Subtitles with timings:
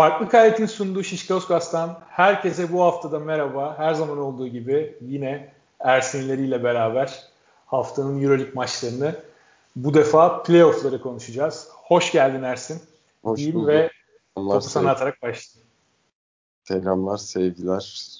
[0.00, 1.74] Farklı Kayet'in sunduğu Şişkauskas
[2.08, 3.78] herkese bu haftada merhaba.
[3.78, 7.24] Her zaman olduğu gibi yine Ersinleriyle beraber
[7.66, 9.16] haftanın Euroleague maçlarını
[9.76, 11.68] bu defa playoff'ları konuşacağız.
[11.72, 12.82] Hoş geldin Ersin.
[13.22, 13.68] Hoş Diyeyim bulduk.
[13.68, 13.90] ve
[14.34, 15.70] Selamlar, topu sana atarak başlayayım.
[16.64, 18.14] Selamlar, sevgiler,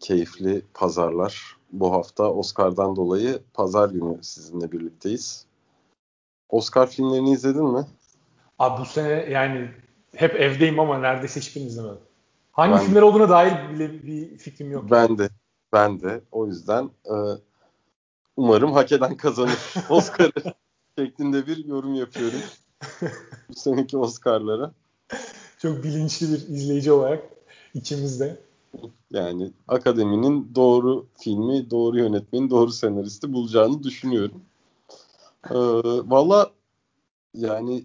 [0.00, 1.56] keyifli pazarlar.
[1.72, 5.46] Bu hafta Oscar'dan dolayı pazar günü sizinle birlikteyiz.
[6.48, 7.86] Oscar filmlerini izledin mi?
[8.58, 9.70] Abi bu sene yani
[10.14, 11.98] hep evdeyim ama neredeyse hiçbirini izlemedim.
[12.52, 14.90] Hangi Ben- filmler olduğuna dair bile bir fikrim yok.
[14.90, 15.28] Ben de.
[15.72, 16.20] Ben de.
[16.32, 17.14] O yüzden e,
[18.36, 20.54] umarım hak eden kazanır Oscar'ı
[20.98, 22.40] şeklinde bir yorum yapıyorum.
[23.48, 24.72] Bu seneki Oscar'lara.
[25.58, 27.22] Çok bilinçli bir izleyici olarak
[27.74, 28.40] içimizde.
[29.10, 34.42] Yani akademinin doğru filmi, doğru yönetmeni, doğru senaristi bulacağını düşünüyorum.
[35.50, 35.54] Ee,
[36.10, 36.50] Valla
[37.34, 37.84] yani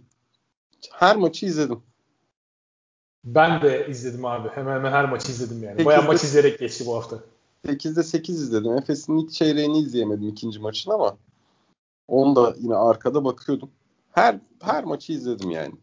[0.92, 1.80] her maçı izledim.
[3.24, 4.50] Ben de izledim abi.
[4.50, 5.86] Hemen hemen her maçı izledim yani.
[5.86, 7.20] Bayağı maç izleyerek geçti bu hafta.
[7.66, 8.78] 8'de 8 izledim.
[8.78, 11.18] Efes'in ilk çeyreğini izleyemedim ikinci maçın ama
[12.08, 13.70] onu da yine arkada bakıyordum.
[14.12, 15.74] Her her maçı izledim yani.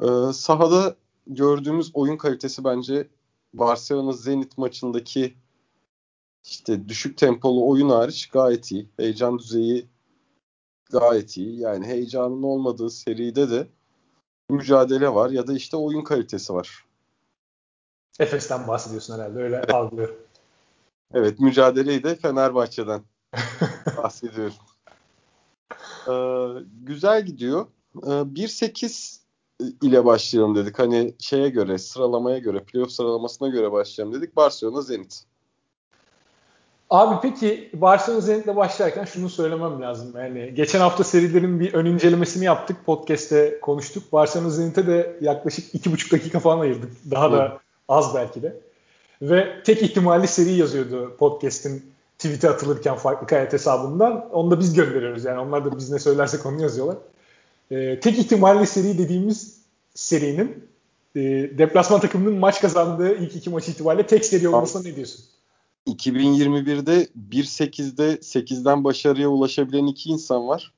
[0.00, 0.96] Ee, sahada
[1.26, 3.08] gördüğümüz oyun kalitesi bence
[3.54, 5.34] Barcelona Zenit maçındaki
[6.44, 8.88] işte düşük tempolu oyun hariç gayet iyi.
[8.96, 9.86] Heyecan düzeyi
[10.90, 11.60] gayet iyi.
[11.60, 13.68] Yani heyecanın olmadığı seride de
[14.50, 16.84] mücadele var ya da işte oyun kalitesi var.
[18.20, 19.38] Efes'ten bahsediyorsun herhalde.
[19.38, 20.16] Öyle algılıyorum.
[21.14, 23.02] Evet mücadeleyi de Fenerbahçe'den
[23.96, 24.54] bahsediyorum.
[26.08, 27.66] Ee, güzel gidiyor.
[28.02, 29.20] Ee, 1-8
[29.82, 30.78] ile başlayalım dedik.
[30.78, 34.36] Hani şeye göre, sıralamaya göre, playoff sıralamasına göre başlayalım dedik.
[34.36, 35.24] Barcelona Zenit.
[36.90, 40.12] Abi peki Barcelona Zenit'le başlarken şunu söylemem lazım.
[40.16, 42.76] Yani geçen hafta serilerin bir ön incelemesini yaptık.
[42.86, 44.12] Podcast'te konuştuk.
[44.12, 46.92] Barcelona Zenit'e de yaklaşık iki buçuk dakika falan ayırdık.
[47.10, 48.60] Daha da az belki de.
[49.22, 54.30] Ve tek ihtimalli seri yazıyordu podcast'in tweet'e atılırken farklı kayıt hesabından.
[54.32, 55.24] Onu da biz gönderiyoruz.
[55.24, 56.96] Yani onlar da biz ne söylersek onu yazıyorlar.
[57.70, 59.58] Ee, tek ihtimalli seri dediğimiz
[59.94, 60.68] serinin
[61.16, 61.20] e,
[61.58, 65.24] deplasman takımının maç kazandığı ilk iki maç itibariyle tek seri olmasına ne diyorsun?
[65.88, 70.72] 2021'de 1-8'de 8'den başarıya ulaşabilen iki insan var.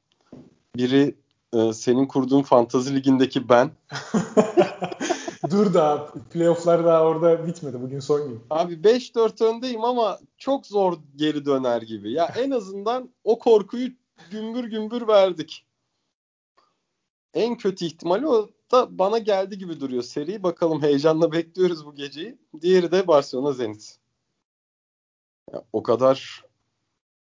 [0.76, 1.14] Biri
[1.52, 3.70] e, senin kurduğun fantazi ligindeki ben.
[5.50, 7.82] Dur daha playofflar daha orada bitmedi.
[7.82, 8.40] Bugün son gün.
[8.50, 12.12] Abi 5-4 öndeyim ama çok zor geri döner gibi.
[12.12, 13.88] Ya en azından o korkuyu
[14.30, 15.66] gümbür gümbür verdik.
[17.34, 20.42] En kötü ihtimali o da bana geldi gibi duruyor seri.
[20.42, 22.38] Bakalım heyecanla bekliyoruz bu geceyi.
[22.60, 23.99] Diğeri de Barcelona Zenit.
[25.52, 26.44] Ya, o kadar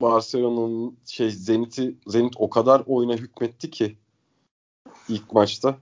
[0.00, 3.97] Barcelona'nın şey Zenit'i Zenit o kadar oyuna hükmetti ki
[5.08, 5.76] ilk maçta.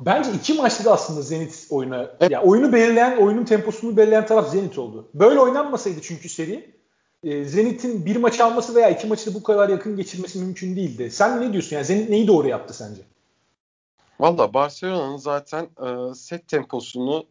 [0.00, 4.78] Bence iki maçta da aslında Zenit oyuna, ya oyunu belirleyen, oyunun temposunu belirleyen taraf Zenit
[4.78, 5.08] oldu.
[5.14, 6.74] Böyle oynanmasaydı çünkü seri,
[7.24, 11.10] e, Zenit'in bir maç alması veya iki maçı da bu kadar yakın geçirmesi mümkün değildi.
[11.10, 11.76] Sen ne diyorsun?
[11.76, 13.02] Yani Zenit neyi doğru yaptı sence?
[14.20, 17.26] Valla Barcelona'nın zaten e, set temposunu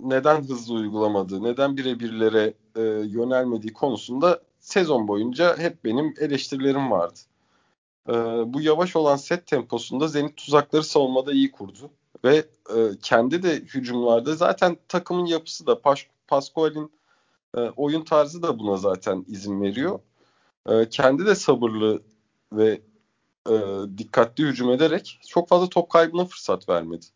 [0.00, 7.18] neden hızlı uygulamadığı, neden birebirlere e, yönelmediği konusunda sezon boyunca hep benim eleştirilerim vardı.
[8.08, 8.12] E,
[8.52, 11.90] bu yavaş olan set temposunda Zenit tuzakları savunmada iyi kurdu.
[12.24, 12.36] Ve
[12.76, 16.92] e, kendi de hücumlarda zaten takımın yapısı da Pas Pascual'in
[17.56, 20.00] e, oyun tarzı da buna zaten izin veriyor.
[20.68, 22.02] E, kendi de sabırlı
[22.52, 22.80] ve
[23.50, 23.54] e,
[23.98, 27.06] dikkatli hücum ederek çok fazla top kaybına fırsat vermedi.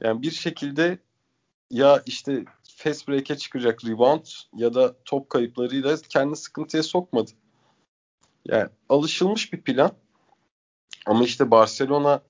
[0.00, 0.98] Yani bir şekilde
[1.70, 2.44] ya işte
[2.82, 4.26] fast break'e çıkacak rebound
[4.56, 7.30] ya da top kayıplarıyla kendini sıkıntıya sokmadı.
[8.46, 9.92] Yani alışılmış bir plan.
[11.06, 12.22] Ama işte Barcelona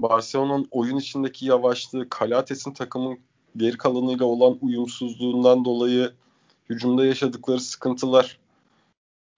[0.00, 3.18] Barcelona'nın oyun içindeki yavaşlığı, Kalates'in takımın
[3.56, 6.14] geri kalanıyla olan uyumsuzluğundan dolayı
[6.70, 8.40] hücumda yaşadıkları sıkıntılar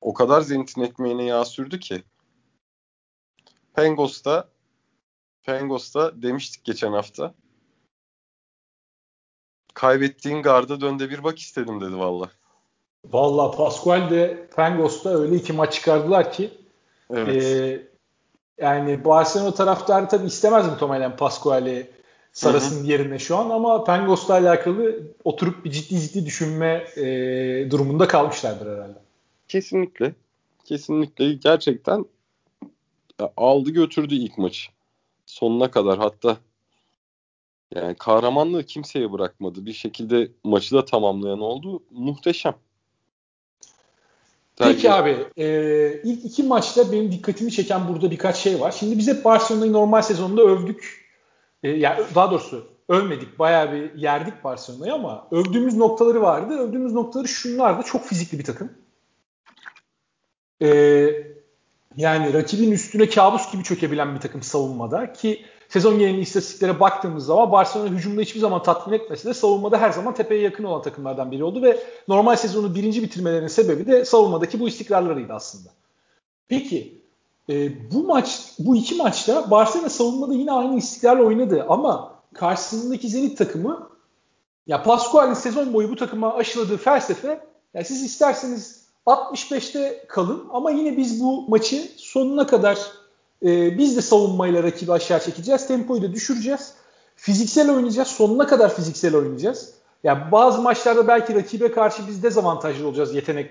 [0.00, 2.02] o kadar Zenit'in ekmeğine yağ sürdü ki.
[3.74, 4.48] Pengos'ta
[5.42, 7.34] Pengos'ta demiştik geçen hafta.
[9.76, 12.30] Kaybettiğin garda dönde bir bak istedim dedi valla.
[13.04, 16.50] Valla Pascual de Pangos'ta öyle iki maç çıkardılar ki
[17.14, 17.44] Evet.
[17.44, 17.82] e,
[18.64, 21.90] yani Barcelona taraftarı tabii istemez muhtemelen Pascual'i
[22.32, 27.06] Saras'ın yerine şu an ama Pangos'la alakalı oturup bir ciddi ciddi düşünme e,
[27.70, 28.98] durumunda kalmışlardır herhalde.
[29.48, 30.14] Kesinlikle.
[30.64, 32.04] Kesinlikle gerçekten
[33.20, 34.70] ya, aldı götürdü ilk maçı.
[35.26, 36.36] Sonuna kadar hatta
[37.76, 39.66] yani kahramanlığı kimseye bırakmadı.
[39.66, 41.82] Bir şekilde maçı da tamamlayan oldu.
[41.90, 42.54] Muhteşem.
[44.58, 45.10] Peki Tabii.
[45.12, 48.72] abi e, ilk iki maçta benim dikkatimi çeken burada birkaç şey var.
[48.72, 51.06] Şimdi biz hep Barcelona'yı normal sezonunda övdük.
[51.62, 53.38] e, yani daha doğrusu övmedik.
[53.38, 56.58] Bayağı bir yerdik Barcelona'yı ama övdüğümüz noktaları vardı.
[56.58, 57.82] Övdüğümüz noktaları şunlardı.
[57.82, 58.72] Çok fizikli bir takım.
[60.62, 61.10] Ee,
[61.96, 67.52] yani rakibin üstüne kabus gibi çökebilen bir takım savunmada ki sezon geneli istatistiklere baktığımız zaman
[67.52, 71.44] Barcelona hücumda hiçbir zaman tatmin etmese de savunmada her zaman tepeye yakın olan takımlardan biri
[71.44, 71.78] oldu ve
[72.08, 75.68] normal sezonu birinci bitirmelerinin sebebi de savunmadaki bu istikrarlarıydı aslında.
[76.48, 77.02] Peki
[77.48, 83.38] e, bu maç, bu iki maçta Barcelona savunmada yine aynı istikrarla oynadı ama karşısındaki Zenit
[83.38, 83.90] takımı
[84.66, 87.40] ya Pascual'in sezon boyu bu takıma aşıladığı felsefe
[87.74, 92.78] ya siz isterseniz 65'te kalın ama yine biz bu maçı sonuna kadar
[93.46, 95.66] e, biz de savunmayla rakibi aşağı çekeceğiz.
[95.66, 96.74] Tempoyu da düşüreceğiz.
[97.16, 98.08] Fiziksel oynayacağız.
[98.08, 99.74] Sonuna kadar fiziksel oynayacağız.
[100.04, 103.50] Ya yani bazı maçlarda belki rakibe karşı biz dezavantajlı olacağız yetenek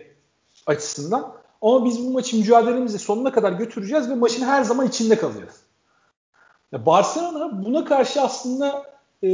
[0.65, 1.33] açısından.
[1.61, 5.55] Ama biz bu maçı mücadelemizi sonuna kadar götüreceğiz ve maçın her zaman içinde kalacağız.
[6.71, 8.83] Ya Barcelona buna karşı aslında
[9.23, 9.29] e,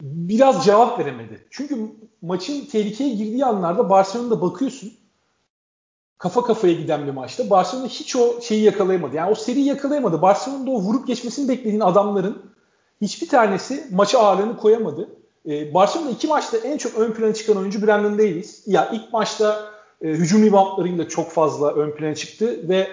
[0.00, 1.46] biraz cevap veremedi.
[1.50, 1.78] Çünkü
[2.22, 4.92] maçın tehlikeye girdiği anlarda Barcelona'da bakıyorsun
[6.20, 7.50] kafa kafaya giden bir maçta.
[7.50, 9.16] Barcelona hiç o şeyi yakalayamadı.
[9.16, 10.22] Yani o seriyi yakalayamadı.
[10.22, 12.42] Barcelona'da o vurup geçmesini beklediğin adamların
[13.00, 15.08] hiçbir tanesi maça ağırlığını koyamadı.
[15.48, 18.62] Ee, Barcelona iki maçta en çok ön plana çıkan oyuncu Brandon Davies.
[18.66, 19.70] Ya ilk maçta
[20.02, 22.88] e, hücum reboundlarıyla çok fazla ön plana çıktı ve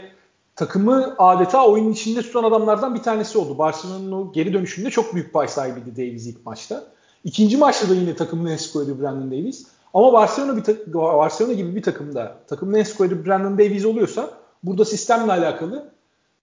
[0.56, 3.58] takımı adeta oyunun içinde tutan adamlardan bir tanesi oldu.
[3.58, 6.84] Barcelona'nın o geri dönüşünde çok büyük pay sahibiydi Davies ilk maçta.
[7.24, 9.66] İkinci maçta da yine takımını eskoydu Brandon Davies.
[9.94, 14.32] Ama Barcelona bir Barcelona gibi bir takımda takımını eskoydu Brandon Davies oluyorsa
[14.64, 15.92] burada sistemle alakalı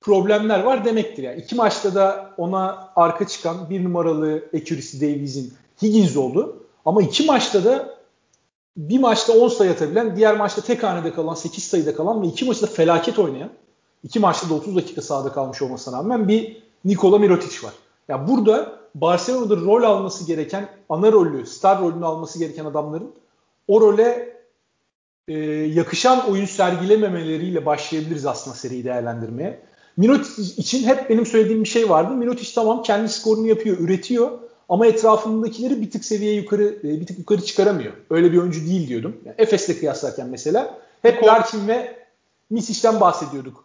[0.01, 1.23] problemler var demektir.
[1.23, 5.53] Yani iki maçta da ona arka çıkan bir numaralı accuracy Davies'in
[5.83, 6.57] Higgins oldu.
[6.85, 7.95] Ama iki maçta da
[8.77, 12.45] bir maçta 10 sayı atabilen, diğer maçta tek hanede kalan, 8 sayıda kalan ve iki
[12.45, 13.51] maçta felaket oynayan,
[14.03, 17.73] iki maçta da 30 dakika sahada kalmış olmasına rağmen bir Nikola Mirotic var.
[18.09, 23.11] Ya yani burada Barcelona'da rol alması gereken, ana rolü, star rolünü alması gereken adamların
[23.69, 24.35] o role
[25.29, 29.61] e, yakışan oyun sergilememeleriyle başlayabiliriz aslında seriyi değerlendirmeye.
[29.97, 32.15] Mirotic için hep benim söylediğim bir şey vardı.
[32.15, 34.31] Mirotic tamam kendi skorunu yapıyor, üretiyor
[34.69, 37.93] ama etrafındakileri bir tık seviye yukarı e, bir tık yukarı çıkaramıyor.
[38.11, 39.17] Öyle bir oyuncu değil diyordum.
[39.25, 41.97] Yani Efes'le kıyaslarken mesela hep Larkin ve
[42.51, 43.65] Misic'ten bahsediyorduk.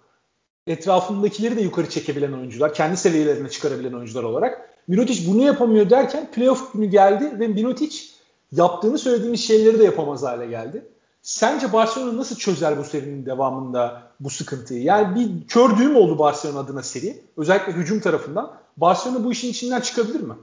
[0.67, 4.69] Etrafındakileri de yukarı çekebilen oyuncular, kendi seviyelerine çıkarabilen oyuncular olarak.
[4.87, 8.18] Mirotic bunu yapamıyor derken playoff günü geldi ve Mirotic
[8.51, 10.89] yaptığını söylediğimiz şeyleri de yapamaz hale geldi.
[11.21, 14.83] Sence Barcelona nasıl çözer bu serinin devamında bu sıkıntıyı?
[14.83, 17.21] Yani bir kör düğüm oldu Barcelona adına seri.
[17.37, 18.53] Özellikle hücum tarafından.
[18.77, 20.33] Barcelona bu işin içinden çıkabilir mi?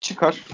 [0.00, 0.44] Çıkar.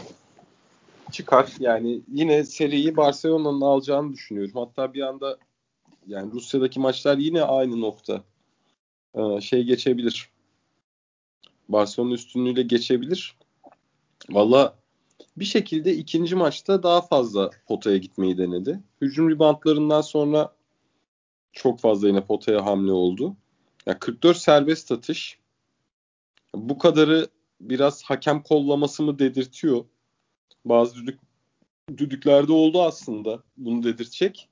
[1.12, 1.52] Çıkar.
[1.58, 4.52] Yani yine seriyi Barcelona'nın alacağını düşünüyorum.
[4.54, 5.38] Hatta bir anda
[6.06, 8.22] yani Rusya'daki maçlar yine aynı nokta.
[9.14, 10.30] Ee, şey geçebilir.
[11.68, 13.36] Barcelona üstünlüğüyle geçebilir.
[14.30, 14.74] Valla
[15.36, 18.80] bir şekilde ikinci maçta daha fazla potaya gitmeyi denedi.
[19.00, 20.54] Hücum ribantlarından sonra
[21.52, 23.36] çok fazla yine potaya hamle oldu.
[23.86, 25.38] Yani 44 serbest atış.
[26.54, 27.28] Bu kadarı
[27.60, 29.84] biraz hakem kollaması mı dedirtiyor.
[30.64, 31.20] Bazı düdük,
[31.96, 34.48] düdüklerde oldu aslında bunu dedirtecek.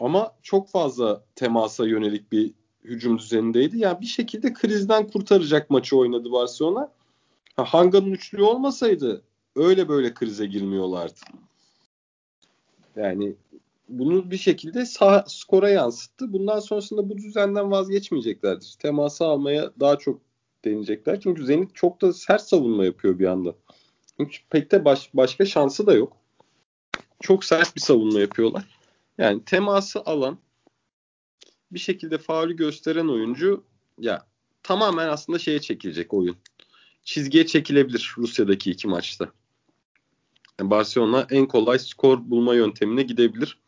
[0.00, 2.54] Ama çok fazla temasa yönelik bir
[2.84, 3.78] hücum düzenindeydi.
[3.78, 6.92] Yani bir şekilde krizden kurtaracak maçı oynadı Barcelona.
[7.56, 9.22] Ha, Hanga'nın üçlüğü olmasaydı
[9.56, 11.20] öyle böyle krize girmiyorlardı.
[12.96, 13.34] Yani
[13.88, 16.32] bunu bir şekilde sağ, skora yansıttı.
[16.32, 18.74] Bundan sonrasında bu düzenden vazgeçmeyeceklerdir.
[18.78, 20.20] Teması almaya daha çok
[20.64, 21.20] deneyecekler.
[21.20, 23.54] Çünkü Zenit çok da sert savunma yapıyor bir anda.
[24.16, 26.16] Çünkü pek de baş, başka şansı da yok.
[27.20, 28.64] Çok sert bir savunma yapıyorlar.
[29.18, 30.38] Yani teması alan
[31.70, 33.64] bir şekilde faulü gösteren oyuncu
[33.98, 34.26] ya
[34.62, 36.36] tamamen aslında şeye çekilecek oyun.
[37.02, 39.32] Çizgiye çekilebilir Rusya'daki iki maçta.
[40.60, 43.58] Yani Barcelona en kolay skor bulma yöntemine gidebilir.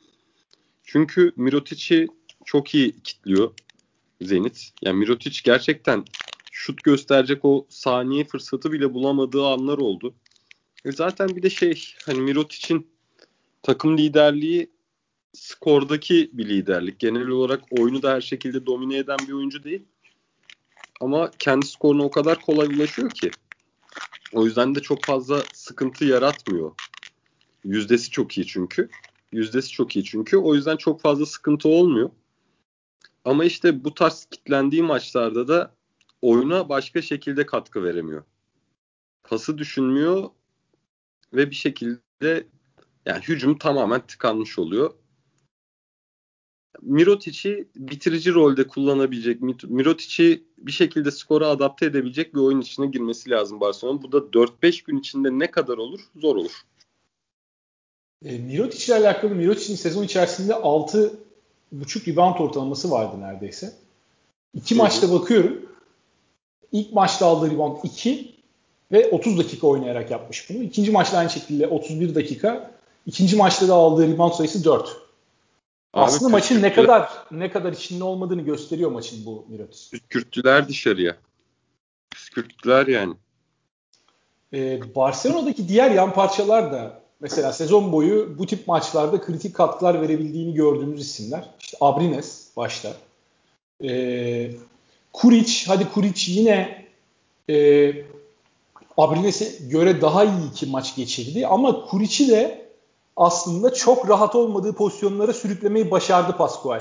[0.85, 2.07] Çünkü Mirotic'i
[2.45, 3.51] çok iyi kitliyor
[4.21, 4.71] Zenit.
[4.83, 6.05] Yani Mirotic gerçekten
[6.53, 10.15] şut gösterecek o saniye fırsatı bile bulamadığı anlar oldu.
[10.85, 12.87] E zaten bir de şey hani Mirotic'in
[13.63, 14.71] takım liderliği
[15.33, 16.99] skordaki bir liderlik.
[16.99, 19.83] Genel olarak oyunu da her şekilde domine eden bir oyuncu değil.
[21.01, 23.31] Ama kendi skoruna o kadar kolay ulaşıyor ki.
[24.33, 26.73] O yüzden de çok fazla sıkıntı yaratmıyor.
[27.65, 28.89] Yüzdesi çok iyi çünkü.
[29.33, 30.37] Yüzdesi çok iyi çünkü.
[30.37, 32.11] O yüzden çok fazla sıkıntı olmuyor.
[33.25, 35.75] Ama işte bu tarz kitlendiği maçlarda da
[36.23, 38.25] oyuna başka şekilde katkı veremiyor.
[39.25, 40.31] Pası düşünmüyor
[41.33, 42.47] ve bir şekilde
[43.07, 44.95] yani hücum tamamen tıkanmış oluyor.
[46.87, 53.61] Mirotic'i bitirici rolde kullanabilecek, Mirotic'i bir şekilde skora adapte edebilecek bir oyun içine girmesi lazım
[53.61, 54.03] Barcelona.
[54.03, 56.01] Bu da 4-5 gün içinde ne kadar olur?
[56.17, 56.53] Zor olur.
[58.25, 63.73] E, Mirotic ile alakalı Mirotic'in sezon içerisinde 6.5 rebound ortalaması vardı neredeyse.
[64.55, 64.83] İki Hı-hı.
[64.83, 65.67] maçta bakıyorum.
[66.73, 68.35] İlk maçta aldığı rebound 2
[68.93, 70.63] ve 30 dakika oynayarak yapmış bunu.
[70.63, 72.71] İkinci maçta aynı şekilde 31 dakika.
[73.07, 75.06] İkinci maçta da aldığı rebound sayısı 4.
[75.93, 79.91] Aslında maçın ne kadar ne kadar içinde olmadığını gösteriyor maçın bu Mirotic.
[79.91, 81.17] Püskürttüler dışarıya.
[82.11, 83.15] Püskürttüler yani.
[84.53, 90.55] Ee, Barcelona'daki diğer yan parçalar da mesela sezon boyu bu tip maçlarda kritik katkılar verebildiğini
[90.55, 91.51] gördüğümüz isimler.
[91.61, 92.93] İşte Abrines başta.
[93.85, 94.51] Ee,
[95.13, 96.87] Kuric, hadi Kuric yine
[97.51, 97.93] e,
[98.97, 102.66] Abrines'e göre daha iyi iki maç geçirdi ama Kuric'i de
[103.17, 106.79] aslında çok rahat olmadığı pozisyonlara sürüklemeyi başardı Pascual.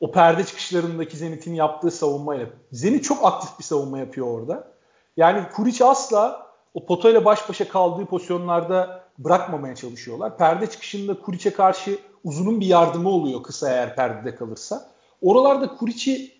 [0.00, 2.46] O perde çıkışlarındaki Zenit'in yaptığı savunmayla.
[2.72, 4.68] Zenit çok aktif bir savunma yapıyor orada.
[5.16, 10.38] Yani Kuric asla o potayla baş başa kaldığı pozisyonlarda bırakmamaya çalışıyorlar.
[10.38, 14.90] Perde çıkışında Kuric'e karşı uzunun bir yardımı oluyor kısa eğer perdede kalırsa.
[15.22, 16.32] Oralarda Kuric'i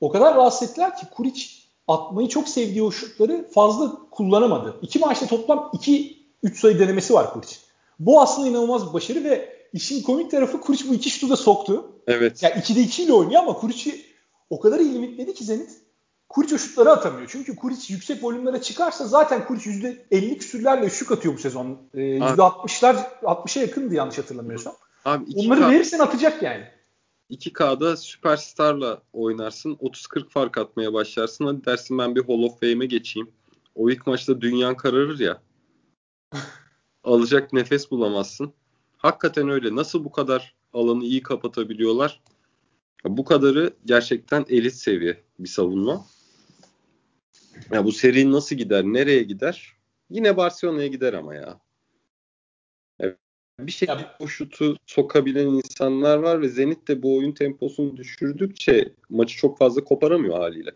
[0.00, 1.46] o kadar rahatsız ettiler ki Kuric
[1.88, 4.76] atmayı çok sevdiği o şutları fazla kullanamadı.
[4.82, 6.14] İki maçta toplam 2-3
[6.54, 7.69] sayı denemesi var Kuric.
[8.00, 11.92] Bu aslında inanılmaz bir başarı ve işin komik tarafı Kuric bu iki şutu da soktu.
[12.06, 12.42] Evet.
[12.42, 14.04] Yani 2'de 2 ile oynuyor ama Kuric'i
[14.50, 15.70] o kadar iyi limitledi ki Zenit.
[16.28, 17.28] Kuric o şutları atamıyor.
[17.32, 21.78] Çünkü Kuric yüksek volümlere çıkarsa zaten Kuric %50 küsürlerle şut atıyor bu sezon.
[21.94, 24.74] Ee, %60'lar 60'a yakındı yanlış hatırlamıyorsam.
[25.04, 26.64] Abi Onları verirsen atacak yani.
[27.30, 29.74] 2K'da süperstarla oynarsın.
[29.74, 31.46] 30-40 fark atmaya başlarsın.
[31.46, 33.30] Hadi dersin ben bir Hall of Fame'e geçeyim.
[33.74, 35.42] O ilk maçta dünyan kararır ya.
[37.04, 38.52] alacak nefes bulamazsın.
[38.96, 39.76] Hakikaten öyle.
[39.76, 42.20] Nasıl bu kadar alanı iyi kapatabiliyorlar?
[43.04, 46.06] Bu kadarı gerçekten elit seviye bir savunma.
[47.70, 48.84] Ya bu seri nasıl gider?
[48.84, 49.72] Nereye gider?
[50.10, 51.60] Yine Barcelona'ya gider ama ya
[53.66, 59.36] bir şekilde o şutu sokabilen insanlar var ve Zenit de bu oyun temposunu düşürdükçe maçı
[59.36, 60.70] çok fazla koparamıyor haliyle.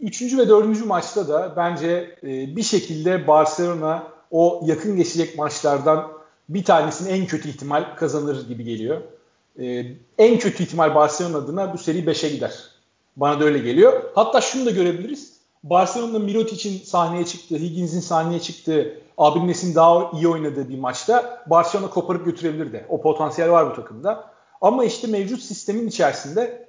[0.00, 6.12] Üçüncü ve dördüncü maçta da bence e, bir şekilde Barcelona o yakın geçecek maçlardan
[6.48, 9.00] bir tanesini en kötü ihtimal kazanır gibi geliyor.
[9.60, 9.86] E,
[10.18, 12.70] en kötü ihtimal Barcelona adına bu seri 5'e gider.
[13.16, 14.02] Bana da öyle geliyor.
[14.14, 15.34] Hatta şunu da görebiliriz.
[15.62, 22.24] Barcelona'da Mirotic'in sahneye çıktığı, Higgins'in sahneye çıktığı, Abrines'in daha iyi oynadığı bir maçta Barcelona koparıp
[22.24, 22.86] götürebilirdi.
[22.88, 24.30] O potansiyel var bu takımda.
[24.60, 26.68] Ama işte mevcut sistemin içerisinde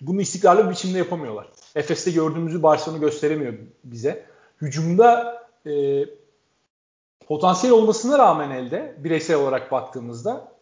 [0.00, 1.46] bunu istikrarlı bir biçimde yapamıyorlar.
[1.74, 3.54] Efes'te gördüğümüzü Barcelona gösteremiyor
[3.84, 4.24] bize.
[4.60, 6.04] Hücumda e,
[7.28, 10.52] potansiyel olmasına rağmen elde bireysel olarak baktığımızda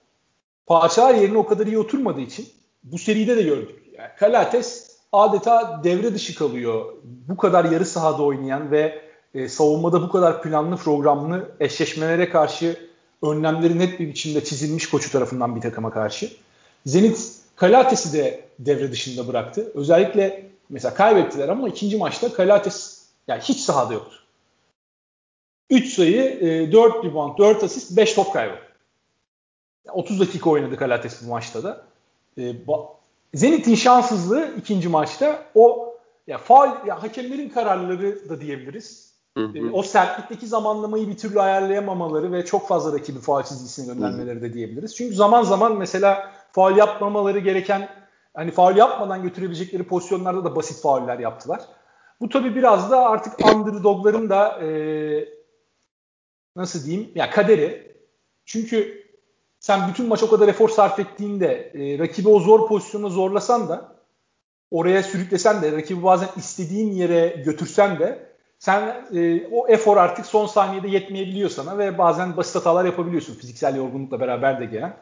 [0.66, 2.48] parçalar yerine o kadar iyi oturmadığı için
[2.84, 3.82] bu seride de gördük.
[3.98, 6.94] Yani Kalates adeta devre dışı kalıyor.
[7.04, 9.02] Bu kadar yarı sahada oynayan ve
[9.34, 12.90] e, savunmada bu kadar planlı programlı eşleşmelere karşı
[13.22, 16.30] önlemleri net bir biçimde çizilmiş koçu tarafından bir takıma karşı.
[16.86, 19.72] Zenit Kalates'i de devre dışında bıraktı.
[19.74, 24.16] Özellikle mesela kaybettiler ama ikinci maçta Kalates yani hiç sahada yoktu.
[25.70, 28.54] 3 sayı, e, 4 rebound, 4 asist, 5 top kaybı.
[29.92, 31.82] 30 dakika oynadı Kalates bu maçta da.
[32.38, 32.54] E,
[33.34, 35.94] Zenit'in şanssızlığı ikinci maçta o
[36.26, 39.10] ya faal ya hakemlerin kararları da diyebiliriz.
[39.36, 39.58] Hı hı.
[39.58, 44.52] E, o sertlikteki zamanlamayı bir türlü ayarlayamamaları ve çok fazla rakibi faal çizgisine göndermeleri de
[44.52, 44.96] diyebiliriz.
[44.96, 47.88] Çünkü zaman zaman mesela faal yapmamaları gereken
[48.34, 51.60] hani faal yapmadan götürebilecekleri pozisyonlarda da basit fauller yaptılar.
[52.20, 55.39] Bu tabii biraz da artık underdogların da e,
[56.56, 57.96] nasıl diyeyim ya kaderi.
[58.44, 59.06] Çünkü
[59.60, 63.96] sen bütün maç o kadar efor sarf ettiğinde e, rakibi o zor pozisyona zorlasan da
[64.70, 70.46] oraya sürüklesen de rakibi bazen istediğin yere götürsen de sen e, o efor artık son
[70.46, 74.96] saniyede yetmeyebiliyor sana ve bazen basit hatalar yapabiliyorsun fiziksel yorgunlukla beraber de gelen.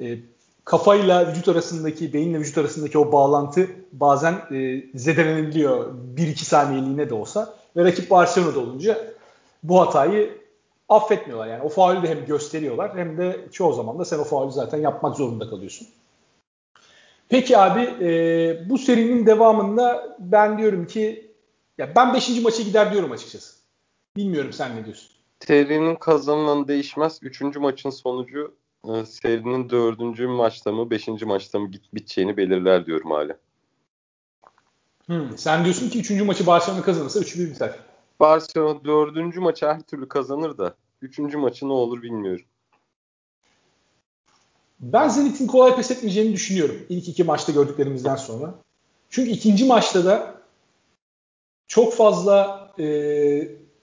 [0.00, 0.18] E,
[0.64, 7.54] kafayla vücut arasındaki, beyinle vücut arasındaki o bağlantı bazen e, zedelenebiliyor 1-2 saniyeliğine de olsa
[7.76, 8.98] ve rakip Barcelona'da olunca
[9.62, 10.45] bu hatayı
[10.88, 11.46] affetmiyorlar.
[11.46, 14.78] Yani o faulü de hem gösteriyorlar hem de çoğu zaman da sen o faulü zaten
[14.78, 15.88] yapmak zorunda kalıyorsun.
[17.28, 21.30] Peki abi e, bu serinin devamında ben diyorum ki
[21.78, 22.42] ya ben 5.
[22.42, 23.56] maça gider diyorum açıkçası.
[24.16, 25.10] Bilmiyorum sen ne diyorsun?
[25.46, 27.18] Serinin kazanılan değişmez.
[27.22, 27.40] 3.
[27.56, 30.20] maçın sonucu e, serinin 4.
[30.20, 31.08] maçta mı 5.
[31.08, 33.36] maçta mı biteceğini belirler diyorum hala.
[35.06, 36.10] Hmm, sen diyorsun ki 3.
[36.10, 37.74] maçı Barcelona kazanırsa 3-1 biter.
[38.20, 39.36] Barcelona 4.
[39.36, 41.18] maçı her türlü kazanır da 3.
[41.18, 42.44] maçı ne olur bilmiyorum.
[44.80, 46.76] Ben Zenit'in kolay pes etmeyeceğini düşünüyorum.
[46.88, 48.54] İlk iki maçta gördüklerimizden sonra.
[49.10, 50.34] Çünkü ikinci maçta da
[51.66, 52.86] çok fazla e,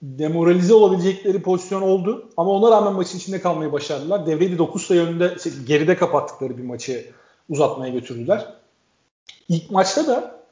[0.01, 2.29] demoralize olabilecekleri pozisyon oldu.
[2.37, 4.25] Ama ona rağmen maçın içinde kalmayı başardılar.
[4.25, 7.11] Devreyi de 9 sayı önünde şey, geride kapattıkları bir maçı
[7.49, 8.53] uzatmaya götürdüler.
[9.49, 10.42] İlk maçta da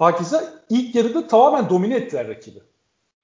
[0.00, 2.58] Pakize ilk yarıda tamamen domine ettiler rakibi.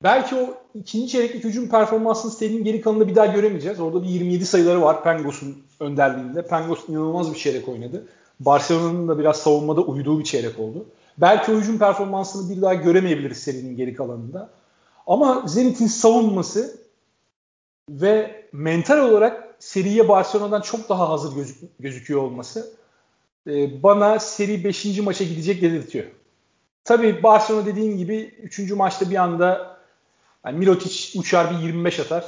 [0.03, 3.81] Belki o ikinci çeyreklik hücum performansını serinin geri kalanında bir daha göremeyeceğiz.
[3.81, 6.47] Orada bir 27 sayıları var Pengos'un önderliğinde.
[6.47, 8.07] Pengos inanılmaz bir çeyrek oynadı.
[8.41, 10.87] Barcelona'nın da biraz savunmada uyduğu bir çeyrek oldu.
[11.19, 14.51] Belki o hücum performansını bir daha göremeyebiliriz serinin geri kalanında.
[15.07, 16.79] Ama Zenit'in savunması
[17.91, 22.71] ve mental olarak seriye Barcelona'dan çok daha hazır gözük gözüküyor olması
[23.47, 24.99] e, bana seri 5.
[24.99, 26.07] maça gidecek dedirtiyor.
[26.87, 28.71] Tabii Barcelona dediğim gibi 3.
[28.71, 29.77] maçta bir anda
[30.45, 32.25] yani Mirotic uçar bir 25 atar.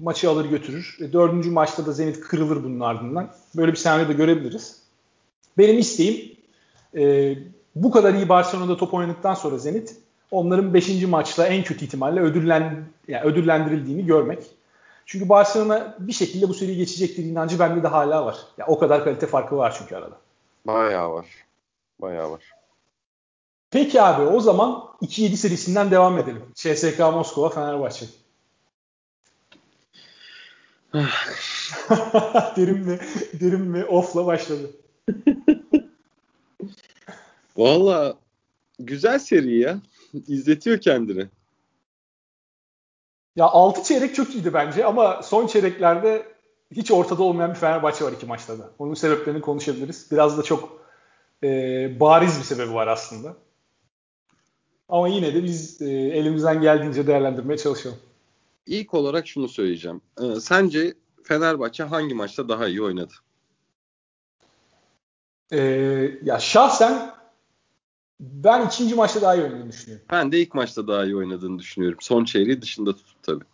[0.00, 0.96] Maçı alır götürür.
[1.00, 1.46] E, 4.
[1.46, 3.30] maçta da Zenit kırılır bunun ardından.
[3.56, 4.82] Böyle bir senaryo da görebiliriz.
[5.58, 6.36] Benim isteğim
[6.96, 7.34] e,
[7.74, 9.96] bu kadar iyi Barcelona'da top oynadıktan sonra Zenit
[10.30, 11.02] onların 5.
[11.02, 14.38] maçla en kötü ihtimalle ödüllen, yani ödüllendirildiğini görmek.
[15.06, 18.36] Çünkü Barcelona bir şekilde bu seriyi geçecektir inancı bende de hala var.
[18.58, 20.16] Ya o kadar kalite farkı var çünkü arada.
[20.66, 21.26] Bayağı var.
[22.00, 22.57] Bayağı var.
[23.70, 24.70] Peki abi o zaman
[25.02, 26.42] 2-7 serisinden devam edelim.
[26.54, 28.06] CSK Moskova Fenerbahçe.
[32.56, 32.98] derin mi?
[33.40, 33.84] Derin mi?
[33.84, 34.70] Off'la başladı.
[37.56, 38.14] Valla
[38.78, 39.78] güzel seri ya.
[40.28, 41.26] İzletiyor kendini.
[43.36, 46.26] Ya 6 çeyrek çok iyiydi bence ama son çeyreklerde
[46.70, 48.70] hiç ortada olmayan bir Fenerbahçe var iki maçta da.
[48.78, 50.08] Onun sebeplerini konuşabiliriz.
[50.12, 50.82] Biraz da çok
[51.42, 51.48] e,
[52.00, 53.36] bariz bir sebebi var aslında.
[54.88, 57.98] Ama yine de biz e, elimizden geldiğince değerlendirmeye çalışalım.
[58.66, 60.00] İlk olarak şunu söyleyeceğim.
[60.20, 63.12] Ee, sence Fenerbahçe hangi maçta daha iyi oynadı?
[65.52, 65.58] Ee,
[66.22, 67.10] ya şahsen
[68.20, 70.06] ben ikinci maçta daha iyi oynadığını düşünüyorum.
[70.10, 71.98] Ben de ilk maçta daha iyi oynadığını düşünüyorum.
[72.00, 73.44] Son çeyreği dışında tutup tabii.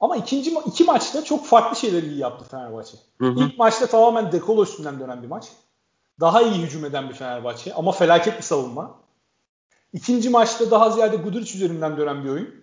[0.00, 2.96] Ama ikinci iki maçta çok farklı şeyleri iyi yaptı Fenerbahçe.
[3.18, 3.40] Hı hı.
[3.40, 5.48] İlk maçta tamamen dekolo üstünden dönen bir maç.
[6.20, 9.03] Daha iyi hücum eden bir Fenerbahçe ama felaket bir savunma.
[9.94, 12.54] İkinci maçta daha ziyade Guduric üzerinden dönen bir oyun.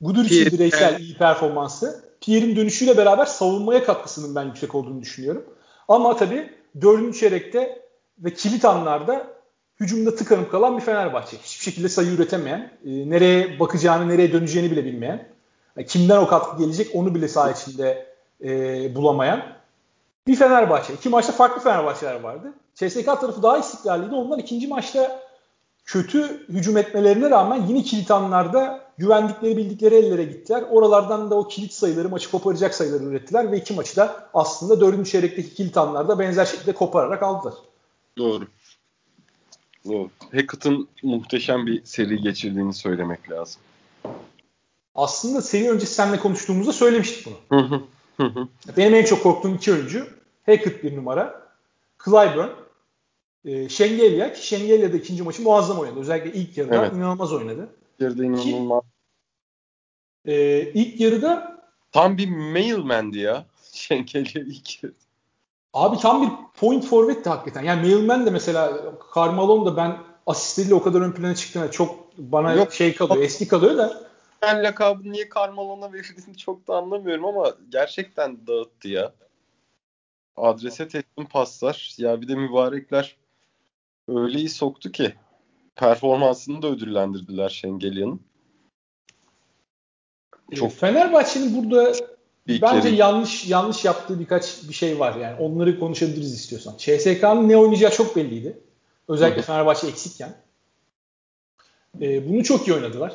[0.00, 2.04] Guduric'in bireysel iyi performansı.
[2.20, 5.44] Pierre'in dönüşüyle beraber savunmaya katkısının ben yüksek olduğunu düşünüyorum.
[5.88, 7.82] Ama tabii dördüncü çeyrekte
[8.18, 9.26] ve kilit anlarda
[9.80, 11.36] hücumda tıkanıp kalan bir Fenerbahçe.
[11.36, 15.28] Hiçbir şekilde sayı üretemeyen, e, nereye bakacağını, nereye döneceğini bile bilmeyen,
[15.76, 18.06] e, kimden o katkı gelecek onu bile saha içinde
[18.44, 19.42] e, bulamayan
[20.26, 20.94] bir Fenerbahçe.
[20.94, 22.52] İki maçta farklı Fenerbahçeler vardı.
[22.74, 24.14] CSK tarafı daha istikrarlıydı.
[24.14, 25.23] Onlar ikinci maçta
[25.84, 30.64] kötü hücum etmelerine rağmen yine kilit anlarda güvendikleri bildikleri ellere gittiler.
[30.70, 35.10] Oralardan da o kilit sayıları maçı koparacak sayıları ürettiler ve iki maçı da aslında dördüncü
[35.10, 37.54] çeyrekteki kilit anlarda benzer şekilde kopararak aldılar.
[38.18, 38.46] Doğru.
[39.88, 40.10] Doğru.
[40.32, 43.62] Hackett'ın muhteşem bir seri geçirdiğini söylemek lazım.
[44.94, 47.86] Aslında seri öncesi seninle konuştuğumuzda söylemiştik bunu.
[48.76, 50.06] Benim en çok korktuğum iki oyuncu
[50.46, 51.48] Hackett bir numara,
[52.04, 52.48] Clyburn,
[53.44, 56.00] e, Şengelya ki Şengelya da ikinci maçı muazzam oynadı.
[56.00, 56.92] Özellikle ilk yarıda evet.
[56.92, 57.68] inanılmaz oynadı.
[58.00, 58.82] Yarıda inanılmaz.
[58.82, 64.98] Ki, e, ilk yarıda tam bir mailman'di ya Şengelya ilk yarıda.
[65.72, 66.30] Abi tam bir
[66.60, 67.62] point forvet'ti hakikaten.
[67.62, 68.80] Yani mailman de mesela
[69.14, 73.48] Carmelo da ben asistleriyle o kadar ön plana çıktığında çok bana Yok, şey kalıyor, eski
[73.48, 74.04] kalıyor da.
[74.42, 79.12] Ben lakabını niye Carmelo'na verildiğini çok da anlamıyorum ama gerçekten dağıttı ya.
[80.36, 81.94] Adrese teslim paslar.
[81.98, 83.16] Ya bir de mübarekler
[84.08, 85.14] öyle iyi soktu ki
[85.76, 88.20] performansını da ödüllendirdiler Şengelya'nın.
[90.52, 91.92] E, Çok Fenerbahçe'nin burada
[92.46, 92.94] bir bence kere.
[92.94, 95.40] yanlış yanlış yaptığı birkaç bir şey var yani.
[95.40, 96.74] Onları konuşabiliriz istiyorsan.
[96.78, 98.58] CSK'nın ne oynayacağı çok belliydi.
[99.08, 99.46] Özellikle Hı-hı.
[99.46, 100.34] Fenerbahçe eksikken.
[102.00, 103.12] E, bunu çok iyi oynadılar.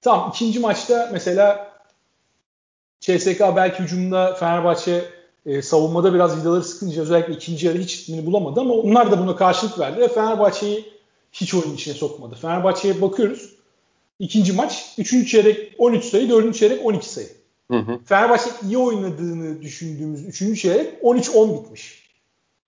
[0.00, 1.72] Tamam ikinci maçta mesela
[3.00, 5.04] CSK belki hücumda Fenerbahçe
[5.46, 9.36] e, savunmada biraz vidaları sıkınca özellikle ikinci yarı hiç ritmini bulamadı ama onlar da buna
[9.36, 10.92] karşılık verdi ve Fenerbahçe'yi
[11.32, 12.34] hiç oyun içine sokmadı.
[12.34, 13.52] Fenerbahçe'ye bakıyoruz.
[14.18, 17.28] İkinci maç, üçüncü çeyrek 13 sayı, dördüncü çeyrek 12 sayı.
[17.70, 17.98] Hı hı.
[18.04, 22.02] Fenerbahçe iyi oynadığını düşündüğümüz üçüncü çeyrek 13-10 bitmiş.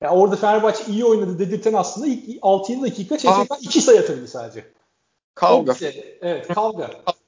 [0.00, 4.64] Yani orada Fenerbahçe iyi oynadı dedirten aslında ilk 6-7 dakika CSK 2 sayı atabildi sadece.
[5.34, 5.76] Kavga.
[6.22, 6.90] Evet kavga.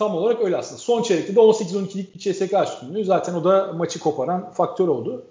[0.00, 0.80] Tam olarak öyle aslında.
[0.80, 3.04] Son çeyrekte de 18-12'lik bir CSK üstünlüğü.
[3.04, 5.26] Zaten o da maçı koparan faktör oldu.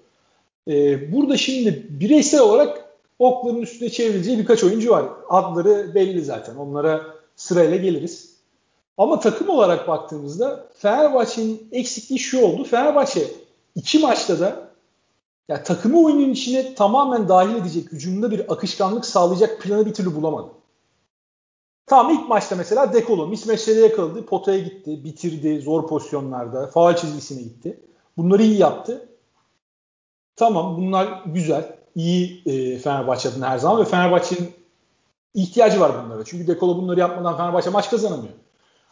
[0.68, 2.86] Ee, burada şimdi bireysel olarak
[3.20, 5.06] okların üstüne çevrileceği birkaç oyuncu var.
[5.30, 6.56] Adları belli zaten.
[6.56, 7.02] Onlara
[7.36, 8.36] sırayla geliriz.
[8.98, 12.64] Ama takım olarak baktığımızda Fenerbahçe'nin eksikliği şu oldu.
[12.64, 13.28] Fenerbahçe
[13.76, 14.70] iki maçta da
[15.48, 20.59] ya takımı oyunun içine tamamen dahil edecek, hücumda bir akışkanlık sağlayacak planı bir türlü bulamadı.
[21.90, 27.80] Tamam ilk maçta mesela Dekolo mismeşlere yakaladı, potaya gitti, bitirdi zor pozisyonlarda, faal çizgisine gitti.
[28.18, 29.10] Bunları iyi yaptı.
[30.36, 34.52] Tamam bunlar güzel, iyi e, Fenerbahçe'den her zaman ve Fenerbahçe'nin
[35.34, 36.26] ihtiyacı var bunlara.
[36.26, 38.34] Çünkü Dekolo bunları yapmadan Fenerbahçe maç kazanamıyor.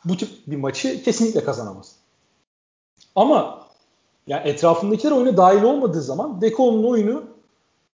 [0.06, 1.96] Bu tip bir maçı kesinlikle kazanamaz.
[3.16, 3.68] Ama
[4.28, 7.24] yani etrafındakiler oyuna dahil olmadığı zaman Dekolo'nun oyunu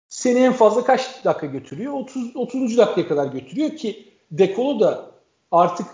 [0.09, 1.93] seni en fazla kaç dakika götürüyor?
[1.93, 2.79] 30 30.
[2.79, 5.11] dakikaya kadar götürüyor ki Dekolo da
[5.51, 5.87] artık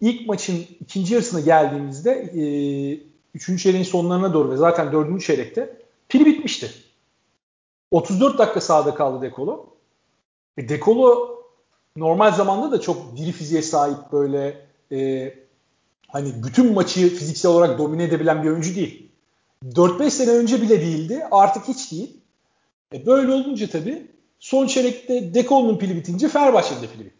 [0.00, 2.42] ilk maçın ikinci yarısına geldiğimizde e,
[3.34, 6.70] üçüncü çeyreğin sonlarına doğru ve zaten dördüncü çeyrekte pili bitmişti.
[7.90, 9.66] 34 dakika sahada kaldı Dekolo.
[10.56, 11.42] E Dekolo
[11.96, 15.32] normal zamanda da çok diri fiziğe sahip böyle e,
[16.08, 19.08] hani bütün maçı fiziksel olarak domine edebilen bir oyuncu değil.
[19.64, 21.26] 4-5 sene önce bile değildi.
[21.30, 22.16] Artık hiç değil.
[22.92, 24.06] E böyle olunca tabii
[24.38, 27.15] son çeyrekte Dekolo'nun pili bitince Fenerbahçe'nin de pili bitti.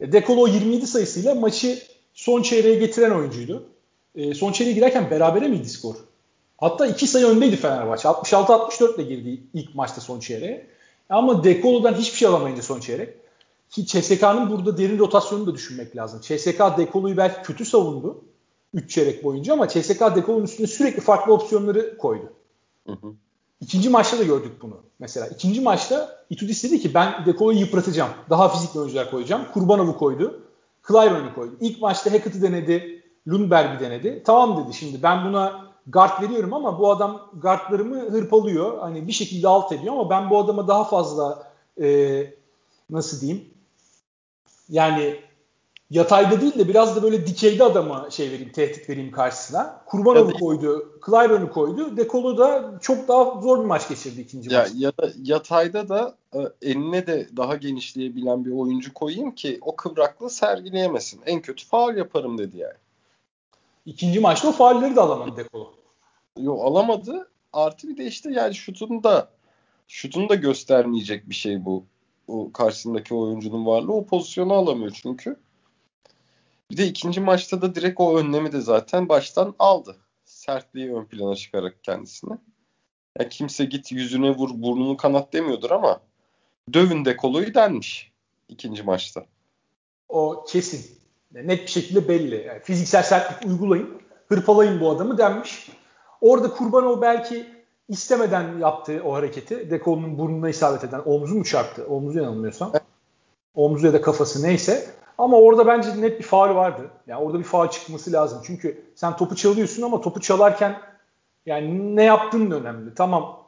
[0.00, 1.78] E Dekolo 27 sayısıyla maçı
[2.14, 3.66] son çeyreğe getiren oyuncuydu.
[4.14, 5.94] E, son çeyreğe girerken berabere miydi skor?
[6.58, 8.08] Hatta 2 sayı öndeydi Fenerbahçe.
[8.08, 10.66] 66-64 ile girdi ilk maçta son çeyreğe.
[11.08, 13.14] Ama Dekolo'dan hiçbir şey alamayınca son çeyrek.
[13.70, 16.20] Ki CSK'nın burada derin rotasyonunu da düşünmek lazım.
[16.20, 18.24] CSK Dekolo'yu belki kötü savundu
[18.74, 22.32] 3 çeyrek boyunca ama CSK Dekolo'nun üstüne sürekli farklı opsiyonları koydu.
[22.86, 23.14] Hı hı.
[23.60, 24.76] İkinci maçta da gördük bunu.
[24.98, 28.10] Mesela ikinci maçta Itudis dedi ki ben Dekolo'yu yıpratacağım.
[28.30, 29.42] Daha fizikli oyuncular koyacağım.
[29.54, 30.40] Kurbanov'u koydu.
[30.88, 31.56] Clyburn koydu.
[31.60, 33.02] İlk maçta Hackett'ı denedi.
[33.28, 34.22] Lundberg'i denedi.
[34.26, 38.78] Tamam dedi şimdi ben buna guard veriyorum ama bu adam guardlarımı hırpalıyor.
[38.78, 42.26] Hani bir şekilde alt ediyor ama ben bu adama daha fazla e,
[42.90, 43.44] nasıl diyeyim
[44.68, 45.16] yani
[45.90, 49.82] yatayda değil de biraz da böyle dikeyde adama şey vereyim, tehdit vereyim karşısına.
[49.86, 51.96] Kurbanov'u koydu, Clyburn'u koydu.
[51.96, 54.70] Dekolo da çok daha zor bir maç geçirdi ikinci ya, maç.
[54.74, 60.30] Ya da yatayda da e, eline de daha genişleyebilen bir oyuncu koyayım ki o kıvraklığı
[60.30, 61.20] sergileyemesin.
[61.26, 62.78] En kötü faal yaparım dedi yani.
[63.86, 65.72] İkinci maçta o faalleri de alamadı Dekolo.
[66.38, 67.30] Yok alamadı.
[67.52, 69.28] Artı bir de işte yani şutunu da
[69.88, 71.84] şutunu da göstermeyecek bir şey bu.
[72.28, 75.36] O karşısındaki oyuncunun varlığı o pozisyonu alamıyor çünkü.
[76.70, 79.96] Bir de ikinci maçta da direkt o önlemi de zaten baştan aldı.
[80.24, 82.38] Sertliği ön plana çıkarak kendisine.
[83.18, 86.00] Ya kimse git yüzüne vur burnunu kanat demiyordur ama
[86.72, 88.12] dövün de koluyu denmiş
[88.48, 89.26] ikinci maçta.
[90.08, 91.00] O kesin.
[91.32, 92.44] Net bir şekilde belli.
[92.46, 95.70] Yani fiziksel sertlik uygulayın, hırpalayın bu adamı denmiş.
[96.20, 97.46] Orada Kurbanov belki
[97.88, 101.86] istemeden yaptığı o hareketi, Dekol'un burnuna isabet eden omzu mu çarptı?
[101.86, 102.72] Omzu yanılmıyorsam.
[103.54, 104.94] Omzu ya da kafası neyse.
[105.20, 106.90] Ama orada bence net bir faal vardı.
[107.06, 108.42] Yani orada bir faal çıkması lazım.
[108.46, 110.82] Çünkü sen topu çalıyorsun ama topu çalarken
[111.46, 112.94] yani ne yaptığın da önemli.
[112.94, 113.46] Tamam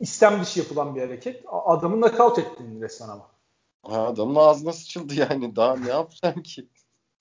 [0.00, 1.44] istem dışı yapılan bir hareket.
[1.66, 3.26] Adamı nakavt ettin resmen ama.
[3.82, 5.56] Ha, adamın ağzına sıçıldı yani.
[5.56, 6.68] Daha ne yapacağım ki?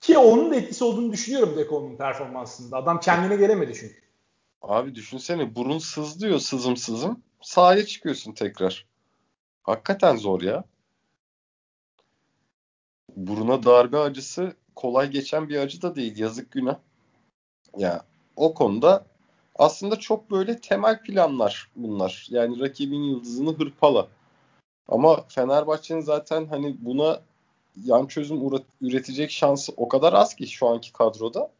[0.02, 2.78] Ki onun da etkisi olduğunu düşünüyorum Deko'nun performansında.
[2.78, 4.02] Adam kendine gelemedi çünkü.
[4.62, 7.24] Abi düşünsene burun sızlıyor sızım sızım.
[7.42, 8.86] Sahaya çıkıyorsun tekrar.
[9.64, 10.64] Hakikaten zor ya.
[13.16, 16.18] Buruna darbe acısı kolay geçen bir acı da değil.
[16.18, 16.78] Yazık günah.
[17.78, 19.06] Ya o konuda
[19.56, 22.28] aslında çok böyle temel planlar bunlar.
[22.30, 24.08] Yani rakibin yıldızını hırpala.
[24.88, 27.22] Ama Fenerbahçe'nin zaten hani buna
[27.86, 28.42] yan çözüm
[28.82, 31.52] üretecek şansı o kadar az ki şu anki kadroda.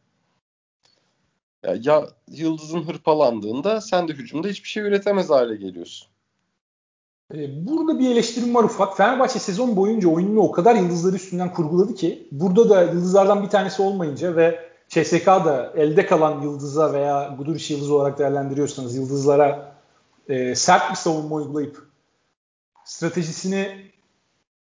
[1.62, 6.11] Ya, ya yıldızın hırpalandığında sen de hücumda hiçbir şey üretemez hale geliyorsun.
[7.34, 8.96] Ee, burada bir eleştirim var ufak.
[8.96, 13.82] Fenerbahçe sezon boyunca oyununu o kadar yıldızları üstünden kurguladı ki burada da yıldızlardan bir tanesi
[13.82, 19.72] olmayınca ve CSK da elde kalan yıldıza veya Guduric yıldız olarak değerlendiriyorsanız yıldızlara
[20.28, 21.86] e, sert bir savunma uygulayıp
[22.84, 23.92] stratejisini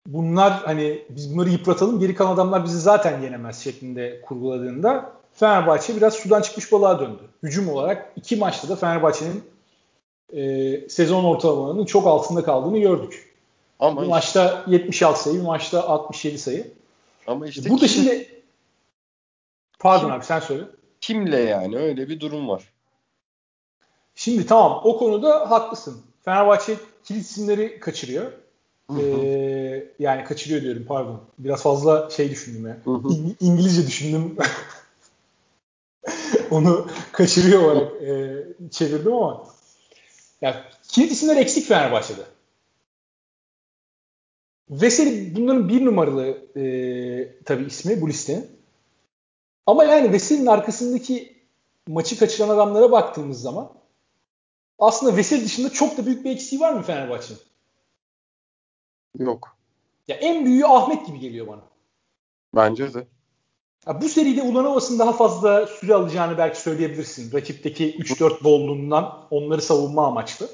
[0.06, 6.14] bunlar hani biz bunları yıpratalım geri kalan adamlar bizi zaten yenemez şeklinde kurguladığında Fenerbahçe biraz
[6.14, 7.22] sudan çıkmış balığa döndü.
[7.42, 9.44] Hücum olarak iki maçta da Fenerbahçe'nin
[10.36, 13.34] e, sezon ortalamalarının çok altında kaldığını gördük.
[13.80, 16.72] Ama bir işte, maçta 76 sayı, bir maçta 67 sayı.
[17.26, 18.42] Ama işte burada kim, şimdi
[19.78, 20.64] pardon kim, abi sen söyle.
[21.00, 22.62] Kimle yani öyle bir durum var.
[24.14, 26.02] Şimdi tamam o konuda haklısın.
[26.24, 28.32] Fenerbahçe kilit isimleri kaçırıyor.
[29.00, 31.20] Ee, yani kaçırıyor diyorum pardon.
[31.38, 32.76] Biraz fazla şey düşündüm ya.
[32.86, 34.36] İng- İngilizce düşündüm.
[36.50, 38.36] Onu kaçırıyor olarak e,
[38.70, 39.46] çevirdim ama
[40.40, 42.22] yani kilit isimler eksik Fenerbahçe'de.
[44.70, 46.26] Veseli bunların bir numaralı
[46.57, 48.50] e, tabii ismi bu listenin.
[49.66, 51.40] Ama yani Veseli'nin arkasındaki
[51.88, 53.72] maçı kaçıran adamlara baktığımız zaman
[54.79, 57.40] aslında Veseli dışında çok da büyük bir eksiği var mı Fenerbahçe'nin?
[59.18, 59.57] Yok.
[60.09, 61.62] Ya en büyüğü Ahmet gibi geliyor bana.
[62.55, 63.07] Bence de.
[63.86, 67.32] Bu seride Ulanovas'ın daha fazla süre alacağını belki söyleyebilirsin.
[67.32, 70.48] Rakipteki 3-4 bolluğundan onları savunma amaçlı.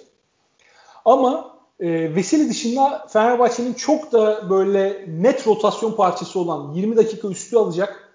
[1.04, 7.56] Ama e, Veseli dışında Fenerbahçe'nin çok da böyle net rotasyon parçası olan 20 dakika üstü
[7.56, 8.12] alacak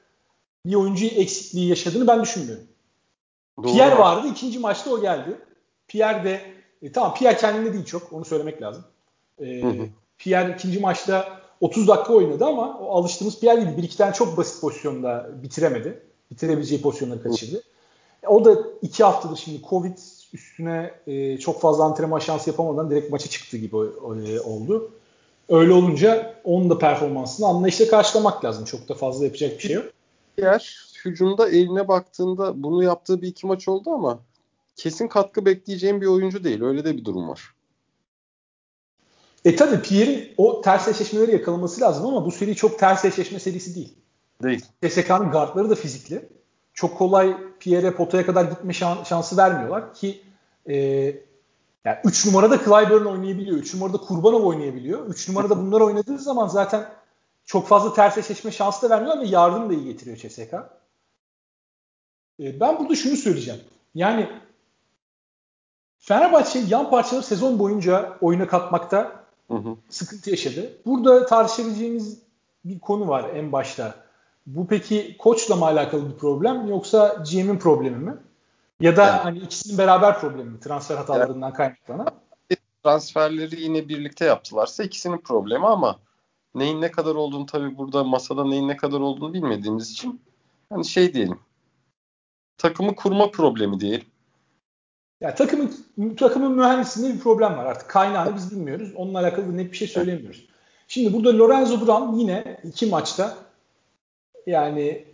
[0.65, 2.63] bir oyuncu eksikliği yaşadığını ben düşünmüyorum.
[3.63, 3.73] Doğru.
[3.73, 4.27] Pierre vardı.
[4.27, 5.37] ikinci maçta o geldi.
[5.87, 6.41] Pierre de
[6.81, 8.13] e, tamam Pierre kendinde değil çok.
[8.13, 8.83] Onu söylemek lazım.
[9.39, 9.87] E, hı hı.
[10.17, 14.37] Pierre ikinci maçta 30 dakika oynadı ama o alıştığımız Pierre gibi bir iki tane çok
[14.37, 16.03] basit pozisyonda bitiremedi.
[16.31, 17.63] Bitirebileceği pozisyonları kaçırdı.
[18.27, 19.97] O da iki haftadır şimdi Covid
[20.33, 24.91] üstüne e, çok fazla antrenman şansı yapamadan direkt maça çıktı gibi e, oldu.
[25.49, 28.65] Öyle olunca onun da performansını anlayışla karşılamak lazım.
[28.65, 29.85] Çok da fazla yapacak bir şey yok.
[30.37, 34.19] Diğer hücumda eline baktığında bunu yaptığı bir iki maç oldu ama
[34.75, 36.61] kesin katkı bekleyeceğim bir oyuncu değil.
[36.61, 37.53] Öyle de bir durum var.
[39.45, 43.75] E tabi Pierre'in o ters eşleşmeleri yakalaması lazım ama bu seri çok ters eşleşme serisi
[43.75, 43.97] değil.
[44.43, 44.65] Değil.
[44.81, 46.29] TSK'nın guardları da fizikli.
[46.73, 50.21] Çok kolay Pierre'e potaya kadar gitme şansı vermiyorlar ki
[50.65, 50.75] e,
[51.85, 53.57] yani 3 numarada Clyburn oynayabiliyor.
[53.57, 55.07] 3 numarada Kurbanov oynayabiliyor.
[55.07, 56.89] 3 numarada bunlar oynadığı zaman zaten
[57.45, 60.53] çok fazla ters eşleşme şansı da vermiyorlar ve yardım da iyi getiriyor CSK.
[62.39, 63.61] E, ben burada şunu söyleyeceğim.
[63.95, 64.29] Yani
[65.99, 69.20] Fenerbahçe yan parçaları sezon boyunca oyuna katmakta
[69.51, 69.75] hı hı.
[69.89, 70.71] sıkıntı yaşadı.
[70.85, 72.19] Burada tartışabileceğimiz
[72.65, 73.95] bir konu var en başta.
[74.45, 78.17] Bu peki koçla mı alakalı bir problem yoksa GM'in problemi mi?
[78.79, 80.59] Ya da yani, hani ikisinin beraber problemi mi?
[80.59, 82.07] Transfer hatalarından yani, kaynaklanan.
[82.83, 85.99] Transferleri yine birlikte yaptılarsa ikisinin problemi ama
[86.55, 90.21] neyin ne kadar olduğunu tabii burada masada neyin ne kadar olduğunu bilmediğimiz için
[90.69, 91.39] hani şey diyelim.
[92.57, 94.05] Takımı kurma problemi diyelim.
[95.21, 95.80] Ya takımın
[96.17, 97.89] takımın mühendisliğinde bir problem var artık.
[97.89, 98.91] Kaynağını biz bilmiyoruz.
[98.95, 100.47] Onunla alakalı net bir şey söylemiyoruz.
[100.87, 103.37] Şimdi burada Lorenzo Brown yine iki maçta
[104.47, 105.05] yani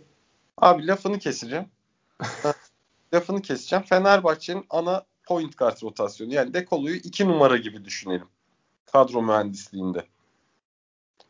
[0.56, 1.66] abi lafını keseceğim.
[3.14, 3.84] lafını keseceğim.
[3.84, 8.28] Fenerbahçe'nin ana point guard rotasyonu yani Dekolo'yu iki numara gibi düşünelim.
[8.86, 10.06] Kadro mühendisliğinde.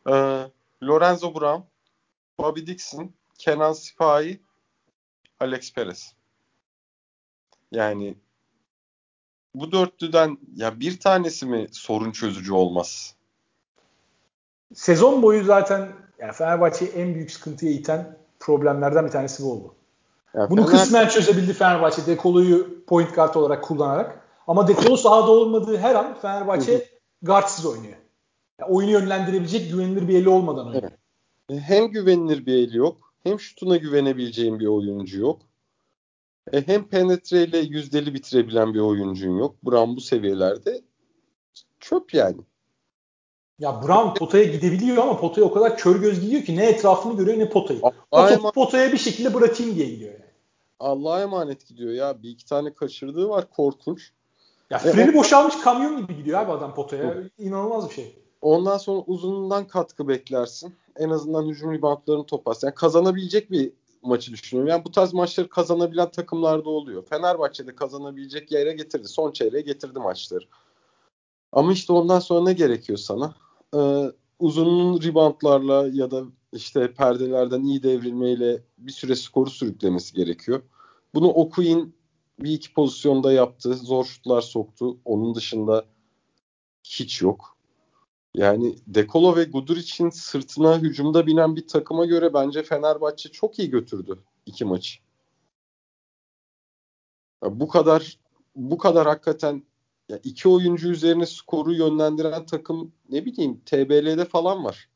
[0.09, 0.45] Ee,
[0.83, 1.61] Lorenzo Brown,
[2.39, 4.39] Bobby Dixon, Kenan Sipahi,
[5.39, 6.13] Alex Perez.
[7.71, 8.15] Yani
[9.55, 13.15] bu dörtlüden ya bir tanesi mi sorun çözücü olmaz?
[14.73, 19.75] Sezon boyu zaten yani Fenerbahçe'yi en büyük sıkıntıya iten problemlerden bir tanesi bu oldu.
[20.33, 20.79] Ya Bunu Fener...
[20.79, 24.25] kısmen çözebildi Fenerbahçe Dekolo'yu point guard olarak kullanarak.
[24.47, 26.87] Ama Dekolo sahada olmadığı her an Fenerbahçe
[27.21, 27.97] guardsız oynuyor.
[28.59, 30.91] Yani oyunu yönlendirebilecek güvenilir bir eli olmadan oynuyor.
[31.49, 31.61] Evet.
[31.63, 33.13] Hem güvenilir bir eli yok.
[33.23, 35.41] Hem şutuna güvenebileceğin bir oyuncu yok.
[36.53, 39.55] E, hem penetreyle yüzdeli bitirebilen bir oyuncun yok.
[39.63, 40.81] Brown bu seviyelerde
[41.79, 42.41] çöp yani.
[43.59, 47.39] Ya Brown potaya gidebiliyor ama potaya o kadar kör göz gidiyor ki ne etrafını görüyor
[47.39, 47.79] ne potayı.
[48.11, 50.29] o topu potaya bir şekilde bırakayım diye gidiyor yani.
[50.79, 52.23] Allah'a emanet gidiyor ya.
[52.23, 54.11] Bir iki tane kaçırdığı var korkunç.
[54.69, 57.15] Ya e, freni e, boşalmış kamyon gibi gidiyor abi adam potaya.
[57.37, 58.15] İnanılmaz bir şey.
[58.41, 60.75] Ondan sonra uzunundan katkı beklersin.
[60.95, 62.67] En azından hücum reboundlarını toplarsın.
[62.67, 64.69] Yani kazanabilecek bir maçı düşünüyorum.
[64.69, 67.05] Yani bu tarz maçları kazanabilen takımlarda oluyor.
[67.05, 69.07] Fenerbahçe'de kazanabilecek yere getirdi.
[69.07, 70.45] Son çeyreğe getirdi maçları.
[71.51, 73.35] Ama işte ondan sonra ne gerekiyor sana?
[73.75, 80.61] Ee, uzunun reboundlarla ya da işte perdelerden iyi devrilmeyle bir süre skoru sürüklemesi gerekiyor.
[81.13, 81.93] Bunu Okuyun
[82.39, 83.73] bir iki pozisyonda yaptı.
[83.73, 84.97] Zor şutlar soktu.
[85.05, 85.85] Onun dışında
[86.83, 87.57] hiç yok.
[88.33, 93.69] Yani Dekolo ve Gudur için sırtına hücumda binen bir takıma göre bence Fenerbahçe çok iyi
[93.69, 94.99] götürdü iki maçı.
[97.43, 98.19] Ya bu kadar
[98.55, 99.63] bu kadar hakikaten
[100.09, 104.89] ya iki oyuncu üzerine skoru yönlendiren takım ne bileyim TBL'de falan var.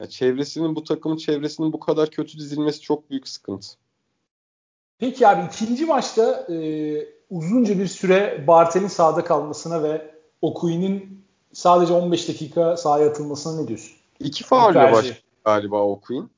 [0.00, 3.68] Ya çevresinin bu takımın çevresinin bu kadar kötü dizilmesi çok büyük sıkıntı.
[4.98, 6.56] Peki abi ikinci maçta e,
[7.30, 13.92] uzunca bir süre Bartel'in sahada kalmasına ve Okuyun'un sadece 15 dakika sahaya atılmasına ne diyorsun?
[14.20, 16.30] İki faulle başladı galiba Okuyun.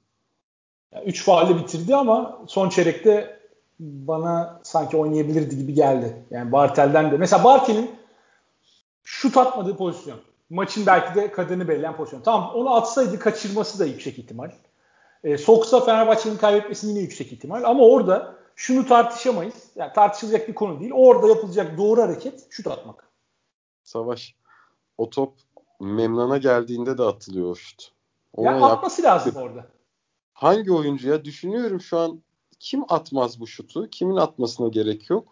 [0.92, 3.40] Yani üç faulle bitirdi ama son çeyrekte
[3.80, 6.26] bana sanki oynayabilirdi gibi geldi.
[6.30, 7.16] Yani Bartel'den de.
[7.16, 7.90] Mesela Bartel'in
[9.04, 10.18] şut atmadığı pozisyon.
[10.50, 12.20] Maçın belki de kaderini belirleyen pozisyon.
[12.20, 14.50] Tamam onu atsaydı kaçırması da yüksek ihtimal.
[15.24, 17.62] E, soksa Fenerbahçe'nin kaybetmesi yine yüksek ihtimal.
[17.64, 19.54] Ama orada şunu tartışamayız.
[19.76, 20.92] Yani tartışılacak bir konu değil.
[20.94, 23.08] Orada yapılacak doğru hareket şut atmak.
[23.84, 24.34] Savaş.
[24.98, 25.34] O top
[25.80, 27.92] Memnan'a geldiğinde de atılıyor o şut.
[28.34, 29.66] Ona ya atması yap- lazım orada.
[30.32, 32.22] Hangi oyuncuya düşünüyorum şu an
[32.58, 33.90] kim atmaz bu şutu?
[33.90, 35.28] Kimin atmasına gerek yok?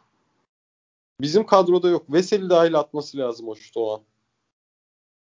[1.20, 2.12] Bizim kadroda yok.
[2.12, 4.00] Veseli dahil atması lazım o şutu o an.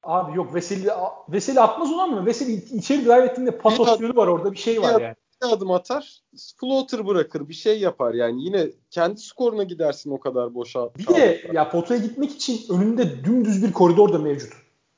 [0.03, 0.91] Abi yok Veseli,
[1.29, 2.27] Veseli atmaz olan mı?
[2.27, 5.17] Veseli içeri drive ettiğinde pas opsiyonu var orada bir şey var yani.
[5.47, 6.23] Adım atar,
[6.61, 8.45] floater bırakır, bir şey yapar yani.
[8.45, 10.95] Yine kendi skoruna gidersin o kadar boşa.
[10.99, 14.53] Bir de ya potaya gitmek için önünde dümdüz bir koridor da mevcut.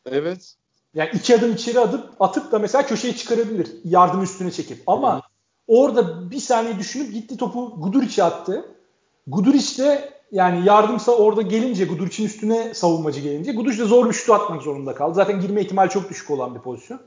[0.06, 0.54] Evet.
[0.94, 3.68] Yani iki adım içeri atıp atıp da mesela köşeye çıkarabilir.
[3.84, 4.82] Yardım üstüne çekip.
[4.86, 5.24] Ama evet.
[5.66, 8.64] orada bir saniye düşünüp gitti topu Guduric'e attı.
[9.26, 14.30] Guduric de yani yardımsa orada gelince Guduric'in üstüne savunmacı gelince Guduric de zor bir şut
[14.30, 15.14] atmak zorunda kaldı.
[15.14, 17.00] Zaten girme ihtimali çok düşük olan bir pozisyon.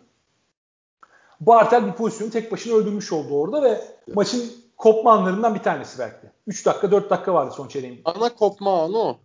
[1.39, 3.81] Bartel bir pozisyonu tek başına öldürmüş oldu orada ve
[4.13, 6.27] maçın kopma anlarından bir tanesi belki.
[6.47, 8.01] 3 dakika 4 dakika vardı son çeyreğin.
[8.05, 9.17] Ana kopma anı o.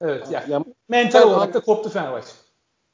[0.00, 2.32] Evet yani, yani mental olarak da koptu Fenerbahçe.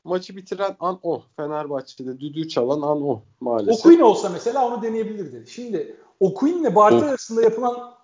[0.05, 1.23] Maçı bitiren an o.
[1.37, 3.81] Fenerbahçe'de düdüğü çalan an o maalesef.
[3.81, 5.51] Okuyun olsa mesela onu deneyebilirdi.
[5.51, 7.09] Şimdi Okuyun ile Bartel oh.
[7.09, 7.94] arasında yapılan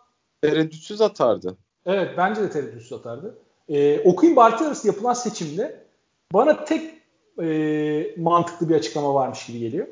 [0.43, 1.57] tereddütsüz atardı.
[1.87, 3.38] Evet bence de tereddütsüz atardı.
[3.69, 5.85] Ee, Okuyun Bartel arası yapılan seçimde
[6.33, 6.95] bana tek
[7.43, 9.87] e, mantıklı bir açıklama varmış gibi geliyor.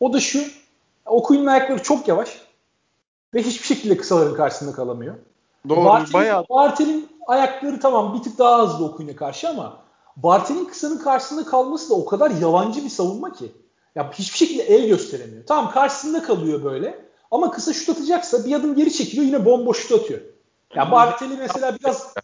[0.00, 0.40] O da şu.
[1.06, 2.28] Okuyun'un ayakları çok yavaş
[3.34, 5.14] ve hiçbir şekilde kısaların karşısında kalamıyor.
[5.68, 5.84] Doğru.
[5.84, 6.44] Bartel'in, bayağı.
[6.50, 9.84] Bartel'in ayakları tamam bir tık daha hızlı Okuyun'a karşı ama
[10.16, 13.52] Bartel'in kısanın karşısında kalması da o kadar yalancı bir savunma ki.
[13.94, 15.46] Ya hiçbir şekilde el gösteremiyor.
[15.46, 17.08] Tamam karşısında kalıyor böyle.
[17.30, 20.20] Ama kısa şut atacaksa bir adım geri çekiliyor yine bomboş şut atıyor.
[20.20, 20.28] Ya
[20.74, 22.14] yani Bartel'i mesela biraz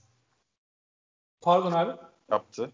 [1.41, 1.93] Pardon abi.
[2.31, 2.71] Yaptı.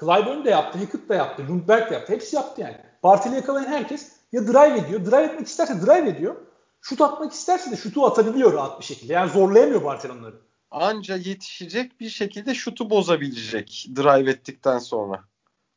[0.00, 2.12] Clyburn de yaptı, Hackett de yaptı, Lundberg de yaptı.
[2.12, 2.91] Hepsi yaptı yani.
[3.02, 5.04] Bartel'i yakalayan herkes ya drive ediyor.
[5.04, 6.36] Drive etmek isterse drive ediyor.
[6.80, 9.12] Şut atmak isterse de şutu atabiliyor rahat bir şekilde.
[9.12, 10.36] Yani zorlayamıyor Bartel onları.
[10.70, 15.24] Anca yetişecek bir şekilde şutu bozabilecek drive ettikten sonra.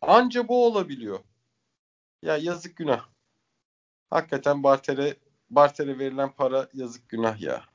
[0.02, 1.20] Anca bu olabiliyor.
[2.22, 3.06] Ya yazık günah.
[4.10, 5.16] Hakikaten Bartel'e
[5.50, 7.66] Bartel'e verilen para yazık günah ya.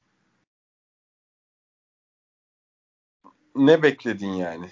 [3.55, 4.71] Ne bekledin yani?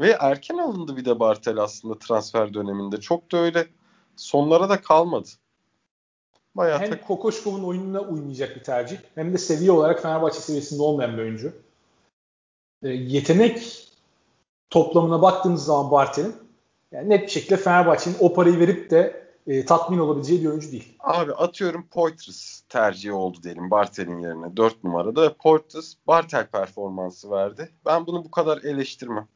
[0.00, 3.00] Ve erken alındı bir de Bartel aslında transfer döneminde.
[3.00, 3.66] Çok da öyle
[4.16, 5.28] sonlara da kalmadı.
[6.54, 11.12] Bayağı hem tak- Kokoşkov'un oyununa uymayacak bir tercih hem de seviye olarak Fenerbahçe seviyesinde olmayan
[11.16, 11.52] bir oyuncu.
[12.82, 13.88] E, yetenek
[14.70, 16.34] toplamına baktığımız zaman Bartel'in
[16.92, 20.96] yani net bir şekilde Fenerbahçe'nin o parayı verip de e, tatmin olabileceği bir oyuncu değil.
[21.00, 25.34] Abi atıyorum Poitras tercihi oldu diyelim Bartel'in yerine 4 numarada.
[25.34, 27.72] Poitras Bartel performansı verdi.
[27.86, 29.28] Ben bunu bu kadar eleştirmem.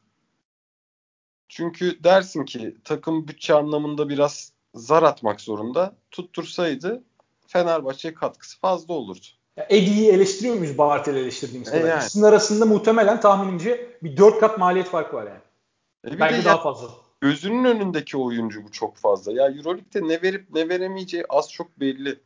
[1.49, 5.95] Çünkü dersin ki takım bütçe anlamında biraz zar atmak zorunda.
[6.11, 7.03] Tuttursaydı
[7.47, 9.25] Fenerbahçe katkısı fazla olurdu.
[9.69, 11.83] Edi'yi eleştiriyor muyuz Bartel'i eleştirdiğimiz kadar?
[11.83, 12.01] E yani.
[12.01, 16.15] İkisinin arasında muhtemelen tahminimce bir dört kat maliyet farkı var yani.
[16.15, 16.89] E Belki daha fazla.
[17.21, 19.31] Gözünün önündeki oyuncu bu çok fazla.
[19.31, 22.19] Ya Euroleague'de ne verip ne veremeyeceği az çok belli.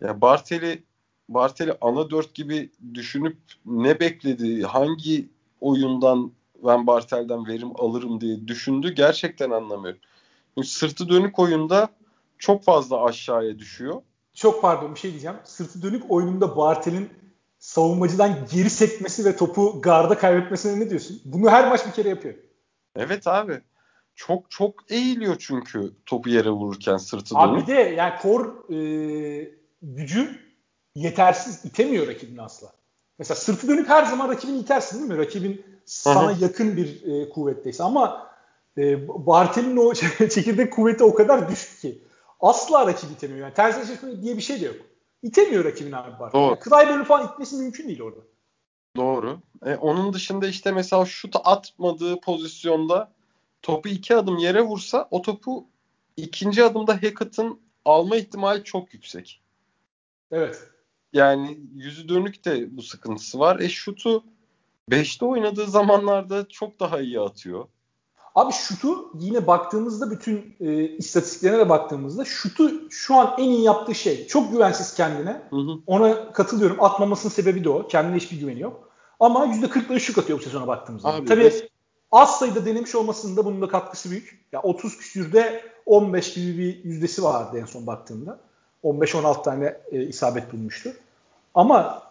[0.00, 0.82] Ya Bartel'i
[1.28, 5.28] Bartel'i ana dört gibi düşünüp ne bekledi, hangi
[5.60, 6.32] oyundan
[6.64, 10.00] ben Bartel'den verim alırım diye düşündü gerçekten anlamıyorum.
[10.54, 11.88] Çünkü sırtı dönük oyunda
[12.38, 14.02] çok fazla aşağıya düşüyor.
[14.34, 15.36] Çok pardon bir şey diyeceğim.
[15.44, 17.10] Sırtı dönük oyununda Bartel'in
[17.58, 21.20] savunmacıdan geri sekmesi ve topu garda kaybetmesine ne diyorsun?
[21.24, 22.34] Bunu her maç bir kere yapıyor.
[22.96, 23.60] Evet abi.
[24.14, 27.62] Çok çok eğiliyor çünkü topu yere vururken sırtı dönük.
[27.62, 29.50] Abi de yani kor e,
[29.82, 30.40] gücü
[30.94, 32.72] yetersiz itemiyor rakibini asla.
[33.18, 35.18] Mesela sırtı dönük her zaman rakibini itersin değil mi?
[35.18, 36.44] Rakibin sana Hı-hı.
[36.44, 38.30] yakın bir e, kuvvetteyse ama
[38.78, 39.94] e, Bartel'in o
[40.30, 42.02] çekirdek kuvveti o kadar düşük ki
[42.40, 43.40] asla rakibi itemiyor.
[43.40, 44.76] Yani ters eşleşme diye bir şey de yok.
[45.22, 46.40] İtemiyor rakibini abi Bartel.
[46.40, 46.88] Doğru.
[46.88, 48.20] Yani falan itmesi mümkün değil orada.
[48.96, 49.40] Doğru.
[49.66, 53.12] E, onun dışında işte mesela şut atmadığı pozisyonda
[53.62, 55.66] topu iki adım yere vursa o topu
[56.16, 59.42] ikinci adımda Hackett'ın alma ihtimali çok yüksek.
[60.30, 60.70] Evet.
[61.12, 63.60] Yani yüzü dönük de bu sıkıntısı var.
[63.60, 64.24] E şutu
[64.90, 67.64] 5'te oynadığı zamanlarda çok daha iyi atıyor.
[68.34, 73.94] Abi şutu yine baktığımızda bütün e, istatistiklerine de baktığımızda şutu şu an en iyi yaptığı
[73.94, 74.26] şey.
[74.26, 75.42] Çok güvensiz kendine.
[75.50, 75.78] Hı hı.
[75.86, 76.84] Ona katılıyorum.
[76.84, 77.88] Atmamasının sebebi de o.
[77.88, 78.90] Kendine hiçbir güveni yok.
[79.20, 81.08] Ama %40'ları şut atıyor bu sezona baktığımızda.
[81.08, 81.54] Abi, Tabii beş...
[82.12, 84.46] az sayıda denemiş olmasının da bunun da katkısı büyük.
[84.52, 88.38] Ya 30 küsürde 15 gibi bir yüzdesi vardı en son baktığımda.
[88.84, 90.92] 15-16 tane e, isabet bulmuştu.
[91.54, 92.02] Ama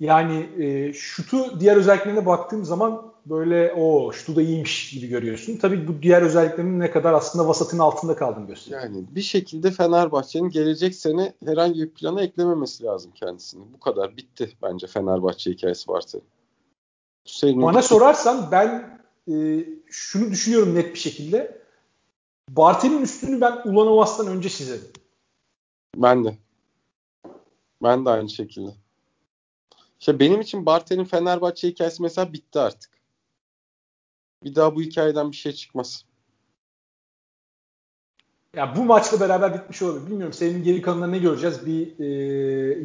[0.00, 5.56] yani e, şutu diğer özelliklerine baktığım zaman böyle o şutu da iyiymiş gibi görüyorsun.
[5.56, 8.82] Tabii bu diğer özelliklerinin ne kadar aslında vasatın altında kaldığını gösteriyor.
[8.82, 13.62] Yani bir şekilde Fenerbahçe'nin gelecek sene herhangi bir plana eklememesi lazım kendisini.
[13.74, 16.18] Bu kadar bitti bence Fenerbahçe hikayesi varsa.
[17.24, 21.60] Senin Bana sorarsan ben e, şunu düşünüyorum net bir şekilde.
[22.48, 24.84] Bartel'in üstünü ben Ulanovas'tan önce çizerim.
[25.96, 26.36] Ben de.
[27.82, 28.70] Ben de aynı şekilde.
[30.00, 32.90] İşte benim için Bartel'in Fenerbahçe hikayesi mesela bitti artık.
[34.44, 36.04] Bir daha bu hikayeden bir şey çıkmaz.
[38.56, 40.06] Ya bu maçla beraber bitmiş olabilir.
[40.06, 41.66] Bilmiyorum senin geri kalanında ne göreceğiz?
[41.66, 42.06] Bir e,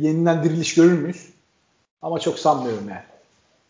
[0.08, 1.30] yeniden diriliş görür müyüz?
[2.02, 3.04] Ama çok sanmıyorum yani.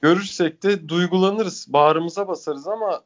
[0.01, 1.65] Görürsek de duygulanırız.
[1.69, 3.03] Bağrımıza basarız ama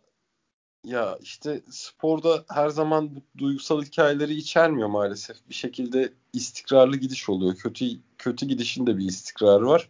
[0.86, 5.38] ya işte sporda her zaman bu duygusal hikayeleri içermiyor maalesef.
[5.50, 7.56] Bir şekilde istikrarlı gidiş oluyor.
[7.56, 7.86] Kötü
[8.18, 9.90] kötü gidişin de bir istikrarı var.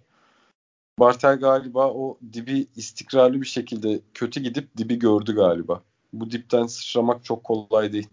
[0.99, 5.81] Bartel galiba o dibi istikrarlı bir şekilde kötü gidip dibi gördü galiba.
[6.13, 8.07] Bu dipten sıçramak çok kolay değil.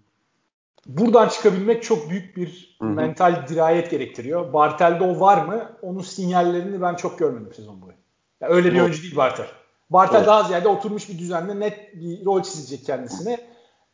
[0.87, 2.89] Buradan çıkabilmek çok büyük bir Hı-hı.
[2.89, 4.53] mental dirayet gerektiriyor.
[4.53, 5.79] Bartel'de o var mı?
[5.83, 7.93] Onun sinyallerini ben çok görmedim sezon boyu.
[8.41, 9.47] Yani öyle bir oyuncu değil Bartel.
[9.91, 10.27] Bartel evet.
[10.27, 13.39] daha ziyade oturmuş bir düzenle net bir rol çizecek kendisine.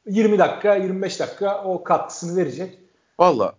[0.06, 2.78] 20 dakika, 25 dakika o katkısını verecek.
[3.18, 3.54] Valla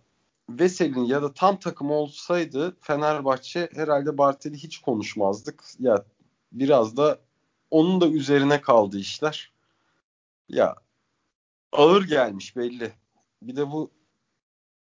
[0.49, 5.63] Vesel'in ya da tam takım olsaydı Fenerbahçe herhalde Bartel'i hiç konuşmazdık.
[5.79, 6.05] Ya
[6.51, 7.19] biraz da
[7.71, 9.51] onun da üzerine kaldı işler.
[10.49, 10.75] Ya
[11.71, 12.93] ağır gelmiş belli.
[13.41, 13.91] Bir de bu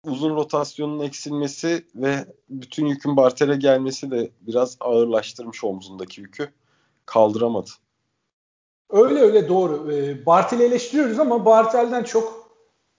[0.03, 6.53] uzun rotasyonun eksilmesi ve bütün yükün Bartel'e gelmesi de biraz ağırlaştırmış omzundaki yükü.
[7.05, 7.70] Kaldıramadı.
[8.89, 9.93] Öyle öyle doğru.
[9.93, 12.36] E, Bartel'i eleştiriyoruz ama Bartel'den çok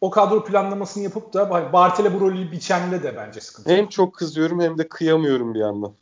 [0.01, 3.71] o kadro planlamasını yapıp da Bartel'e bu rolü biçende de bence sıkıntı.
[3.71, 5.93] Hem çok kızıyorum hem de kıyamıyorum bir yandan.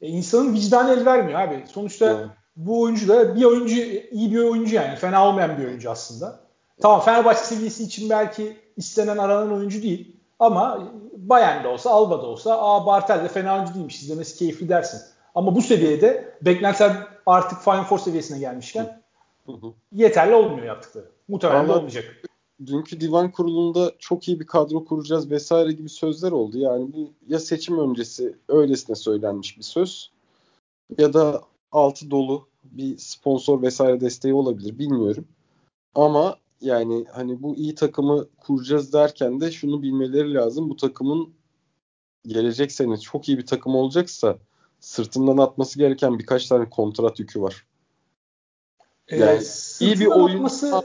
[0.00, 1.64] E, insanın vicdanı el vermiyor abi.
[1.68, 2.26] Sonuçta evet.
[2.56, 3.76] bu oyuncu da bir oyuncu
[4.10, 4.96] iyi bir oyuncu yani.
[4.96, 6.40] Fena olmayan bir oyuncu aslında.
[6.82, 10.16] Tamam Fenerbahçe seviyesi için belki istenen aranan oyuncu değil.
[10.38, 14.68] Ama Bayern de olsa, Alba da olsa aa Bartel de fena oyuncu değilmiş izlemesi keyifli
[14.68, 15.00] dersin.
[15.34, 16.92] Ama bu seviyede beklentiler
[17.26, 19.02] artık Final Four seviyesine gelmişken
[19.92, 21.15] yeterli olmuyor yaptıkları.
[21.28, 22.22] Muhtemelen de olmayacak.
[22.66, 26.58] Dünkü divan kurulunda çok iyi bir kadro kuracağız vesaire gibi sözler oldu.
[26.58, 30.10] Yani bu ya seçim öncesi öylesine söylenmiş bir söz
[30.98, 35.28] ya da altı dolu bir sponsor vesaire desteği olabilir bilmiyorum.
[35.94, 40.70] Ama yani hani bu iyi takımı kuracağız derken de şunu bilmeleri lazım.
[40.70, 41.34] Bu takımın
[42.26, 44.38] gelecek sene çok iyi bir takım olacaksa
[44.80, 47.66] sırtından atması gereken birkaç tane kontrat yükü var.
[49.08, 49.40] Ee, yani
[49.80, 50.82] ee, iyi bir oyuncu atması...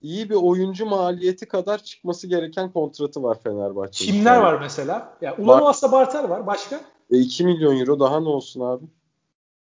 [0.00, 4.04] iyi bir oyuncu maliyeti kadar çıkması gereken kontratı var Fenerbahçe.
[4.04, 5.18] Kimler var mesela?
[5.20, 6.46] Ya Ulanovas'la Bartel var.
[6.46, 6.80] Başka?
[7.10, 8.84] E 2 milyon euro daha ne olsun abi?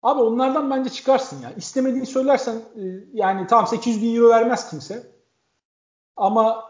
[0.03, 1.51] Abi onlardan bence çıkarsın ya.
[1.57, 2.81] İstemediğini söylersen e,
[3.13, 5.11] yani tamam 800 bin euro vermez kimse.
[6.15, 6.63] Ama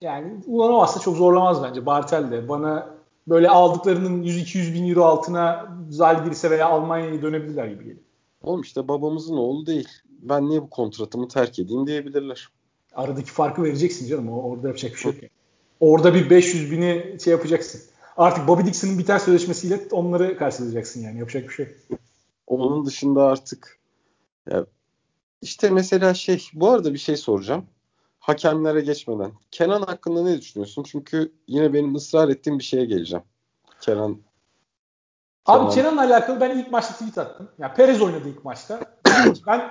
[0.00, 2.48] yani Ulanovas'la çok zorlamaz bence Bartel de.
[2.48, 2.94] Bana
[3.26, 8.04] böyle aldıklarının 100-200 bin euro altına Zalgiris'e veya Almanya'ya dönebilirler gibi geliyor.
[8.42, 9.88] Oğlum işte babamızın oğlu değil.
[10.08, 12.48] Ben niye bu kontratımı terk edeyim diyebilirler.
[12.94, 14.28] Aradaki farkı vereceksin canım.
[14.28, 15.22] Orada yapacak bir şey yok.
[15.22, 15.30] Yani.
[15.80, 17.80] Orada bir 500 bini şey yapacaksın.
[18.16, 21.18] Artık Bobby Dixon'ın biten sözleşmesiyle onları karşılayacaksın yani.
[21.18, 22.00] Yapacak bir şey yok.
[22.46, 23.78] Onun dışında artık
[24.50, 24.66] ya
[25.42, 27.66] işte mesela şey bu arada bir şey soracağım.
[28.18, 29.32] Hakemlere geçmeden.
[29.50, 30.82] Kenan hakkında ne düşünüyorsun?
[30.82, 33.24] Çünkü yine benim ısrar ettiğim bir şeye geleceğim.
[33.80, 34.18] Kenan
[35.46, 37.48] Abi Kenan'la alakalı ben ilk maçta tweet attım.
[37.58, 38.80] Ya yani Perez oynadı ilk maçta.
[39.46, 39.70] ben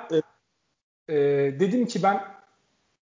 [1.09, 1.15] e,
[1.59, 2.21] dedim ki ben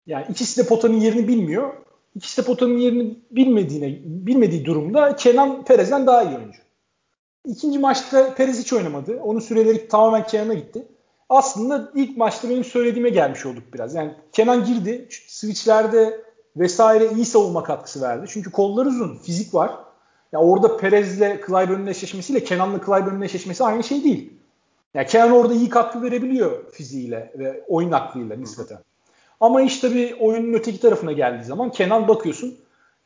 [0.07, 1.73] yani ikisi de potanın yerini bilmiyor.
[2.15, 6.59] İkisi de potanın yerini bilmediğine bilmediği durumda Kenan Perez'den daha iyi oyuncu.
[7.45, 9.19] İkinci maçta Perez hiç oynamadı.
[9.23, 10.87] Onun süreleri tamamen Kenan'a gitti.
[11.29, 13.95] Aslında ilk maçta benim söylediğime gelmiş olduk biraz.
[13.95, 15.07] Yani Kenan girdi.
[15.27, 16.21] Switchlerde
[16.55, 18.25] vesaire iyi savunma katkısı verdi.
[18.29, 19.71] Çünkü kollar uzun, fizik var.
[20.31, 24.33] Ya orada Perez'le Clyburn'un eşleşmesiyle Kenan'la Clyburn'un eşleşmesi aynı şey değil.
[24.93, 28.79] Ya Kenan orada iyi katkı verebiliyor fiziğiyle ve oyun aklıyla nispeten.
[29.39, 32.57] Ama işte bir oyunun öteki tarafına geldiği zaman Kenan bakıyorsun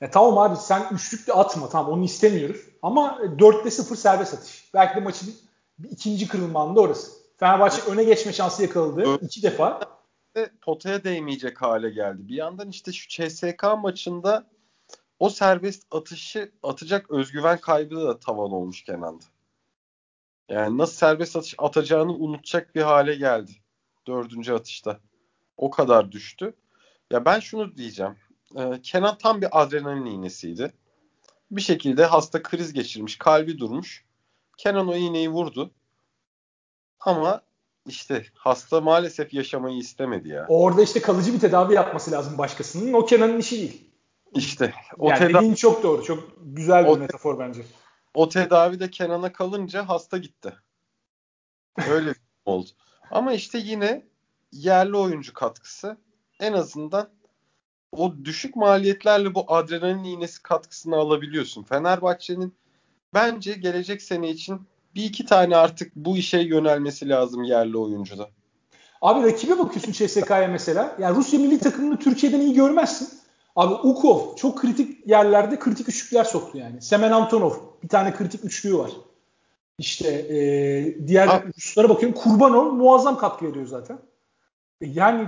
[0.02, 2.62] ya e, tamam abi sen üçlük de atma tamam onu istemiyoruz.
[2.82, 4.70] Ama 4'te 0 serbest atış.
[4.74, 5.34] Belki de maçın
[5.80, 7.12] bir ikinci kırılma da orası.
[7.38, 9.80] Fenerbahçe öne geçme şansı yakaladı iki defa.
[10.62, 12.28] Potaya değmeyecek hale geldi.
[12.28, 14.48] Bir yandan işte şu CSK maçında
[15.20, 19.24] o serbest atışı atacak özgüven kaybı da tavan olmuş Kenan'da.
[20.50, 23.52] Yani nasıl serbest atış atacağını unutacak bir hale geldi.
[24.08, 25.00] Dördüncü atışta.
[25.62, 26.54] O kadar düştü.
[27.12, 28.16] Ya ben şunu diyeceğim.
[28.58, 30.74] Ee, Kenan tam bir adrenalin iğnesiydi.
[31.52, 34.06] Bir şekilde hasta kriz geçirmiş, kalbi durmuş.
[34.58, 35.72] Kenan o iğneyi vurdu.
[37.00, 37.42] Ama
[37.88, 40.46] işte hasta maalesef yaşamayı istemedi ya.
[40.50, 42.94] Orada işte kalıcı bir tedavi yapması lazım başkasının.
[42.94, 43.92] O Kenan'ın işi değil.
[44.36, 46.04] İşte o yani tedavi dediğin çok doğru.
[46.04, 47.62] Çok güzel bir o metafor bence.
[48.14, 50.54] O tedavi de Kenan'a kalınca hasta gitti.
[51.90, 52.14] Öyle
[52.46, 52.70] oldu.
[53.12, 54.11] Ama işte yine
[54.52, 55.98] yerli oyuncu katkısı
[56.40, 57.10] en azından
[57.92, 61.64] o düşük maliyetlerle bu adrenalin iğnesi katkısını alabiliyorsun.
[61.64, 62.54] Fenerbahçe'nin
[63.14, 64.62] bence gelecek sene için
[64.96, 68.30] bir iki tane artık bu işe yönelmesi lazım yerli oyuncuda.
[69.02, 70.96] Abi rakibe bakıyorsun CSK'ya mesela.
[71.00, 73.10] Yani Rusya milli takımını Türkiye'den iyi görmezsin.
[73.56, 76.82] Abi Ukov çok kritik yerlerde kritik üçlükler soktu yani.
[76.82, 78.92] Semen Antonov bir tane kritik üçlüğü var.
[79.78, 80.38] İşte e,
[81.08, 81.44] diğer ha.
[81.58, 82.18] Ruslara bakıyorum.
[82.20, 84.00] Kurbanov muazzam katkı veriyor zaten.
[84.82, 85.28] E, yani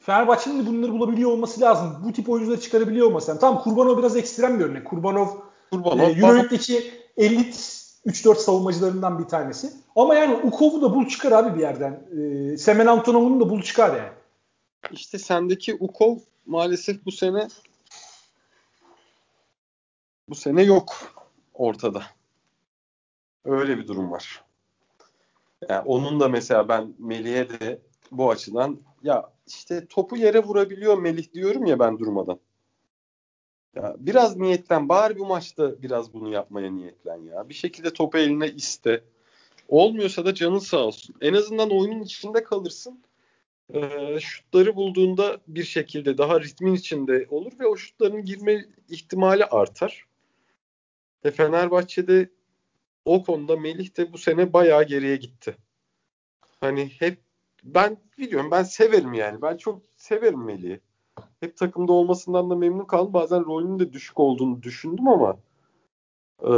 [0.00, 2.02] Fenerbahçe'nin de bunları bulabiliyor olması lazım.
[2.04, 3.40] Bu tip oyuncuları çıkarabiliyor olması lazım.
[3.40, 4.84] Tamam Kurbanov biraz ekstrem bir örnek.
[4.84, 5.28] Kurbanov,
[5.70, 7.54] Kurbanov e, Euroleague'deki elit
[8.06, 9.72] 3-4 savunmacılarından bir tanesi.
[9.96, 12.00] Ama yani Ukov'u da bul çıkar abi bir yerden.
[12.52, 14.12] E, Semen Antonov'un da bul çıkar yani.
[14.92, 16.16] İşte sendeki Ukov
[16.46, 17.48] maalesef bu sene
[20.28, 20.94] bu sene yok
[21.54, 22.02] ortada.
[23.44, 24.44] Öyle bir durum var.
[25.68, 27.78] Yani onun da mesela ben Melih'e de
[28.18, 32.40] bu açıdan ya işte topu yere vurabiliyor Melih diyorum ya ben durmadan.
[33.76, 34.88] Ya biraz niyetlen.
[34.88, 37.48] Bari bu maçta biraz bunu yapmaya niyetlen ya.
[37.48, 39.04] Bir şekilde topu eline iste.
[39.68, 41.14] Olmuyorsa da canın sağ olsun.
[41.20, 43.02] En azından oyunun içinde kalırsın.
[43.74, 50.06] Ee, şutları bulduğunda bir şekilde daha ritmin içinde olur ve o şutların girme ihtimali artar.
[51.24, 52.30] Ve Fenerbahçe'de
[53.04, 55.56] o konuda Melih de bu sene bayağı geriye gitti.
[56.60, 57.18] Hani hep
[57.64, 59.42] ben biliyorum ben severim yani.
[59.42, 60.80] Ben çok severim Melih'i.
[61.40, 63.12] Hep takımda olmasından da memnun kaldım.
[63.12, 65.36] Bazen rolünün de düşük olduğunu düşündüm ama
[66.42, 66.50] e,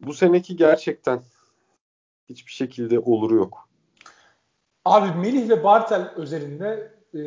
[0.00, 1.20] bu seneki gerçekten
[2.28, 3.68] hiçbir şekilde oluru yok.
[4.84, 7.20] Abi Melih ve Bartel özelinde e,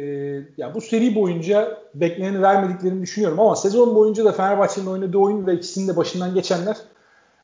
[0.58, 5.54] ya bu seri boyunca bekleneni vermediklerini düşünüyorum ama sezon boyunca da Fenerbahçe'nin oynadığı oyun ve
[5.54, 6.78] ikisinin de başından geçenler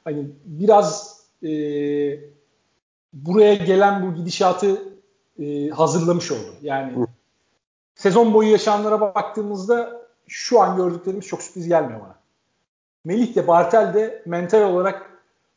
[0.03, 1.49] hani biraz e,
[3.13, 4.94] buraya gelen bu gidişatı
[5.39, 6.55] e, hazırlamış oldu.
[6.61, 7.05] Yani Hı.
[7.95, 12.15] sezon boyu yaşananlara baktığımızda şu an gördüklerimiz çok sürpriz gelmiyor bana.
[13.05, 15.11] Melih de Bartel de mental olarak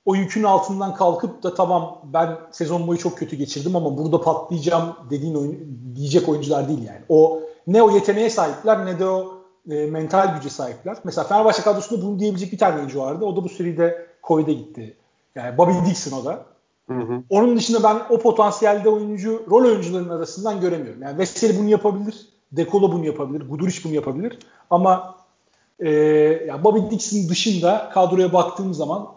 [0.05, 4.97] o yükün altından kalkıp da tamam ben sezon boyu çok kötü geçirdim ama burada patlayacağım
[5.11, 7.01] dediğin oyun, diyecek oyuncular değil yani.
[7.09, 9.39] O ne o yeteneğe sahipler ne de o
[9.71, 10.97] e, mental güce sahipler.
[11.05, 13.25] Mesela Fenerbahçe kadrosunda bunu diyebilecek bir tane oyuncu vardı.
[13.25, 14.97] O da bu seride Covid'e gitti.
[15.35, 16.45] Yani Bobby Dixon o da.
[16.89, 17.23] Hı hı.
[17.31, 21.03] Onun dışında ben o potansiyelde oyuncu, rol oyuncularının arasından göremiyorum.
[21.03, 22.29] Yani Veseli bunu yapabilir.
[22.53, 23.49] Dekolo bunu yapabilir.
[23.49, 24.39] Guduric bunu yapabilir.
[24.71, 25.17] Ama
[25.81, 25.91] e,
[26.47, 29.09] ya Bobby Dixon dışında kadroya baktığım zaman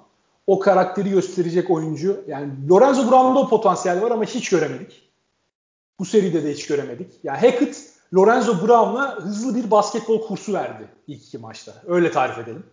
[0.48, 2.24] o karakteri gösterecek oyuncu.
[2.28, 5.02] Yani Lorenzo Brown'da o potansiyel var ama hiç göremedik.
[6.00, 7.08] Bu seride de hiç göremedik.
[7.24, 11.74] Yani Hackett Lorenzo Brown'a hızlı bir basketbol kursu verdi ilk iki maçta.
[11.88, 12.64] Öyle tarif edelim.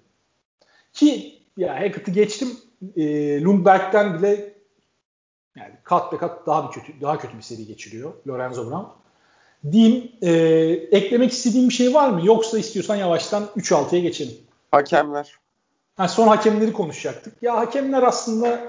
[0.92, 2.49] Ki ya Hackett'ı geçtim.
[2.96, 3.05] E,
[3.42, 4.57] Lundberg'den bile
[5.59, 8.86] yani kat be kat daha bir kötü daha kötü bir seri geçiriyor Lorenzo Brown.
[9.72, 10.32] Diyeyim e,
[10.96, 12.20] eklemek istediğim bir şey var mı?
[12.26, 14.34] Yoksa istiyorsan yavaştan 3-6'ya geçelim.
[14.70, 15.38] Hakemler.
[15.96, 17.42] Ha, son hakemleri konuşacaktık.
[17.42, 18.61] Ya hakemler aslında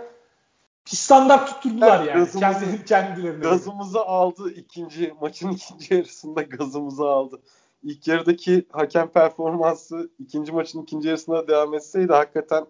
[0.92, 2.20] bir standart tutturdular yani.
[2.20, 3.44] Gazımızı, kendi, kendilerine.
[3.44, 7.40] Gazımızı aldı ikinci maçın ikinci yarısında gazımızı aldı.
[7.84, 12.66] İlk yarıdaki hakem performansı ikinci maçın ikinci yarısında devam etseydi hakikaten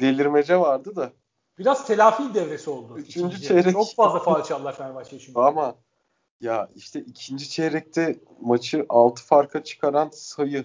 [0.00, 1.12] delirmece vardı da.
[1.60, 2.98] Biraz telafi devresi oldu.
[2.98, 3.72] Üçüncü çeyrek.
[3.72, 5.40] Çok fazla faal çaldılar Fenerbahçe çünkü.
[5.40, 5.74] Ama
[6.40, 10.64] ya işte ikinci çeyrekte maçı 6 farka çıkaran sayı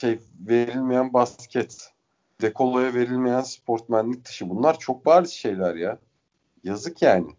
[0.00, 1.92] şey verilmeyen basket,
[2.40, 5.98] dekoloya verilmeyen sportmenlik dışı bunlar çok bariz şeyler ya.
[6.64, 7.36] Yazık yani.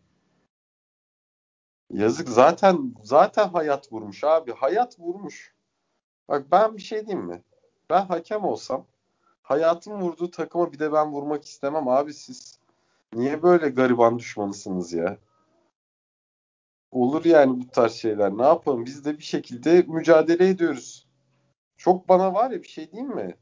[1.93, 4.53] Yazık zaten zaten hayat vurmuş abi.
[4.53, 5.55] Hayat vurmuş.
[6.29, 7.41] Bak ben bir şey diyeyim mi?
[7.89, 8.85] Ben hakem olsam
[9.47, 12.59] hayatım vurduğu takıma bir de ben vurmak istemem abi siz.
[13.13, 15.17] Niye böyle gariban düşmanısınız ya?
[16.91, 18.37] Olur yani bu tarz şeyler.
[18.37, 18.85] Ne yapalım?
[18.85, 21.07] Biz de bir şekilde mücadele ediyoruz.
[21.77, 23.35] Çok bana var ya bir şey diyeyim mi?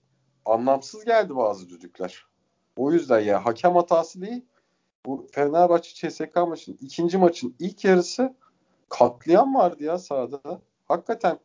[0.45, 2.25] Anlamsız geldi bazı düdükler.
[2.77, 4.45] O yüzden ya hakem hatası değil.
[5.05, 8.35] Bu Fenerbahçe CSK maçının ikinci maçın ilk yarısı
[8.89, 10.61] katliam vardı ya sahada.
[10.85, 11.39] Hakikaten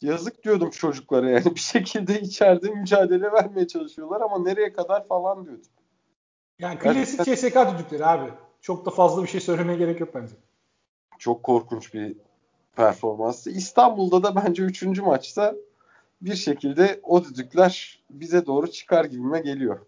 [0.00, 5.70] yazık diyordum çocuklara yani bir şekilde içeride mücadele vermeye çalışıyorlar ama nereye kadar falan diyordum.
[6.58, 8.30] Yani klasik CSK düdükleri abi.
[8.60, 10.34] Çok da fazla bir şey söylemeye gerek yok bence.
[11.18, 12.16] Çok korkunç bir
[12.76, 13.50] performanstı.
[13.50, 15.54] İstanbul'da da bence üçüncü maçta
[16.20, 19.78] bir şekilde o düdükler bize doğru çıkar gibime geliyor.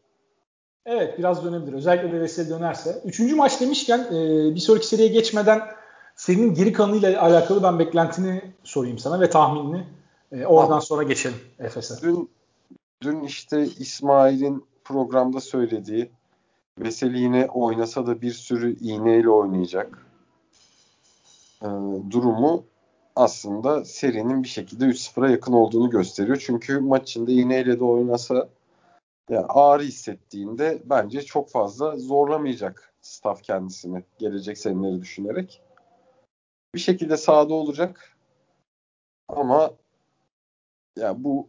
[0.87, 1.73] Evet biraz dönebilir.
[1.73, 3.03] Özellikle de Veseli dönerse.
[3.05, 4.15] Üçüncü maç demişken e,
[4.55, 5.61] bir sonraki seriye geçmeden
[6.17, 9.98] senin geri kanıyla alakalı ben beklentini sorayım sana ve tahminini.
[10.33, 12.03] E, oradan Abi, sonra geçelim Efes'e.
[12.03, 12.31] Dün,
[13.03, 16.11] dün işte İsmail'in programda söylediği
[16.79, 20.07] Veseli yine oynasa da bir sürü iğneyle oynayacak
[21.63, 21.69] e,
[22.11, 22.65] durumu
[23.17, 26.43] aslında serinin bir şekilde 3-0'a yakın olduğunu gösteriyor.
[26.47, 28.49] Çünkü maç içinde iğneyle de oynasa
[29.31, 35.63] yani ağrı hissettiğinde bence çok fazla zorlamayacak staff kendisini gelecek seneleri düşünerek.
[36.75, 38.17] Bir şekilde sahada olacak.
[39.29, 39.71] Ama
[40.99, 41.47] ya bu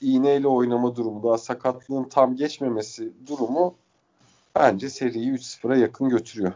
[0.00, 3.74] iğneyle oynama durumu daha sakatlığın tam geçmemesi durumu
[4.54, 6.52] bence seriyi 3-0'a yakın götürüyor.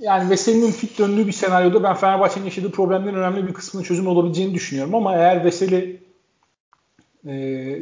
[0.00, 4.54] Yani Veseli'nin fit döndüğü bir senaryoda ben Fenerbahçe'nin yaşadığı problemlerin önemli bir kısmının çözüm olabileceğini
[4.54, 6.02] düşünüyorum ama eğer Veseli
[7.26, 7.32] e,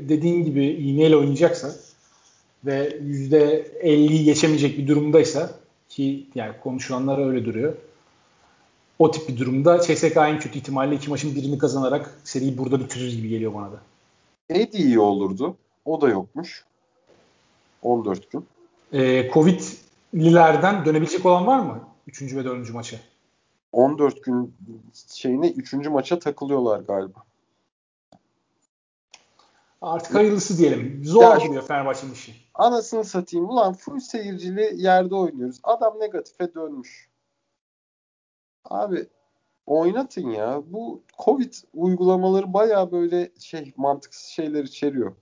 [0.08, 1.72] dediğin gibi iğneyle oynayacaksa
[2.64, 5.50] ve %50'yi geçemeyecek bir durumdaysa
[5.88, 7.74] ki yani konuşulanlar öyle duruyor.
[8.98, 13.12] O tip bir durumda CSK en kötü ihtimalle iki maçın birini kazanarak seriyi burada bitirir
[13.12, 13.76] gibi geliyor bana da.
[14.48, 15.56] Eddie iyi olurdu.
[15.84, 16.64] O da yokmuş.
[17.82, 18.46] 14 gün.
[18.92, 21.80] Ee, Covid'lilerden dönebilecek olan var mı?
[22.06, 22.22] 3.
[22.22, 22.70] ve 4.
[22.70, 22.96] maça.
[23.72, 24.54] 14 gün
[25.14, 25.72] şeyine 3.
[25.72, 27.24] maça takılıyorlar galiba.
[29.82, 31.02] Artık hayırlısı diyelim.
[31.04, 32.34] Zor ya, gidiyor Fenerbahçe'nin işi.
[32.54, 33.50] Anasını satayım.
[33.50, 35.60] Ulan full seyircili yerde oynuyoruz.
[35.62, 37.08] Adam negatife dönmüş.
[38.64, 39.06] Abi
[39.66, 40.62] oynatın ya.
[40.66, 45.16] Bu Covid uygulamaları baya böyle şey mantıksız şeyler içeriyor.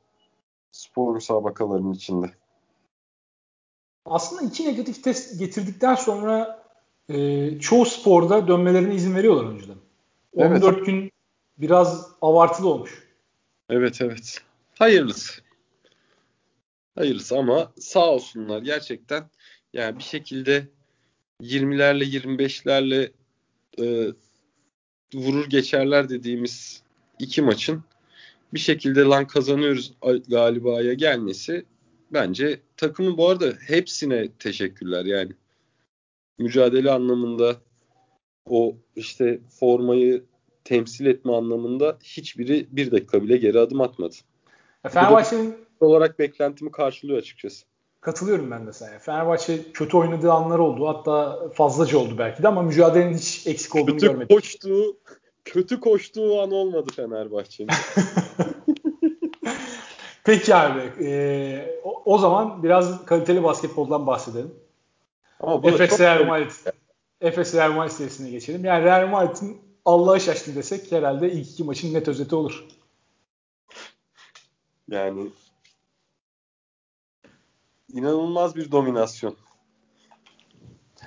[0.72, 2.30] Spor müsabakalarının içinde.
[4.04, 6.64] Aslında iki negatif test getirdikten sonra
[7.08, 9.76] e, çoğu sporda dönmelerine izin veriyorlar önceden.
[10.32, 10.86] 14 evet.
[10.86, 11.12] gün
[11.58, 13.08] biraz abartılı olmuş.
[13.70, 14.38] Evet evet.
[14.78, 15.42] Hayırlısı.
[16.94, 19.30] Hayırlısı ama sağ olsunlar gerçekten.
[19.72, 20.68] Yani bir şekilde
[21.40, 23.12] 20'lerle 25'lerle
[23.80, 24.12] e,
[25.14, 26.82] vurur geçerler dediğimiz
[27.18, 27.84] iki maçın
[28.54, 29.92] bir şekilde lan kazanıyoruz
[30.28, 31.64] galibaya gelmesi
[32.12, 35.32] bence takımın bu arada hepsine teşekkürler yani.
[36.38, 37.56] Mücadele anlamında
[38.46, 40.24] o işte formayı
[40.64, 44.14] temsil etme anlamında hiçbiri bir dakika bile geri adım atmadı.
[44.88, 47.66] Fenerbahçe'nin olarak beklentimi karşılıyor açıkçası.
[48.02, 48.98] Katılıyorum ben de sana.
[48.98, 50.88] Fenerbahçe kötü oynadığı anlar oldu.
[50.88, 54.36] Hatta fazlaca oldu belki de ama mücadelenin hiç eksik olduğunu kötü görmedim.
[54.36, 54.96] Koştuğu,
[55.44, 57.70] kötü koştuğu an olmadı Fenerbahçe'nin.
[60.24, 61.04] Peki abi.
[61.04, 64.54] E, o, o zaman biraz kaliteli basketboldan bahsedelim.
[65.40, 66.50] Ama Efes Real Madrid.
[67.20, 68.64] Efes Real Madrid serisine geçelim.
[68.64, 72.64] Yani Real Madrid'in Allah'a şaştı desek herhalde ilk iki maçın net özeti olur.
[74.90, 75.30] Yani
[77.92, 79.36] inanılmaz bir dominasyon.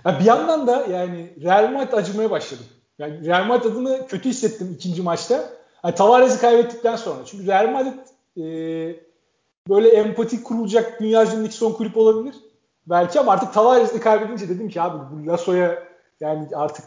[0.04, 2.66] Ha, bir yandan da yani Real Madrid acımaya başladım.
[3.00, 5.50] Yani Real Madrid adını kötü hissettim ikinci maçta.
[5.82, 7.26] Hani Tavares'i kaybettikten sonra.
[7.26, 8.00] Çünkü Real Madrid
[8.38, 8.46] e,
[9.70, 12.36] böyle empati kurulacak dünya ilk son kulüp olabilir.
[12.88, 15.84] Belki ama artık Tavares'i kaybedince dedim ki abi bu Lasso'ya
[16.20, 16.86] yani artık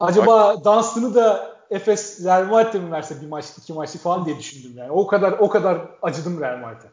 [0.00, 0.64] acaba Bak.
[0.64, 4.90] dansını da Efes Real Madrid'e mi verse bir maç iki maçlık falan diye düşündüm yani.
[4.90, 6.88] O kadar o kadar acıdım Real Madrid'e.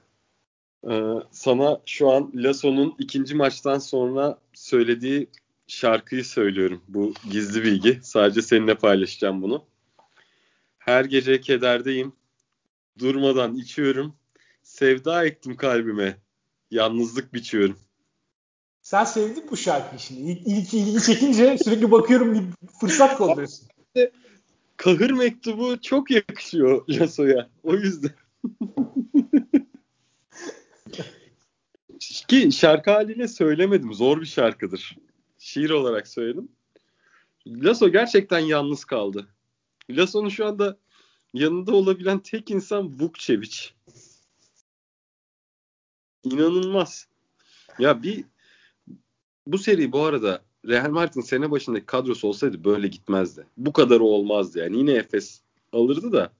[0.90, 1.02] Ee,
[1.32, 5.28] sana şu an Lasso'nun ikinci maçtan sonra söylediği
[5.68, 6.82] şarkıyı söylüyorum.
[6.88, 8.00] Bu gizli bilgi.
[8.04, 9.66] Sadece seninle paylaşacağım bunu.
[10.80, 12.14] Her gece kederdeyim.
[13.00, 14.16] Durmadan içiyorum.
[14.64, 16.18] Sevda ektim kalbime.
[16.72, 17.78] Yalnızlık biçiyorum.
[18.82, 20.22] Sen sevdin bu şarkıyı şimdi.
[20.22, 23.68] İlk, ilk ilgi çekince sürekli bakıyorum bir fırsat kolluyorsun.
[24.78, 27.50] Kahır mektubu çok yakışıyor Lasso'ya.
[27.64, 28.12] O yüzden.
[32.32, 33.94] Ki şarkı haliyle söylemedim.
[33.94, 34.98] Zor bir şarkıdır.
[35.38, 36.50] Şiir olarak söyledim.
[37.48, 39.28] Lasso gerçekten yalnız kaldı.
[39.90, 40.78] Lasso'nun şu anda
[41.34, 43.56] yanında olabilen tek insan Vukcevic.
[46.24, 47.08] İnanılmaz.
[47.80, 48.26] Ya bir
[49.48, 53.48] bu seri bu arada Real Madrid'in sene başındaki kadrosu olsaydı böyle gitmezdi.
[53.58, 54.78] Bu kadar olmazdı yani.
[54.78, 55.42] Yine Efes
[55.74, 56.32] alırdı da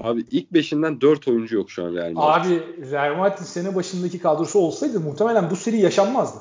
[0.00, 2.50] Abi ilk beşinden dört oyuncu yok şu an Real Madrid.
[2.50, 6.38] Abi Real Madrid sene başındaki kadrosu olsaydı muhtemelen bu seri yaşanmazdı.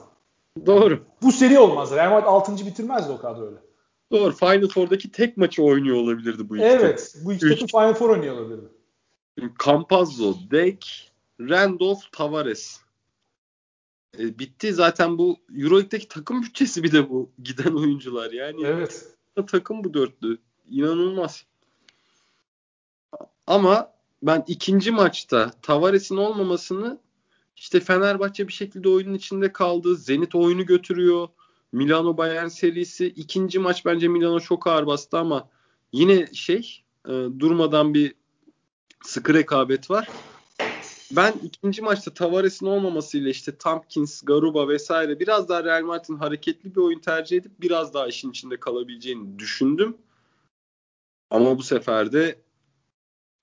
[0.66, 1.00] Doğru.
[1.22, 1.96] Bu seri olmazdı.
[1.96, 2.66] Real Madrid 6.
[2.66, 3.62] bitirmezdi o kadroyla.
[4.12, 4.32] Doğru.
[4.32, 7.16] Final Four'daki tek maçı oynuyor olabilirdi bu iki Evet.
[7.26, 8.68] Bu iki takım Final Four oynuyor olabilirdi.
[9.66, 12.80] Campazzo, Dek, Randolph, Tavares.
[14.20, 18.66] E, bitti zaten bu Euroleague'deki takım bütçesi bir de bu giden oyuncular yani.
[18.66, 19.08] Evet.
[19.48, 20.38] Takım bu dörtlü.
[20.70, 21.46] İnanılmaz.
[23.48, 23.94] Ama
[24.24, 27.00] ben ikinci maçta Tavares'in olmamasını
[27.56, 29.96] işte Fenerbahçe bir şekilde oyunun içinde kaldı.
[29.96, 31.28] Zenit oyunu götürüyor.
[31.72, 33.08] Milano Bayern serisi.
[33.08, 35.50] ikinci maç bence Milano çok ağır bastı ama
[35.92, 38.16] yine şey e, durmadan bir
[39.04, 40.10] sıkı rekabet var.
[41.12, 46.82] Ben ikinci maçta Tavares'in olmamasıyla işte Tompkins, Garuba vesaire biraz daha Real Madrid'in hareketli bir
[46.82, 49.98] oyun tercih edip biraz daha işin içinde kalabileceğini düşündüm.
[51.30, 52.47] Ama bu sefer de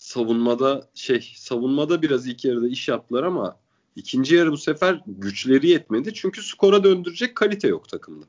[0.04, 3.56] savunmada şey savunmada biraz ilk yarıda iş yaptılar ama
[3.96, 6.14] ikinci yarı bu sefer güçleri yetmedi.
[6.14, 8.26] Çünkü skora döndürecek kalite yok takımda.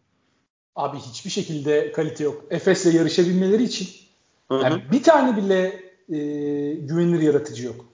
[0.75, 2.45] Abi hiçbir şekilde kalite yok.
[2.49, 3.89] Efes'le yarışabilmeleri için
[4.51, 6.17] yani bir tane bile e,
[6.73, 7.85] güvenilir yaratıcı yok.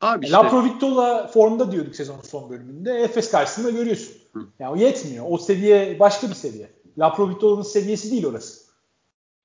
[0.00, 0.36] Abi işte.
[0.36, 2.92] Laprovitola formda diyorduk sezonun son bölümünde.
[2.92, 4.14] Efes karşısında görüyorsun.
[4.32, 4.40] Hı.
[4.58, 5.24] Yani o yetmiyor.
[5.28, 6.70] O seviye başka bir seviye.
[6.98, 8.60] Laprovitola'nın seviyesi değil orası.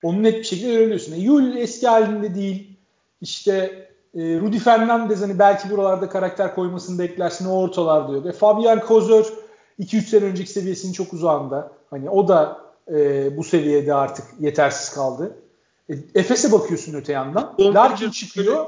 [0.04, 1.14] Onu net bir şekilde görebiliyorsun.
[1.14, 2.75] E, Yul eski halinde değil.
[3.22, 8.26] İşte e, Rudy Fernandez hani belki buralarda karakter koymasını beklersin o ortalarda yok.
[8.26, 9.34] E, Fabian Kozor
[9.80, 11.72] 2-3 sene önceki seviyesinin çok uzağında.
[11.90, 12.62] Hani o da
[12.92, 15.38] e, bu seviyede artık yetersiz kaldı.
[15.90, 17.56] E, Efes'e bakıyorsun öte yandan.
[17.60, 18.66] Larkin çıkıyor.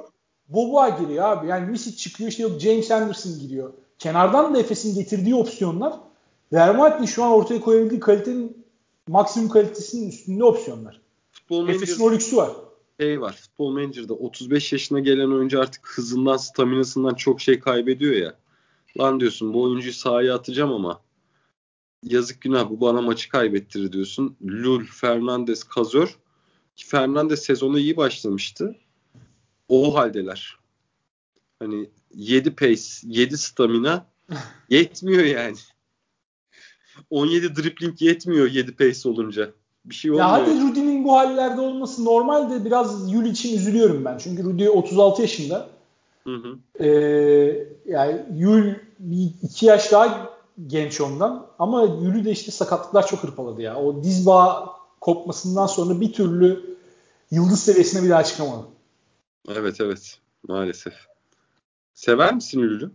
[0.49, 1.47] Boboa giriyor abi.
[1.47, 3.73] Yani Misic çıkıyor işte yok James Anderson giriyor.
[3.99, 5.93] Kenardan da Efes'in getirdiği opsiyonlar
[6.51, 8.65] Madrid'in şu an ortaya koyabildiği kalitenin
[9.07, 11.01] maksimum kalitesinin üstünde opsiyonlar.
[11.51, 12.51] Efes'in o lüksü var.
[12.99, 13.33] Şey var.
[13.33, 18.39] Futbol Manager'da 35 yaşına gelen oyuncu artık hızından, staminasından çok şey kaybediyor ya.
[18.99, 21.01] Lan diyorsun bu oyuncuyu sahaya atacağım ama
[22.03, 24.37] yazık günah bu bana maçı kaybettirir diyorsun.
[24.41, 26.17] Lul, Fernandez, Kazör.
[26.75, 28.75] Fernandez sezonu iyi başlamıştı.
[29.67, 30.57] O haldeler.
[31.59, 34.05] Hani 7 pace, 7 stamina
[34.69, 35.57] yetmiyor yani.
[37.09, 39.53] 17 dribbling yetmiyor 7 pace olunca.
[39.89, 40.27] Bir şey olmuyor.
[40.27, 44.17] Ya hadi Rudy'nin bu hallerde olması normal de biraz Yul için üzülüyorum ben.
[44.17, 45.69] Çünkü Rudy 36 yaşında.
[46.23, 46.83] Hı hı.
[46.83, 48.73] Ee, yani Yul
[49.43, 50.29] iki yaş daha
[50.67, 51.47] genç ondan.
[51.59, 53.75] Ama Yul'ü de işte sakatlıklar çok hırpaladı ya.
[53.75, 54.69] O diz bağı
[55.01, 56.77] kopmasından sonra bir türlü
[57.31, 58.65] yıldız seviyesine bir daha çıkamadı.
[59.55, 60.93] Evet evet maalesef.
[61.93, 62.91] Sever misin Yul'ü?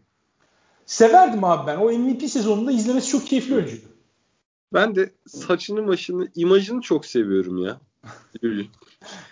[0.86, 1.76] Severdim abi ben.
[1.76, 3.91] O MVP sezonunda izlemesi çok keyifli oyuncuydu.
[4.72, 7.80] Ben de saçını başını, imajını çok seviyorum ya.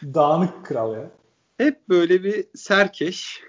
[0.02, 1.10] Dağınık kral ya.
[1.58, 3.40] Hep böyle bir serkeş.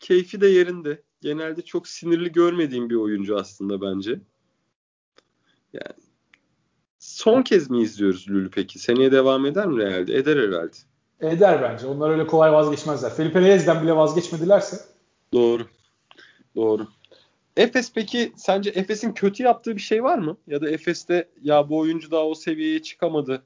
[0.00, 1.02] Keyfi de yerinde.
[1.20, 4.20] Genelde çok sinirli görmediğim bir oyuncu aslında bence.
[5.72, 6.06] Yani
[6.98, 8.78] son kez mi izliyoruz Lülü peki?
[8.78, 10.16] Seneye devam eder mi Real'de?
[10.16, 10.76] Eder herhalde.
[11.20, 11.86] Eder bence.
[11.86, 13.14] Onlar öyle kolay vazgeçmezler.
[13.14, 14.76] Felipe Reyes'den bile vazgeçmedilerse.
[15.32, 15.66] Doğru.
[16.56, 16.86] Doğru.
[17.56, 20.36] Efes peki sence Efes'in kötü yaptığı bir şey var mı?
[20.46, 23.42] Ya da Efes'te ya bu oyuncu daha o seviyeye çıkamadı.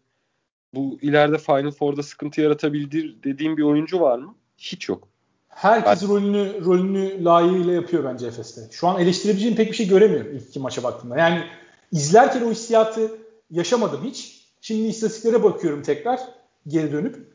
[0.75, 4.35] Bu ileride Final Four'da sıkıntı yaratabilir dediğim bir oyuncu var mı?
[4.59, 5.09] Hiç yok.
[5.49, 6.09] Herkes ben...
[6.09, 8.61] rolünü rolünü layığıyla yapıyor bence Efes'te.
[8.71, 11.19] Şu an eleştirebileceğim pek bir şey göremiyorum ilk iki maça baktığımda.
[11.19, 11.45] Yani
[11.93, 13.19] izlerken o hissiyatı
[13.51, 14.47] yaşamadım hiç.
[14.61, 16.21] Şimdi istatistiklere bakıyorum tekrar
[16.67, 17.31] geri dönüp.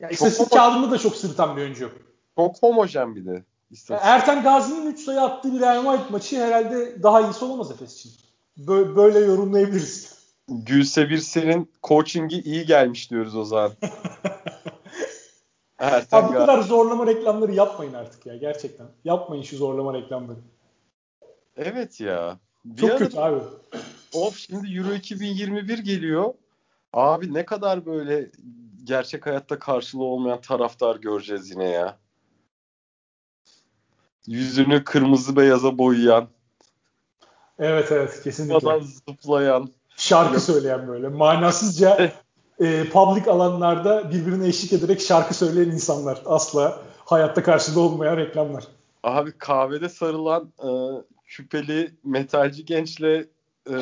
[0.00, 1.92] Ya istatistik kağıdında da çok sırıtan bir oyuncu yok.
[2.36, 3.44] Çok homojen bir de.
[3.90, 8.12] Erten Gazi'nin 3 sayı attığı bir Real Madrid maçı herhalde daha iyisi olamaz Efes için.
[8.56, 10.18] Böyle, böyle yorumlayabiliriz.
[10.48, 13.72] Gülse Birsel'in coachingi iyi gelmiş diyoruz o zaman.
[15.78, 18.86] Erten Abi bu kadar zorlama reklamları yapmayın artık ya gerçekten.
[19.04, 20.38] Yapmayın şu zorlama reklamları.
[21.56, 22.38] Evet ya.
[22.64, 23.40] Bir Çok kötü abi.
[24.14, 26.34] Of şimdi Euro 2021 geliyor.
[26.92, 28.30] Abi ne kadar böyle
[28.84, 31.98] gerçek hayatta karşılığı olmayan taraftar göreceğiz yine ya.
[34.28, 36.28] Yüzünü kırmızı beyaza boyayan.
[37.58, 38.80] Evet evet kesinlikle.
[38.80, 39.68] zıplayan.
[39.96, 42.12] Şarkı söyleyen böyle manasızca
[42.60, 46.22] e, public alanlarda birbirine eşlik ederek şarkı söyleyen insanlar.
[46.26, 48.64] Asla hayatta karşılığı olmayan reklamlar.
[49.02, 50.68] Abi kahvede sarılan e,
[51.24, 53.26] şüpheli metalci gençle
[53.70, 53.74] e,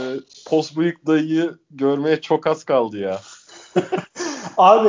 [0.47, 3.21] post bıyık dayıyı görmeye çok az kaldı ya.
[4.57, 4.89] Abi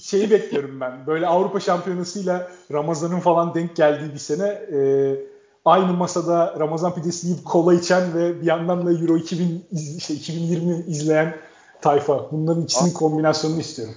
[0.00, 1.06] şeyi bekliyorum ben.
[1.06, 4.78] Böyle Avrupa Şampiyonası'yla Ramazan'ın falan denk geldiği bir sene e,
[5.64, 10.16] aynı masada Ramazan pidesi yiyip kola içen ve bir yandan da Euro 2000 iz, şey,
[10.16, 11.36] 2020 izleyen
[11.80, 12.32] tayfa.
[12.32, 13.94] Bunların ikisinin Abi, kombinasyonunu istiyorum.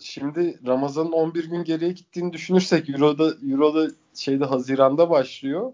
[0.00, 5.72] Şimdi Ramazan'ın 11 gün geriye gittiğini düşünürsek Euro'da Euro'da şeyde Haziran'da başlıyor.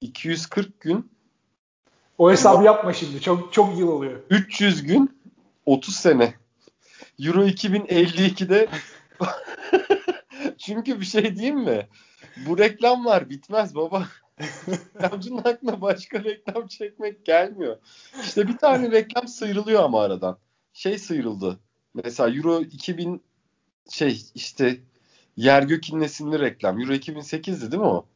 [0.00, 1.10] 240 gün.
[2.18, 3.20] O hesabı yapma şimdi.
[3.20, 4.20] Çok çok yıl oluyor.
[4.30, 5.20] 300 gün
[5.66, 6.34] 30 sene.
[7.26, 8.68] Euro 2052'de
[10.58, 11.88] çünkü bir şey diyeyim mi?
[12.46, 14.08] Bu reklamlar bitmez baba.
[14.68, 17.76] Reklamcının aklına başka reklam çekmek gelmiyor.
[18.22, 20.38] İşte bir tane reklam sıyrılıyor ama aradan.
[20.72, 21.60] Şey sıyrıldı.
[21.94, 23.22] Mesela Euro 2000
[23.90, 24.80] şey işte
[25.36, 26.80] yer gök inlesinli reklam.
[26.80, 28.06] Euro 2008'di değil mi o?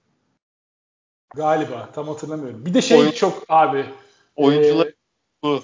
[1.34, 2.66] Galiba tam hatırlamıyorum.
[2.66, 3.86] Bir de şey Oyun, çok abi.
[4.36, 4.94] Oyuncular ee,
[5.42, 5.62] bu.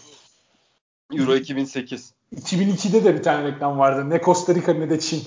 [1.13, 2.15] Euro 2008.
[2.37, 4.11] 2002'de de bir tane reklam vardı.
[4.11, 5.23] Ne Costa Rica ne de Çin.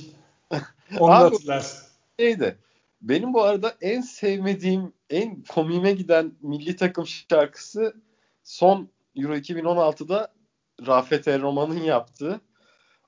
[0.99, 1.87] Onu da hatırlarsın.
[2.19, 2.57] Şeydi.
[3.01, 7.93] Benim bu arada en sevmediğim, en komiğime giden milli takım şarkısı
[8.43, 10.33] son Euro 2016'da
[10.87, 12.41] Rafet El Roman'ın yaptığı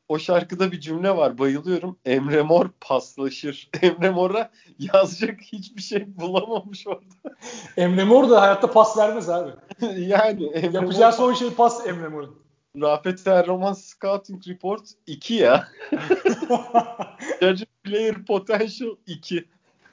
[0.07, 1.37] o şarkıda bir cümle var.
[1.37, 1.97] Bayılıyorum.
[2.05, 3.69] Emre Mor paslaşır.
[3.81, 7.35] Emre Mor'a yazacak hiçbir şey bulamamış orada.
[7.77, 9.51] Emre Mor da hayatta pas vermez abi.
[9.97, 11.17] yani Emre Yapacağı Mor...
[11.17, 12.44] son şey pas Emre Mor'un.
[12.82, 15.67] Rafet Erroman Scouting Report 2 ya.
[17.41, 19.45] Judge Player Potential 2.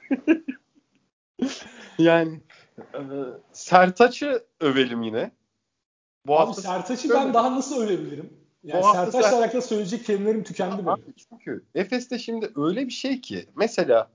[1.97, 2.41] yani
[2.79, 3.01] e,
[3.51, 5.31] Sertaç'ı övelim yine.
[6.27, 8.33] Bu Abi Sertaç'ı ben daha nasıl övebilirim?
[8.63, 9.33] Yani Sertaç'la Sertaç...
[9.33, 11.13] alakalı söyleyecek kelimelerim tükendi benim.
[11.29, 14.09] Çünkü Efes'te şimdi öyle bir şey ki mesela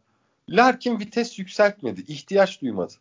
[0.49, 2.01] Larkin vites yükseltmedi.
[2.09, 2.93] ihtiyaç duymadı.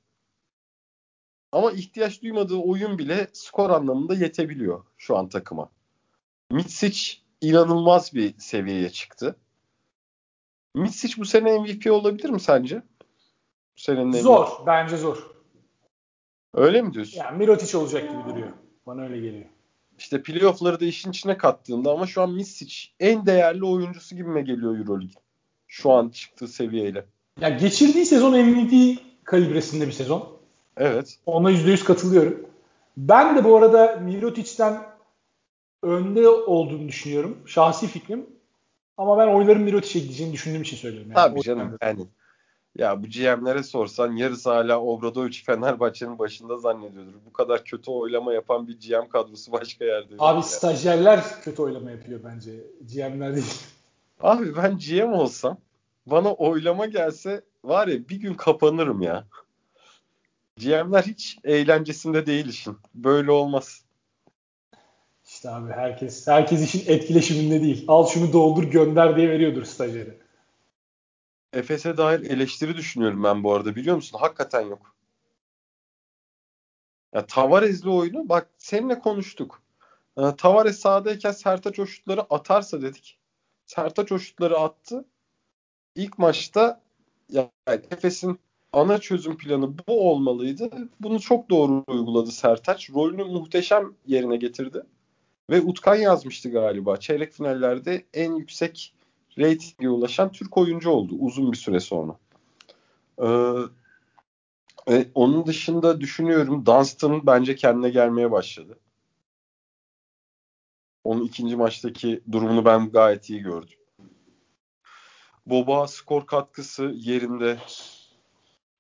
[1.52, 5.70] Ama ihtiyaç duymadığı oyun bile skor anlamında yetebiliyor şu an takıma.
[6.52, 9.36] Mitsic inanılmaz bir seviyeye çıktı.
[10.76, 12.76] Mitsic bu sene MVP olabilir mi sence?
[13.78, 14.48] Bu senenin zor.
[14.48, 14.68] MVP.
[14.68, 15.32] Bence zor.
[16.54, 17.18] Öyle mi diyorsun?
[17.20, 18.50] Yani Mirotic olacak gibi duruyor.
[18.86, 19.46] Bana öyle geliyor.
[19.98, 24.78] İşte playoff'ları da işin içine kattığında ama şu an Mitsic en değerli oyuncusu gibime geliyor
[24.78, 25.22] Euroleague.
[25.68, 27.06] Şu an çıktığı seviyeyle.
[27.42, 30.37] Ya geçirdiği sezon MVP kalibresinde bir sezon.
[30.78, 31.18] Evet.
[31.26, 32.46] Ona %100 katılıyorum.
[32.98, 34.84] Ben de bu arada Mirotic'ten
[35.84, 37.38] önde olduğunu düşünüyorum.
[37.46, 38.26] Şahsi fikrim.
[38.98, 41.12] Ama ben oyların Mirotic'e gideceğini düşündüğüm için söylüyorum.
[41.12, 41.16] Yani.
[41.16, 41.78] Tabii canım.
[41.82, 42.06] Yani
[42.78, 47.14] ya bu GM'lere sorsan yarısı hala Obradovic Fenerbahçe'nin başında zannediyordur.
[47.26, 50.14] Bu kadar kötü oylama yapan bir GM kadrosu başka yerde.
[50.20, 50.44] Abi yani.
[50.44, 52.52] stajyerler kötü oylama yapıyor bence.
[52.94, 53.54] GM'ler değil.
[54.22, 55.58] Abi ben GM olsam
[56.06, 59.28] bana oylama gelse var ya bir gün kapanırım ya.
[60.58, 62.78] GM'ler hiç eğlencesinde değil işin.
[62.96, 63.86] Böyle olmaz.
[65.26, 67.86] İşte abi herkes herkes işin etkileşiminde değil.
[67.88, 70.18] Al şunu doldur gönder diye veriyordur stajyeri.
[71.54, 74.18] Efes'e dair eleştiri düşünüyorum ben bu arada biliyor musun?
[74.22, 74.96] Hakikaten yok.
[77.14, 79.62] Ya Tavares'li oyunu bak seninle konuştuk.
[80.18, 83.20] Ee, Tavares sahadayken Sertaç o şutları atarsa dedik.
[83.66, 85.06] Sertaç o şutları attı.
[85.96, 86.82] İlk maçta
[87.30, 88.40] yani Efes'in
[88.78, 90.70] ana çözüm planı bu olmalıydı.
[91.00, 92.90] Bunu çok doğru uyguladı Sertaç.
[92.90, 94.84] Rolünü muhteşem yerine getirdi.
[95.50, 96.98] Ve Utkan yazmıştı galiba.
[96.98, 98.94] Çeyrek finallerde en yüksek
[99.38, 102.18] reytinge ulaşan Türk oyuncu oldu uzun bir süre sonra.
[104.90, 108.80] Ee, onun dışında düşünüyorum Dunstan bence kendine gelmeye başladı.
[111.04, 113.80] Onun ikinci maçtaki durumunu ben gayet iyi gördüm.
[115.46, 117.58] Boba skor katkısı yerinde.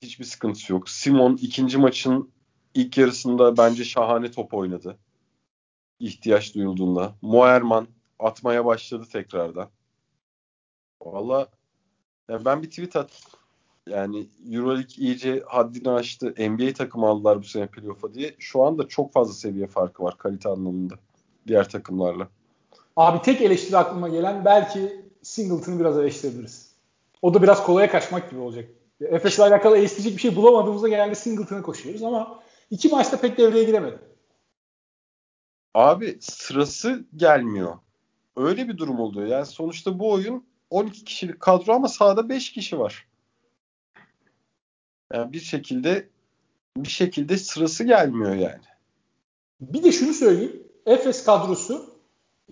[0.02, 0.90] Hiçbir sıkıntısı yok.
[0.90, 2.32] Simon ikinci maçın
[2.74, 4.98] ilk yarısında bence şahane top oynadı.
[6.00, 7.16] İhtiyaç duyulduğunda.
[7.22, 7.88] Moerman
[8.20, 9.70] atmaya başladı tekrardan.
[11.02, 11.48] Valla
[12.30, 13.24] yani ben bir tweet at
[13.88, 16.34] yani Euroleague iyice haddini aştı.
[16.40, 18.36] NBA takımı aldılar bu sene playoff'a diye.
[18.40, 20.96] Şu anda çok fazla seviye farkı var kalite anlamında
[21.48, 22.28] diğer takımlarla.
[22.96, 26.72] Abi tek eleştiri aklıma gelen belki Singleton'ı biraz eleştirebiliriz.
[27.22, 28.70] O da biraz kolaya kaçmak gibi olacak.
[29.02, 34.00] Efes'le alakalı eleştirecek bir şey bulamadığımızda genelde Singleton'a koşuyoruz ama iki maçta pek devreye giremedi.
[35.74, 37.78] Abi sırası gelmiyor.
[38.36, 39.28] Öyle bir durum oluyor.
[39.28, 43.08] Yani sonuçta bu oyun 12 kişilik kadro ama sahada 5 kişi var.
[45.14, 46.10] Yani bir şekilde
[46.78, 48.64] bir şekilde sırası gelmiyor yani.
[49.62, 50.64] Bir de şunu söyleyeyim.
[50.86, 51.96] Efes kadrosu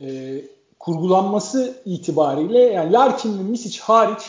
[0.02, 0.42] e,
[0.80, 4.22] kurgulanması itibariyle yani Larkin ve Misic hariç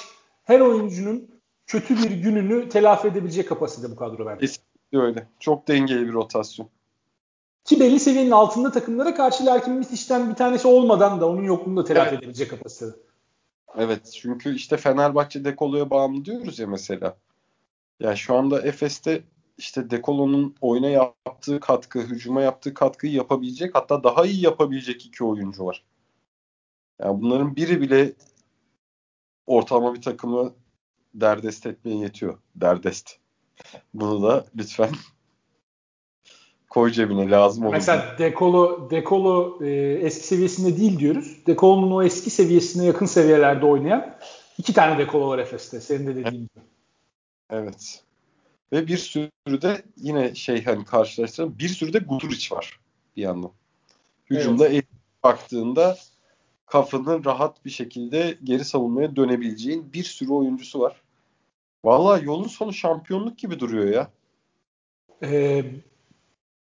[0.45, 1.36] her oyuncunun
[1.67, 4.41] kötü bir gününü telafi edebilecek kapasite bu kadro bence.
[4.47, 5.29] Kesinlikle öyle.
[5.41, 6.69] Çok dengeli bir rotasyon.
[7.65, 11.85] Ki belli seviyenin altında takımlara karşı Larkin Misic'ten bir tanesi olmadan da onun yokluğunu da
[11.85, 12.19] telafi evet.
[12.19, 12.97] edebilecek kapasitede.
[13.79, 17.17] Evet çünkü işte Fenerbahçe Dekolo'ya bağımlı diyoruz ya mesela.
[18.01, 19.23] Yani şu anda Efes'te
[19.59, 25.67] işte Dekolo'nun oyuna yaptığı katkı, hücuma yaptığı katkıyı yapabilecek hatta daha iyi yapabilecek iki oyuncu
[25.67, 25.85] var.
[27.01, 28.13] Yani bunların biri bile
[29.47, 30.53] ortalama bir takımı
[31.21, 32.39] derdest etmeye yetiyor.
[32.57, 33.17] Derdest.
[33.95, 34.91] Bunu da lütfen
[36.71, 37.73] koy cebine lazım olur.
[37.73, 39.71] Mesela Dekolo, Dekolo e,
[40.03, 41.47] eski seviyesinde değil diyoruz.
[41.47, 44.17] Dekolo'nun o eski seviyesine yakın seviyelerde oynayan
[44.59, 45.81] iki tane Dekolo var Efes'te.
[45.81, 46.65] Senin de dediğin gibi.
[47.51, 48.03] Evet.
[48.73, 52.81] Ve bir sürü de yine şey hani karşılaştıralım bir sürü de Guduric var
[53.17, 53.53] bir yandan.
[54.31, 54.85] Hücumda evet.
[55.23, 55.97] baktığında
[56.67, 61.03] kafanı rahat bir şekilde geri savunmaya dönebileceğin bir sürü oyuncusu var.
[61.87, 64.11] Valla yolun sonu şampiyonluk gibi duruyor ya.
[65.23, 65.65] Ee,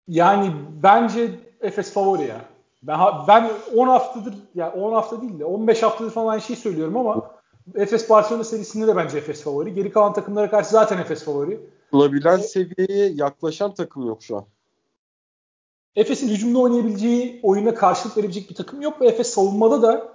[0.07, 0.51] yani
[0.83, 2.45] bence Efes favori ya.
[2.83, 6.57] Ben ben 10 haftadır ya yani 10 hafta değil de 15 haftadır falan aynı şeyi
[6.57, 7.31] söylüyorum ama
[7.75, 9.73] Efes Barcelona serisinde de bence Efes favori.
[9.73, 11.59] Geri kalan takımlara karşı zaten Efes favori.
[11.91, 14.45] Bulabilen ee, seviyeye yaklaşan takım yok şu an.
[15.95, 20.13] Efes'in hücumda oynayabileceği oyuna karşılık verebilecek bir takım yok ve Efes savunmada da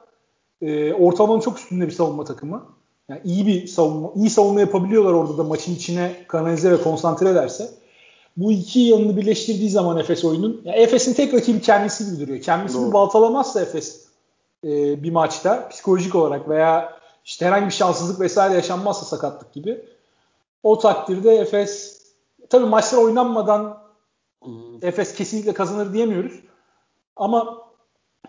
[0.61, 2.74] e, ortalamanın çok üstünde bir savunma takımı.
[3.09, 7.70] Yani iyi bir savunma, iyi savunma yapabiliyorlar orada da maçın içine kanalize ve konsantre ederse.
[8.36, 12.42] Bu iki yanını birleştirdiği zaman Efes oyunun, yani Efes'in tek rakibi kendisi gibi duruyor.
[12.42, 12.92] Kendisini Doğru.
[12.92, 14.05] baltalamazsa Efes
[14.64, 19.84] e, bir maçta psikolojik olarak veya işte herhangi bir şanssızlık vesaire yaşanmazsa sakatlık gibi
[20.62, 22.02] o takdirde Efes
[22.50, 23.78] tabii maçlar oynanmadan
[24.42, 24.84] hmm.
[24.84, 26.40] Efes kesinlikle kazanır diyemiyoruz.
[27.16, 27.59] Ama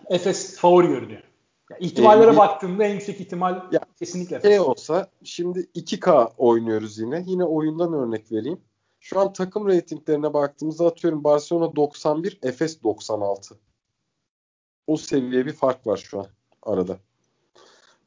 [0.09, 1.21] Efes favori görünüyor.
[1.69, 4.41] Yani ihtimallere ee, baktığımda en yüksek ihtimal ya, kesinlikle.
[4.41, 7.23] Şey olsa şimdi 2K oynuyoruz yine.
[7.27, 8.61] Yine oyundan örnek vereyim.
[8.99, 13.55] Şu an takım reytinglerine baktığımızda atıyorum Barcelona 91, Efes 96.
[14.87, 16.27] O seviye bir fark var şu an
[16.63, 16.99] arada.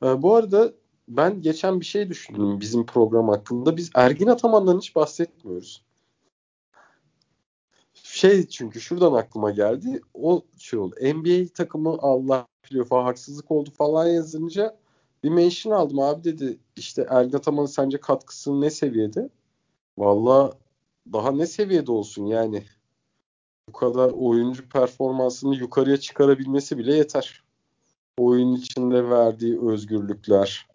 [0.03, 0.73] Ee, bu arada
[1.09, 3.77] ben geçen bir şey düşündüm bizim program hakkında.
[3.77, 5.85] Biz Ergin Ataman'dan hiç bahsetmiyoruz.
[7.95, 10.01] Şey çünkü şuradan aklıma geldi.
[10.15, 10.95] O şey oldu.
[11.01, 14.77] NBA takımı Allah playoff'a haksızlık oldu falan yazınca
[15.25, 15.99] bir mention aldım.
[15.99, 19.29] Abi dedi işte Ergin Ataman'ın sence katkısı ne seviyede?
[19.99, 20.53] Valla
[21.13, 22.65] daha ne seviyede olsun yani.
[23.69, 27.43] Bu kadar oyuncu performansını yukarıya çıkarabilmesi bile yeter.
[28.19, 30.67] Oyun içinde verdiği özgürlükler,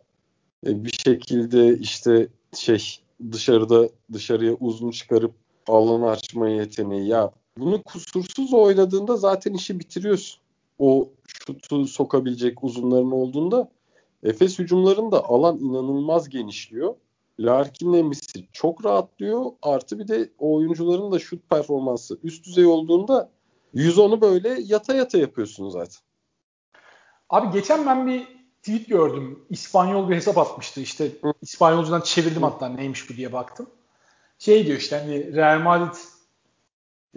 [0.68, 3.00] e, bir şekilde işte şey
[3.32, 5.34] dışarıda dışarıya uzun çıkarıp
[5.68, 10.43] alan açma yeteneği ya bunu kusursuz oynadığında zaten işi bitiriyorsun.
[10.80, 13.72] O şutu sokabilecek uzunların olduğunda
[14.24, 16.96] Efes hücumlarında alan inanılmaz genişliyor.
[17.40, 19.46] Larkin'le Misir çok rahatlıyor.
[19.62, 23.30] Artı bir de o oyuncuların da şut performansı üst düzey olduğunda
[23.76, 26.02] 110'u böyle yata yata yapıyorsun zaten.
[27.30, 28.28] Abi geçen ben bir
[28.62, 29.46] tweet gördüm.
[29.50, 30.82] İspanyol bir hesap atmıştı.
[30.82, 31.34] İşte Hı.
[31.42, 33.70] İspanyolcadan çevirdim hatta neymiş bu diye baktım.
[34.40, 35.96] Şey diyor işte hani Real Madrid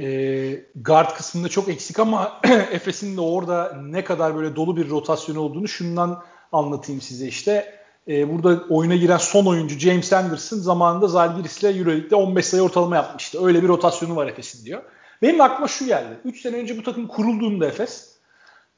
[0.00, 2.40] e, guard kısmında çok eksik ama
[2.70, 6.22] Efes'in de orada ne kadar böyle dolu bir rotasyon olduğunu şundan
[6.52, 7.76] anlatayım size işte.
[8.08, 13.46] E, burada oyuna giren son oyuncu James Anderson zamanında Zalgiris'le Euroleague'de 15 sayı ortalama yapmıştı.
[13.46, 14.82] Öyle bir rotasyonu var Efes'in diyor.
[15.22, 16.18] Benim aklıma şu geldi.
[16.24, 18.16] 3 sene önce bu takım kurulduğunda Efes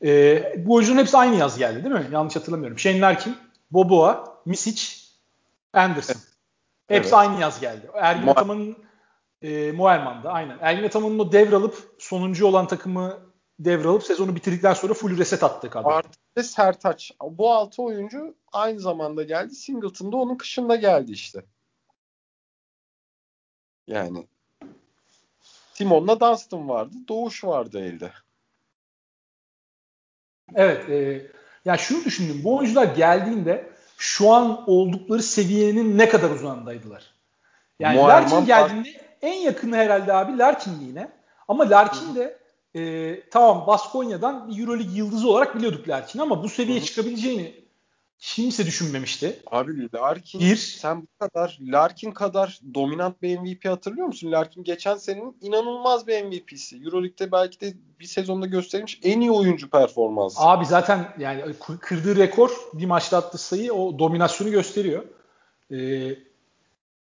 [0.04, 2.06] e, bu oyuncuların hepsi aynı yaz geldi değil mi?
[2.12, 2.78] Yanlış hatırlamıyorum.
[2.78, 3.36] Shane Larkin,
[3.70, 4.82] Boboa, Misic,
[5.72, 6.16] Anderson.
[6.88, 7.14] Hepsi evet.
[7.14, 7.90] aynı yaz geldi.
[7.94, 8.76] Ergin Ataman'ın
[9.42, 10.58] e, Moerman'da aynen.
[10.60, 13.18] Ergin Ataman'ın o devralıp sonuncu olan takımı
[13.58, 15.88] devralıp sezonu bitirdikten sonra full reset attık kadro.
[15.88, 17.12] Artı Sertaç.
[17.22, 19.54] Bu altı oyuncu aynı zamanda geldi.
[19.54, 21.44] Singleton'da onun kışında geldi işte.
[23.86, 24.26] Yani
[25.74, 26.94] Timon'la Dunstan vardı.
[27.08, 28.12] Doğuş vardı elde.
[30.54, 30.90] Evet.
[30.90, 31.26] E,
[31.64, 32.40] ya şunu düşündüm.
[32.44, 37.17] Bu oyuncular geldiğinde şu an oldukları seviyenin ne kadar uzağındaydılar.
[37.78, 38.88] Yani Muharman Larkin geldiğinde
[39.22, 41.08] en yakını herhalde abi Larkin'di yine.
[41.48, 42.38] Ama Larkin de
[42.74, 47.54] e, tamam Baskonya'dan bir Euroleague yıldızı olarak biliyorduk Larkin ama bu seviyeye çıkabileceğini
[48.18, 49.38] kimse düşünmemişti.
[49.46, 54.32] Abi Larkin bir, sen bu kadar Larkin kadar dominant bir MVP hatırlıyor musun?
[54.32, 56.76] Larkin geçen senenin inanılmaz bir MVP'si.
[56.84, 60.40] Euroleague'de belki de bir sezonda göstermiş en iyi oyuncu performansı.
[60.40, 61.42] Abi zaten yani
[61.80, 65.04] kırdığı rekor bir maçta attığı sayı o dominasyonu gösteriyor.
[65.70, 66.27] Ee,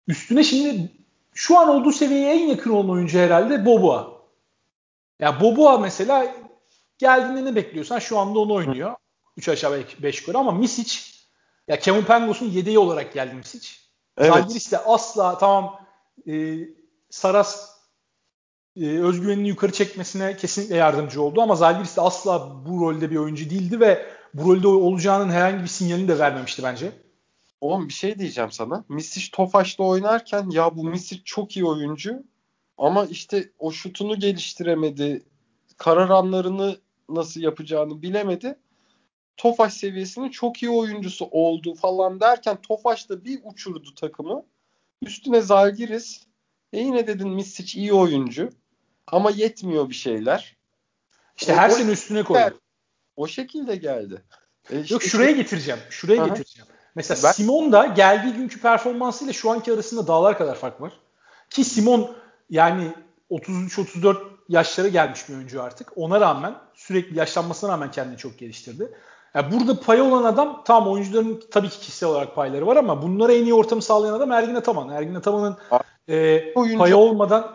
[0.08, 0.92] üstüne şimdi
[1.34, 4.18] şu an olduğu seviyeye en yakın olan oyuncu herhalde Boboa.
[5.20, 6.34] Ya Boboa mesela
[6.98, 8.94] geldiğinde ne bekliyorsan şu anda onu oynuyor.
[9.36, 11.00] 3 aşağı 5 yukarı ama Misic
[11.68, 13.68] ya Kevin Pangos'un yedeği olarak geldi Misic.
[14.18, 14.32] Evet.
[14.32, 15.80] Zalgiris de asla tamam
[16.28, 16.58] e,
[17.10, 17.70] Saras
[18.76, 23.50] e, özgüvenini yukarı çekmesine kesinlikle yardımcı oldu ama Zalgiris de asla bu rolde bir oyuncu
[23.50, 26.92] değildi ve bu rolde olacağının herhangi bir sinyalini de vermemişti bence.
[27.60, 28.84] Oğlum bir şey diyeceğim sana.
[28.88, 32.22] Misic Tofaş'ta oynarken ya bu Misic çok iyi oyuncu
[32.78, 35.22] ama işte o şutunu geliştiremedi.
[35.76, 36.78] Karar anlarını
[37.08, 38.58] nasıl yapacağını bilemedi.
[39.36, 44.44] Tofaş seviyesinin çok iyi oyuncusu oldu falan derken Tofaş da bir uçurdu takımı.
[45.02, 46.26] Üstüne Zalgiris.
[46.72, 48.50] E yine dedin Misic iyi oyuncu.
[49.06, 50.56] Ama yetmiyor bir şeyler.
[51.36, 52.60] İşte o, her sene üstüne koydu.
[53.16, 54.22] O şekilde geldi.
[54.70, 55.80] E işte, Yok şuraya getireceğim.
[55.90, 56.28] Şuraya Aha.
[56.28, 56.68] getireceğim.
[56.94, 57.32] Mesela ben...
[57.32, 60.92] Simon da geldiği günkü performansıyla şu anki arasında dağlar kadar fark var.
[61.50, 62.10] Ki Simon
[62.50, 62.92] yani
[63.30, 64.16] 33-34
[64.48, 65.92] yaşlara gelmiş bir oyuncu artık.
[65.96, 68.94] Ona rağmen sürekli yaşlanmasına rağmen kendini çok geliştirdi.
[69.34, 73.32] Yani burada payı olan adam tam oyuncuların tabii ki kişisel olarak payları var ama bunlara
[73.32, 74.88] en iyi ortamı sağlayan adam Ergin Ataman.
[74.88, 75.56] Ergin Ataman'ın
[76.08, 77.54] e, oyuncu, payı olmadan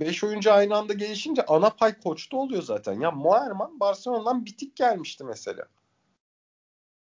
[0.00, 3.00] 5 oyuncu aynı anda gelişince ana pay koçta oluyor zaten.
[3.00, 5.64] Ya Muerman Barcelona'dan bitik gelmişti mesela.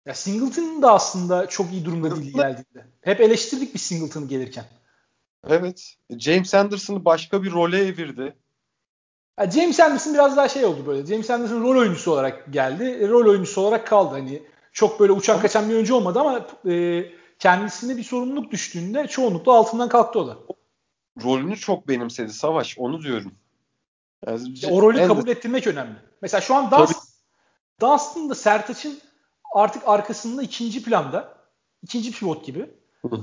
[0.06, 2.86] Ya Singleton da aslında çok iyi durumda değil geldiğinde.
[3.00, 4.64] Hep eleştirdik bir Singleton'ı gelirken.
[5.48, 5.94] Evet.
[6.18, 8.36] James Anderson'ı başka bir role evirdi.
[9.38, 11.06] Yani James Anderson biraz daha şey oldu böyle.
[11.06, 12.84] James Anderson rol oyuncusu olarak geldi.
[12.84, 14.14] E, rol oyuncusu olarak kaldı.
[14.14, 14.42] Hani
[14.72, 17.04] çok böyle uçan kaçan bir oyuncu olmadı ama e,
[17.38, 20.38] kendisine bir sorumluluk düştüğünde çoğunlukla altından kalktı o da.
[21.22, 22.78] Rolünü çok benimsedi Savaş.
[22.78, 23.32] Onu diyorum.
[24.26, 25.96] Yani, işte o rolü kabul ettirmek önemli.
[26.22, 27.02] Mesela şu an Dust,
[27.80, 28.98] Dustin da Sertaç'ın
[29.54, 31.34] artık arkasında ikinci planda.
[31.82, 32.70] ikinci pivot gibi.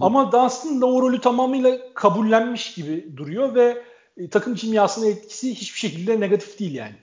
[0.02, 3.84] Ama Dunstan da o rolü tamamıyla kabullenmiş gibi duruyor ve
[4.18, 6.96] e, takım kimyasına etkisi hiçbir şekilde negatif değil yani.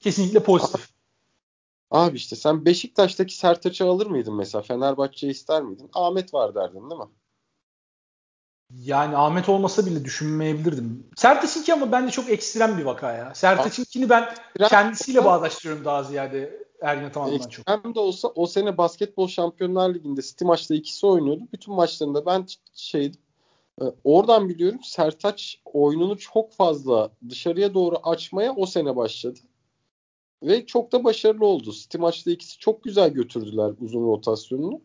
[0.00, 0.88] Kesinlikle pozitif.
[1.90, 4.62] Abi işte sen Beşiktaş'taki Sertaç'ı alır mıydın mesela?
[4.62, 5.90] Fenerbahçe'yi ister miydin?
[5.94, 7.08] Ahmet var derdin değil mi?
[8.74, 11.06] Yani Ahmet olmasa bile düşünmeyebilirdim.
[11.16, 13.34] Sertaç'ınki ama bence çok ekstrem bir vaka ya.
[13.34, 14.28] Sertaç'ınkini ben
[14.68, 17.68] kendisiyle bağdaştırıyorum daha ziyade Ergin Ataman'dan çok.
[17.68, 21.42] Hem de olsa o sene basketbol şampiyonlar liginde City maçta ikisi oynuyordu.
[21.52, 23.20] Bütün maçlarında ben şeydim.
[23.80, 29.38] E, oradan biliyorum Sertaç oyununu çok fazla dışarıya doğru açmaya o sene başladı.
[30.42, 31.72] Ve çok da başarılı oldu.
[31.72, 34.80] City maçta ikisi çok güzel götürdüler uzun rotasyonunu.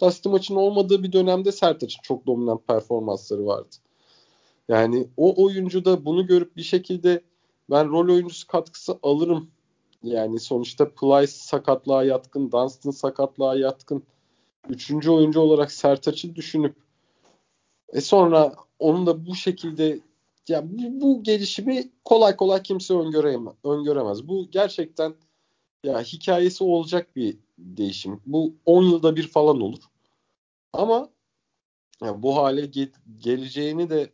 [0.00, 3.76] Da City maçın olmadığı bir dönemde Sertaç'ın çok dominant performansları vardı.
[4.68, 7.22] Yani o oyuncu da bunu görüp bir şekilde
[7.70, 9.50] ben rol oyuncusu katkısı alırım
[10.02, 14.02] yani sonuçta Plyce sakatlığa yatkın, Dunstan sakatlığa yatkın.
[14.68, 16.76] Üçüncü oyuncu olarak Sertaç'ı düşünüp
[17.92, 20.00] e sonra onu da bu şekilde
[20.48, 22.94] ya bu, bu gelişimi kolay kolay kimse
[23.64, 24.28] öngöremez.
[24.28, 25.14] Bu gerçekten
[25.84, 28.20] ya hikayesi olacak bir değişim.
[28.26, 29.82] Bu 10 yılda bir falan olur.
[30.72, 31.10] Ama
[32.02, 34.10] ya bu hale ge- geleceğini de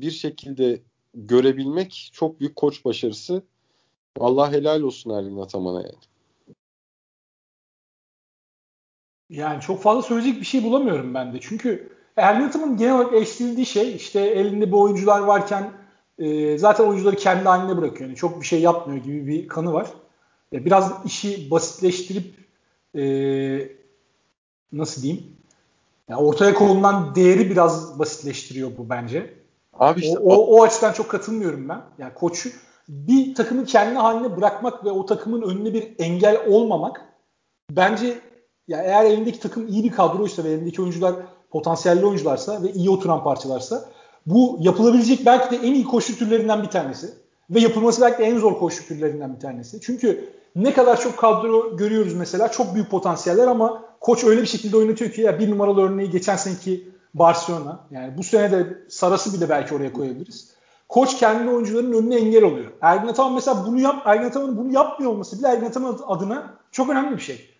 [0.00, 0.82] bir şekilde
[1.14, 3.42] görebilmek çok büyük koç başarısı.
[4.18, 5.94] Vallahi helal olsun Ergin Ataman'a yani.
[9.30, 11.38] Yani çok fazla söyleyecek bir şey bulamıyorum ben de.
[11.40, 15.72] Çünkü Ergin Ataman'ın genel olarak eleştirildiği şey işte elinde bu oyuncular varken
[16.18, 18.08] e, zaten oyuncuları kendi haline bırakıyor.
[18.10, 19.90] Yani çok bir şey yapmıyor gibi bir kanı var.
[20.52, 22.34] Biraz işi basitleştirip
[22.94, 23.02] e,
[24.72, 25.36] nasıl diyeyim?
[26.08, 29.34] Yani ortaya konulan değeri biraz basitleştiriyor bu bence.
[29.72, 31.82] Abi işte o, o, o açıdan çok katılmıyorum ben.
[31.98, 32.50] Yani koçu
[32.88, 37.00] bir takımı kendi haline bırakmak ve o takımın önüne bir engel olmamak
[37.70, 38.20] bence
[38.68, 41.14] ya eğer elindeki takım iyi bir kadroysa ve elindeki oyuncular
[41.50, 43.90] potansiyelli oyuncularsa ve iyi oturan parçalarsa
[44.26, 47.14] bu yapılabilecek belki de en iyi koşu türlerinden bir tanesi.
[47.50, 49.80] Ve yapılması belki de en zor koşu türlerinden bir tanesi.
[49.80, 54.76] Çünkü ne kadar çok kadro görüyoruz mesela çok büyük potansiyeller ama koç öyle bir şekilde
[54.76, 57.80] oynatıyor ki ya bir numaralı örneği geçen seneki Barcelona.
[57.90, 62.72] Yani bu sene de Saras'ı bile belki oraya koyabiliriz koç kendi oyuncuların önüne engel oluyor.
[62.80, 66.90] Ergin Ataman mesela bunu yap, Ergin Ataman'ın bunu yapmıyor olması bile Ergin Ataman adına çok
[66.90, 67.50] önemli bir şey.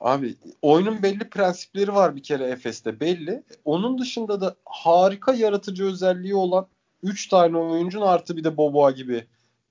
[0.00, 3.42] Abi oyunun belli prensipleri var bir kere Efes'te belli.
[3.64, 6.66] Onun dışında da harika yaratıcı özelliği olan
[7.02, 9.26] 3 tane oyuncun artı bir de Boboa gibi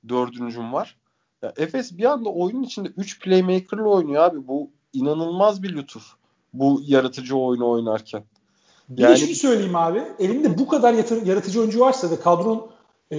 [0.10, 0.98] dördüncüm var.
[1.42, 4.48] Ya Efes bir anda oyunun içinde 3 playmaker'la oynuyor abi.
[4.48, 6.04] Bu inanılmaz bir lütuf.
[6.54, 8.24] Bu yaratıcı oyunu oynarken.
[8.90, 9.18] Bir yani...
[9.18, 10.04] şunu söyleyeyim abi.
[10.20, 10.94] Elinde bu kadar
[11.26, 12.72] yaratıcı oyuncu varsa ve kadron
[13.12, 13.18] e,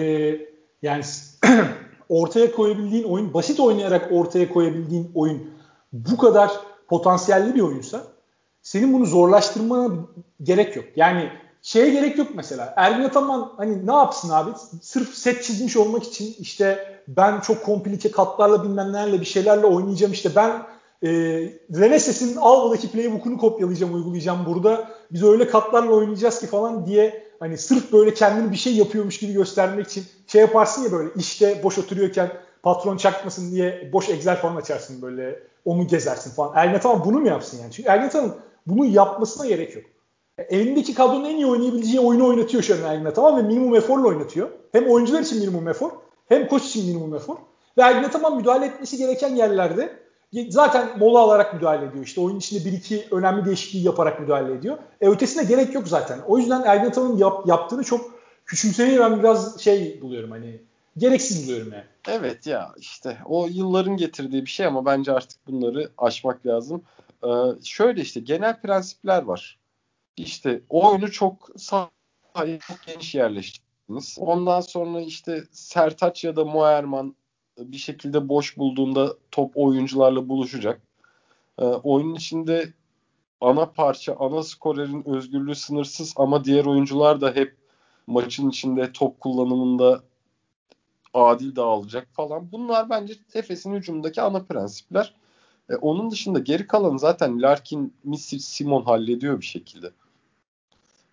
[0.83, 1.05] yani
[2.09, 5.51] ortaya koyabildiğin oyun, basit oynayarak ortaya koyabildiğin oyun
[5.93, 6.51] bu kadar
[6.89, 8.07] potansiyelli bir oyunsa
[8.63, 9.95] senin bunu zorlaştırmana
[10.43, 10.85] gerek yok.
[10.97, 11.31] Yani
[11.63, 12.75] şeye gerek yok mesela.
[12.77, 14.51] Ergin Ataman hani ne yapsın abi?
[14.83, 20.13] Sırf set çizmiş olmak için işte ben çok komplike katlarla bilmem nelerle bir şeylerle oynayacağım
[20.13, 20.51] işte ben
[21.03, 21.09] e,
[21.75, 24.89] Reneses'in Alva'daki playbook'unu kopyalayacağım, uygulayacağım burada.
[25.11, 29.33] Biz öyle katlarla oynayacağız ki falan diye hani sırf böyle kendini bir şey yapıyormuş gibi
[29.33, 32.31] göstermek için şey yaparsın ya böyle işte boş oturuyorken
[32.63, 36.53] patron çakmasın diye boş Excel falan açarsın böyle onu gezersin falan.
[36.57, 37.73] Ernet Hanım bunu mu yapsın yani?
[37.73, 38.35] Çünkü Ernet Hanım
[38.67, 39.85] bunu yapmasına gerek yok.
[40.49, 44.49] E, elindeki kadronun en iyi oynayabileceği oyunu oynatıyor Ergin Ataman ve minimum eforla oynatıyor.
[44.73, 45.91] Hem oyuncular için minimum efor
[46.29, 47.37] hem koç için minimum efor.
[47.79, 49.97] Ve Ergin Ataman müdahale etmesi gereken yerlerde
[50.49, 52.05] zaten mola alarak müdahale ediyor.
[52.05, 54.79] İşte oyun içinde bir iki önemli değişikliği yaparak müdahale ediyor.
[55.01, 56.19] E ötesine gerek yok zaten.
[56.27, 58.01] O yüzden Ergin Ataman'ın yap, yaptığını çok
[58.47, 60.61] küçümsemeyi ben biraz şey buluyorum hani
[60.97, 61.85] gereksiz buluyorum yani.
[62.09, 66.83] Evet ya işte o yılların getirdiği bir şey ama bence artık bunları aşmak lazım.
[67.25, 67.29] Ee,
[67.65, 69.60] şöyle işte genel prensipler var.
[70.17, 74.17] İşte oyunu çok sahaya çok geniş yerleştirdiniz.
[74.21, 77.17] Ondan sonra işte Sertaç ya da Moerman
[77.59, 80.83] bir şekilde boş bulduğunda top oyuncularla buluşacak.
[81.59, 82.73] E, oyunun içinde
[83.41, 87.57] ana parça, ana skorerin özgürlüğü sınırsız ama diğer oyuncular da hep
[88.07, 90.03] maçın içinde top kullanımında
[91.15, 92.53] adil dağılacak falan.
[92.53, 95.15] Bunlar bence Efes'in hücumundaki ana prensipler.
[95.71, 99.91] E, onun dışında geri kalanı zaten Larkin, Misic, Simon hallediyor bir şekilde.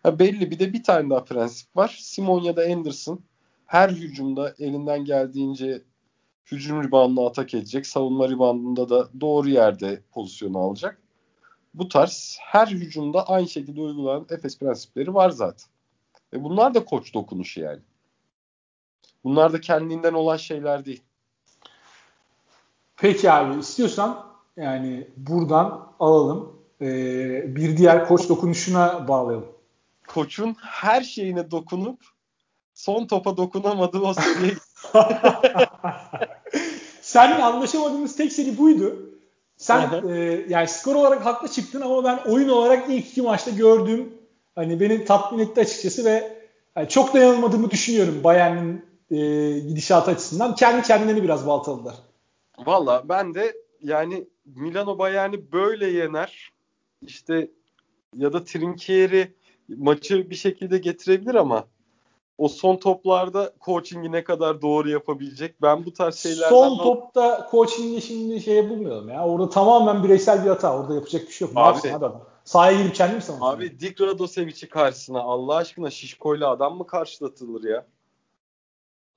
[0.07, 1.97] Ha, belli bir de bir tane daha prensip var.
[2.01, 3.21] Simon ya da Anderson
[3.65, 5.81] her hücumda elinden geldiğince
[6.45, 7.87] hücum ribandına atak edecek.
[7.87, 11.01] Savunma ribandında da doğru yerde pozisyonu alacak.
[11.73, 15.67] Bu tarz her hücumda aynı şekilde uygulanan Efes prensipleri var zaten.
[16.33, 17.81] Ve bunlar da koç dokunuşu yani.
[19.23, 21.03] Bunlar da kendinden olan şeyler değil.
[22.97, 24.25] Peki abi istiyorsan
[24.57, 26.57] yani buradan alalım.
[26.81, 29.56] Ee, bir diğer koç dokunuşuna bağlayalım.
[30.07, 31.99] Koçun her şeyine dokunup
[32.73, 34.55] son topa dokunamadığı o seviyeye
[37.01, 39.09] Seninle anlaşamadığımız tek seri buydu.
[39.57, 40.15] Sen e,
[40.49, 44.13] yani skor olarak haklı çıktın ama ben oyun olarak ilk iki maçta gördüğüm
[44.55, 46.37] hani beni tatmin etti açıkçası ve
[46.75, 50.55] yani çok dayanılmadığımı düşünüyorum Bayern'in e, gidişatı açısından.
[50.55, 51.95] Kendi kendilerini biraz baltaladılar.
[52.57, 56.51] Valla ben de yani Milano Bayern'i böyle yener.
[57.01, 57.51] İşte
[58.15, 59.33] ya da Trinkieri
[59.69, 61.63] maçı bir şekilde getirebilir ama
[62.37, 65.61] o son toplarda coaching'i ne kadar doğru yapabilecek?
[65.61, 66.49] Ben bu tarz şeylerden...
[66.49, 69.27] Son topta coaching'i şimdi şeye bulmayalım ya.
[69.27, 70.79] Orada tamamen bireysel bir hata.
[70.79, 71.55] Orada yapacak bir şey yok.
[71.55, 72.23] Ne abi, adam?
[72.45, 77.85] Sahaya girip kendim mi Abi Dick Radosevic'i karşısına Allah aşkına şişkoyla adam mı karşılatılır ya?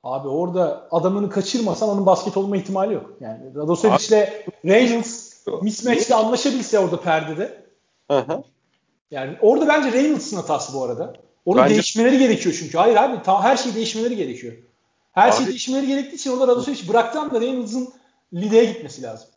[0.02, 3.10] Abi orada adamını kaçırmasan onun basket olma ihtimali yok.
[3.20, 4.28] Yani Radosevic'le
[4.64, 7.64] Reynolds mismatch'le anlaşabilse orada perdede.
[8.10, 8.43] Hı hı.
[9.11, 11.15] Yani orada bence Reynolds'ın hatası bu arada.
[11.45, 11.74] Onun Bence...
[11.74, 12.78] değişmeleri gerekiyor çünkü.
[12.78, 14.57] Hayır abi ta, her şey değişmeleri gerekiyor.
[15.12, 15.45] Her şey abi...
[15.45, 17.93] şey değişmeleri gerektiği için orada Radosevic bıraktığı anda Reynolds'ın
[18.35, 19.28] lideye gitmesi lazım.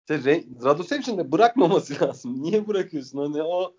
[0.00, 2.42] İşte Radosevic'in de bırakmaması lazım.
[2.42, 3.18] Niye bırakıyorsun?
[3.18, 3.72] Hani o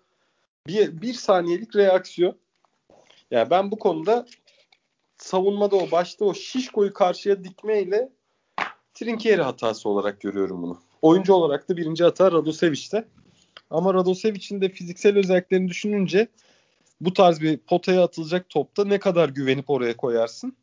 [0.66, 2.34] bir, bir saniyelik reaksiyon.
[3.30, 4.26] Yani ben bu konuda
[5.16, 8.12] savunmada o başta o şişkoyu karşıya dikmeyle
[8.94, 10.80] Trinkieri hatası olarak görüyorum bunu.
[11.02, 13.04] Oyuncu olarak da birinci hata Radosevic'te.
[13.70, 16.28] Ama Radosevic'in de fiziksel özelliklerini düşününce
[17.00, 20.56] bu tarz bir potaya atılacak topta ne kadar güvenip oraya koyarsın?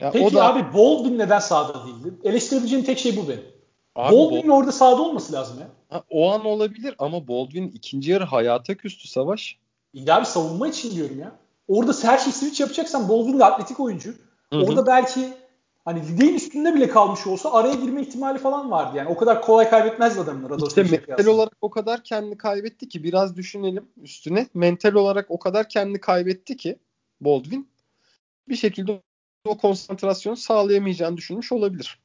[0.00, 0.44] Ya Peki o da...
[0.44, 2.14] abi Baldwin neden sahada değildi?
[2.24, 3.44] Eleştirebileceğim tek şey bu benim.
[3.94, 4.56] Abi Baldwin Bol...
[4.56, 5.68] orada sahada olması lazım ya.
[5.88, 9.58] Ha, o an olabilir ama Baldwin ikinci yarı hayata küstü savaş.
[9.92, 11.32] İyi abi savunma için diyorum ya.
[11.68, 14.14] Orada her şey switch yapacaksan Baldwin de atletik oyuncu.
[14.52, 14.64] Hı-hı.
[14.64, 15.28] Orada belki
[15.84, 18.96] hani lideğin üstünde bile kalmış olsa araya girme ihtimali falan vardı.
[18.96, 23.36] Yani o kadar kolay kaybetmez adamın İşte mental olarak o kadar kendini kaybetti ki biraz
[23.36, 24.46] düşünelim üstüne.
[24.54, 26.78] Mental olarak o kadar kendini kaybetti ki
[27.20, 27.68] Baldwin
[28.48, 29.00] bir şekilde
[29.44, 31.98] o konsantrasyonu sağlayamayacağını düşünmüş olabilir.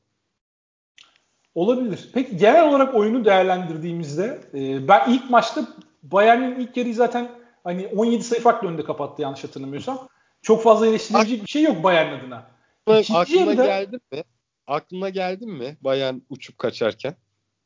[1.55, 2.09] Olabilir.
[2.13, 5.67] Peki genel olarak oyunu değerlendirdiğimizde e, ben ilk maçta
[6.03, 7.31] Bayern'in ilk yarıyı zaten
[7.63, 10.07] hani 17 sayı farklı önde kapattı yanlış hatırlamıyorsam.
[10.41, 12.56] Çok fazla eleştirilecek bir şey yok Bayern adına.
[12.87, 14.23] Aklına yarıda, geldi mi?
[14.67, 17.15] Aklına geldi mi Bayern uçup kaçarken?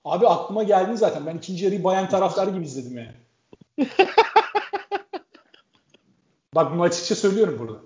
[0.06, 1.26] Abi aklıma geldi zaten.
[1.26, 3.16] Ben ikinci yarıyı Bayern taraftarı gibi izledim yani.
[6.56, 7.80] Bak bunu açıkça söylüyorum burada.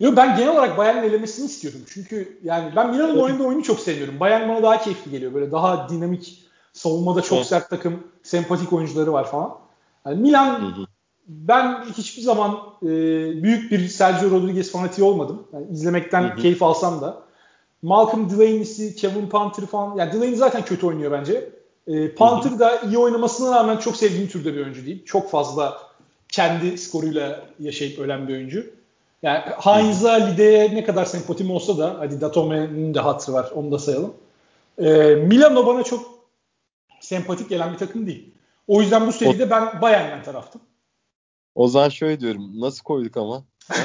[0.00, 1.80] Yo ben genel olarak Bayern'in elemesini istiyorum.
[1.88, 4.20] Çünkü yani ben Milan'ın oynadığı oyunu çok seviyorum.
[4.20, 5.34] Bayern bana daha keyifli geliyor.
[5.34, 9.58] Böyle daha dinamik, savunmada çok sert takım, sempatik oyuncuları var falan.
[10.06, 10.86] Yani Milan
[11.28, 12.88] ben hiçbir zaman e,
[13.42, 15.46] büyük bir Sergio Rodriguez fanatiği olmadım.
[15.52, 16.36] Yani izlemekten hı hı.
[16.36, 17.22] keyif alsam da.
[17.82, 19.96] Malcolm Delaney'si, Kevin Panther falan.
[19.96, 21.48] Yani Delaney zaten kötü oynuyor bence.
[21.86, 25.04] E, Panther da iyi oynamasına rağmen çok sevdiğim türde bir oyuncu değil.
[25.04, 25.78] Çok fazla
[26.28, 28.66] kendi skoruyla yaşayıp ölen bir oyuncu.
[29.22, 33.78] Yani Heinz'a, Lide'ye ne kadar sempatim olsa da hadi Datome'nin de hatırı var onu da
[33.78, 34.14] sayalım.
[34.78, 36.00] E, Milano bana çok
[37.00, 38.30] sempatik gelen bir takım değil.
[38.68, 40.60] O yüzden bu seride ben Bayern'den taraftım.
[41.56, 42.60] O zaman şöyle diyorum.
[42.60, 43.44] Nasıl koyduk ama?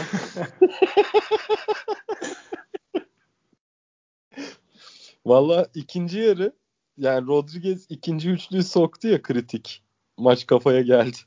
[5.25, 6.53] Valla ikinci yarı
[6.97, 9.83] yani Rodriguez ikinci üçlüyü soktu ya kritik.
[10.17, 11.17] Maç kafaya geldi.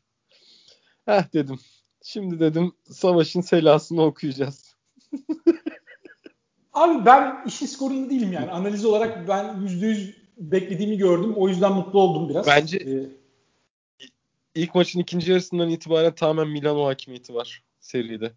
[1.06, 1.58] Heh dedim.
[2.02, 4.76] Şimdi dedim savaşın selasını okuyacağız.
[6.72, 8.50] Abi ben işin skorunda değilim yani.
[8.50, 11.34] Analiz olarak ben %100 beklediğimi gördüm.
[11.36, 12.46] O yüzden mutlu oldum biraz.
[12.46, 13.23] Bence ee,
[14.54, 18.32] ilk maçın ikinci yarısından itibaren tamamen Milano hakimiyeti var seride.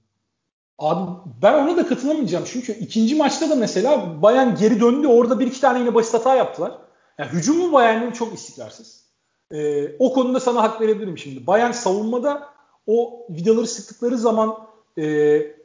[0.79, 1.11] Abi
[1.41, 2.45] ben ona da katılamayacağım.
[2.47, 5.07] Çünkü ikinci maçta da mesela Bayern geri döndü.
[5.07, 6.77] Orada bir iki tane yine basit hata yaptılar.
[7.17, 9.07] Yani hücumu Bayern'in çok istikrarsız.
[9.51, 11.47] Ee, o konuda sana hak verebilirim şimdi.
[11.47, 12.49] Bayern savunmada
[12.87, 14.57] o vidaları sıktıkları zaman
[14.97, 15.03] e,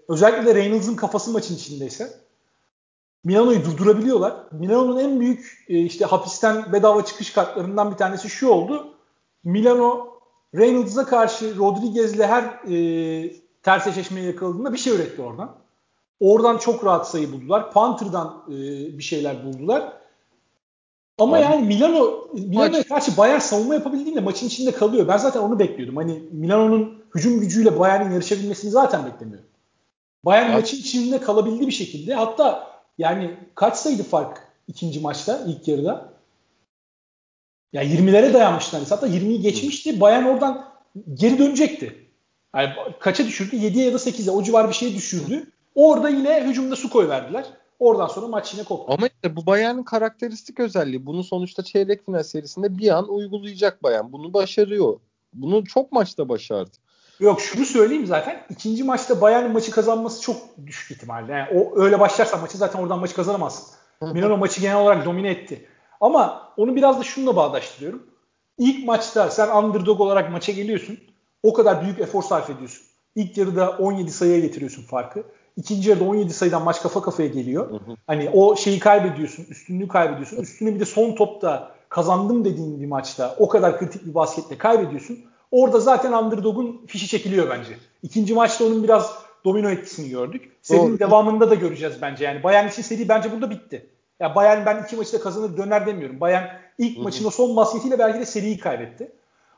[0.09, 2.13] özellikle de Reynolds'ın kafası maçın içindeyse
[3.25, 4.35] Milano'yu durdurabiliyorlar.
[4.53, 8.95] Milano'nun en büyük e, işte hapisten bedava çıkış kartlarından bir tanesi şu oldu.
[9.45, 10.12] Milano
[10.55, 15.57] Reynolds'a karşı Rodriguez'le her e, ters eşleşmeye yakaladığında bir şey üretti oradan.
[16.21, 17.73] Oradan çok rahat sayı buldular.
[17.73, 18.53] Panther'dan e,
[18.99, 19.93] bir şeyler buldular.
[21.19, 25.09] Ama Abi, yani Milano Milano'ya karşı Bayern savunma yapabildiğinde maçın içinde kalıyor.
[25.09, 25.97] Ben zaten onu bekliyordum.
[25.97, 29.47] Hani Milano'nun hücum gücüyle Bayern'in yarışabilmesini zaten beklemiyorum.
[30.25, 30.57] Bayern ya.
[30.57, 32.15] maçın içinde kalabildi bir şekilde.
[32.15, 32.67] Hatta
[32.99, 36.12] yani kaç sayıydı fark ikinci maçta ilk yarıda?
[37.73, 38.95] Ya 20'lere dayanmıştı neredeyse.
[38.95, 40.01] Hatta 20'yi geçmişti.
[40.01, 40.65] Bayern oradan
[41.15, 42.09] geri dönecekti.
[42.57, 42.71] Yani
[43.01, 43.57] kaça düşürdü?
[43.57, 45.51] 7'ye ya da 8'e o civar bir şeye düşürdü.
[45.75, 47.45] Orada yine hücumda su koyverdiler.
[47.79, 48.93] Oradan sonra maç yine koptu.
[48.93, 51.07] Ama işte bu Bayern'in karakteristik özelliği.
[51.07, 54.13] Bunu sonuçta çeyrek final serisinde bir an uygulayacak Bayern.
[54.13, 55.01] Bunu başarıyor.
[55.33, 56.71] Bunu çok maçta başardı.
[57.21, 58.43] Yok şunu söyleyeyim zaten.
[58.51, 60.37] ikinci maçta Bayern'in maçı kazanması çok
[60.67, 61.33] düşük ihtimalle.
[61.33, 63.75] Yani o öyle başlarsa maçı zaten oradan maçı kazanamazsın.
[64.01, 65.69] Milano maçı genel olarak domine etti.
[66.03, 68.03] Ama onu biraz da şununla bağdaştırıyorum.
[68.59, 70.99] İlk maçta sen underdog olarak maça geliyorsun.
[71.43, 72.83] O kadar büyük efor sarf ediyorsun.
[73.15, 75.23] İlk yarıda 17 sayıya getiriyorsun farkı.
[75.57, 77.71] İkinci yarıda 17 sayıdan maç kafa kafaya geliyor.
[77.71, 77.97] Hı hı.
[78.07, 80.43] Hani o şeyi kaybediyorsun, üstünlüğü kaybediyorsun.
[80.43, 85.19] Üstüne bir de son topta kazandım dediğin bir maçta o kadar kritik bir basketle kaybediyorsun.
[85.51, 87.77] Orada zaten underdog'un fişi çekiliyor bence.
[88.03, 90.53] İkinci maçta onun biraz domino etkisini gördük.
[90.63, 90.99] Serinin Doğru.
[90.99, 92.25] devamında da göreceğiz bence.
[92.25, 93.87] Yani Bayern için seri bence burada bitti.
[94.23, 96.21] Ya Bayern ben iki maçı da kazanır döner demiyorum.
[96.21, 96.45] Bayern
[96.79, 97.05] ilk Hı-hı.
[97.05, 99.13] maçın o son basketiyle belki de seriyi kaybetti.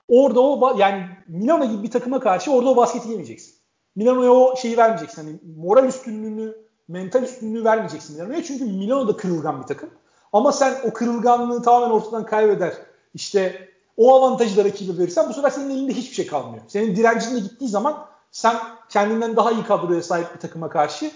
[0.09, 3.55] Orada o yani Milano gibi bir takıma karşı orada o basketi yemeyeceksin.
[3.97, 5.23] Milano'ya o şeyi vermeyeceksin.
[5.23, 6.57] Hani moral üstünlüğünü,
[6.89, 8.45] mental üstünlüğü vermeyeceksin Milano'ya.
[8.45, 9.91] Çünkü Milano da kırılgan bir takım.
[10.33, 12.73] Ama sen o kırılganlığı tamamen ortadan kaybeder.
[13.15, 16.65] İşte o avantajı da rakibe verirsen bu sefer senin elinde hiçbir şey kalmıyor.
[16.69, 18.57] Senin direncin de gittiği zaman sen
[18.89, 21.11] kendinden daha iyi kadroya sahip bir takıma karşı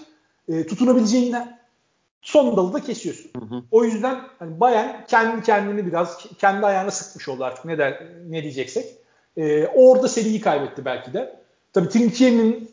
[0.47, 1.58] e, tutunabileceğinden
[2.21, 3.31] son dalı da kesiyorsun.
[3.39, 3.63] Hı hı.
[3.71, 8.43] O yüzden hani Bayern kendi kendini biraz kendi ayağına sıkmış oldu artık ne der ne
[8.43, 8.85] diyeceksek.
[9.37, 11.39] E, orada seriyi kaybetti belki de.
[11.73, 12.71] Tabii Trinkier'in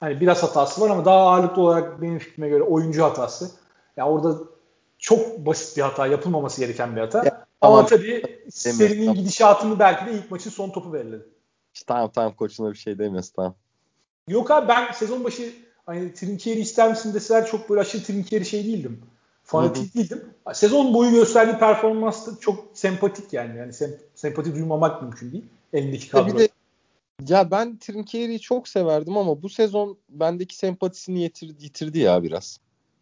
[0.00, 3.50] hani biraz hatası var ama daha ağırlıklı olarak benim fikrime göre oyuncu hatası.
[3.96, 4.38] Yani orada
[4.98, 7.18] çok basit bir hata, yapılmaması gereken bir hata.
[7.18, 7.86] Ya, ama tamam.
[7.86, 11.24] tabii serinin gidişatını belki de ilk maçın son topu belirledi.
[11.86, 13.54] Tamam tamam koçuna bir şey demiyorsun tamam.
[14.28, 15.52] Yok abi ben sezon başı
[15.86, 19.02] hani Trinkieri ister misin deseler çok böyle aşırı Trinkieri şey değildim.
[19.44, 20.24] Fanatik değildim.
[20.52, 23.58] Sezon boyu gösterdiği performans da çok sempatik yani.
[23.58, 25.44] Yani sem- sempati duymamak mümkün değil.
[25.72, 26.26] Elindeki kadro.
[26.26, 26.48] Bir de
[27.28, 32.58] ya ben Trinkieri'yi çok severdim ama bu sezon bendeki sempatisini yitirdi, yitirdi ya biraz.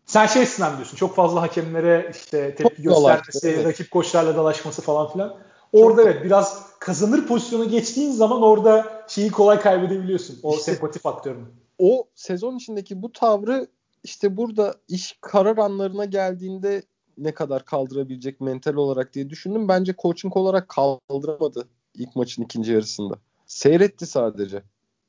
[0.07, 0.97] Sen şey sınav diyorsun.
[0.97, 3.67] Çok fazla hakemlere işte tepki çok göstermesi, evet.
[3.67, 5.37] rakip koçlarla dalaşması falan filan.
[5.73, 10.39] Orada çok evet biraz kazanır pozisyona geçtiğin zaman orada şeyi kolay kaybedebiliyorsun.
[10.43, 11.45] O işte, sempati faktörünü.
[11.81, 13.67] O sezon içindeki bu tavrı
[14.05, 16.83] işte burada iş karar anlarına geldiğinde
[17.19, 19.69] ne kadar kaldırabilecek mental olarak diye düşündüm.
[19.69, 23.15] Bence coaching olarak kaldıramadı ilk maçın ikinci yarısında.
[23.47, 24.63] Seyretti sadece.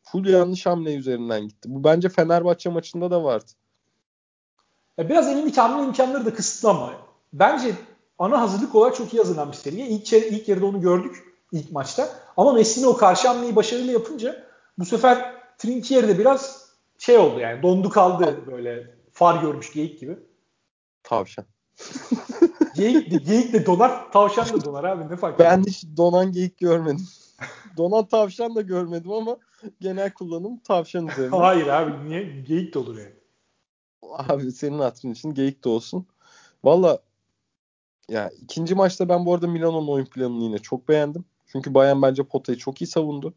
[0.03, 1.69] Full yanlış hamle üzerinden gitti.
[1.71, 3.51] Bu bence Fenerbahçe maçında da vardı.
[4.99, 6.93] Biraz elindeki hamle imkanları da kısıtlı ama
[7.33, 7.75] bence
[8.19, 9.87] ana hazırlık olarak çok iyi hazırlanmış seriye.
[9.87, 12.09] İlk, ilk yarıda onu gördük ilk maçta.
[12.37, 14.43] Ama Messi'nin o karşı hamleyi başarılı yapınca
[14.77, 15.30] bu sefer
[15.61, 20.19] Trinkieri de biraz şey oldu yani dondu kaldı böyle far görmüş geyik gibi.
[21.03, 21.45] Tavşan.
[22.75, 26.57] geyik, de, geyik de donar, tavşan da donar abi ne fark Ben hiç donan geyik
[26.57, 27.07] görmedim.
[27.77, 29.37] donan tavşan da görmedim ama
[29.81, 31.35] genel kullanım tavşan üzerine.
[31.37, 32.23] Hayır abi niye?
[32.41, 33.13] Geyik de olur yani.
[34.01, 36.07] Abi senin hatırın için geyik de olsun.
[36.63, 36.99] Valla
[38.09, 41.25] ya ikinci maçta ben bu arada Milano'nun oyun planını yine çok beğendim.
[41.47, 43.33] Çünkü Bayern bence potayı çok iyi savundu.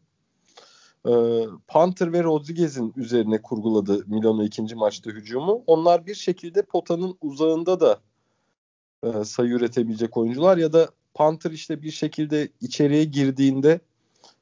[1.07, 5.63] Ee, Panther ve Rodriguez'in üzerine kurguladı Milano ikinci maçta hücumu.
[5.67, 7.99] Onlar bir şekilde potanın uzağında da
[9.03, 13.79] e, sayı üretebilecek oyuncular ya da Panther işte bir şekilde içeriye girdiğinde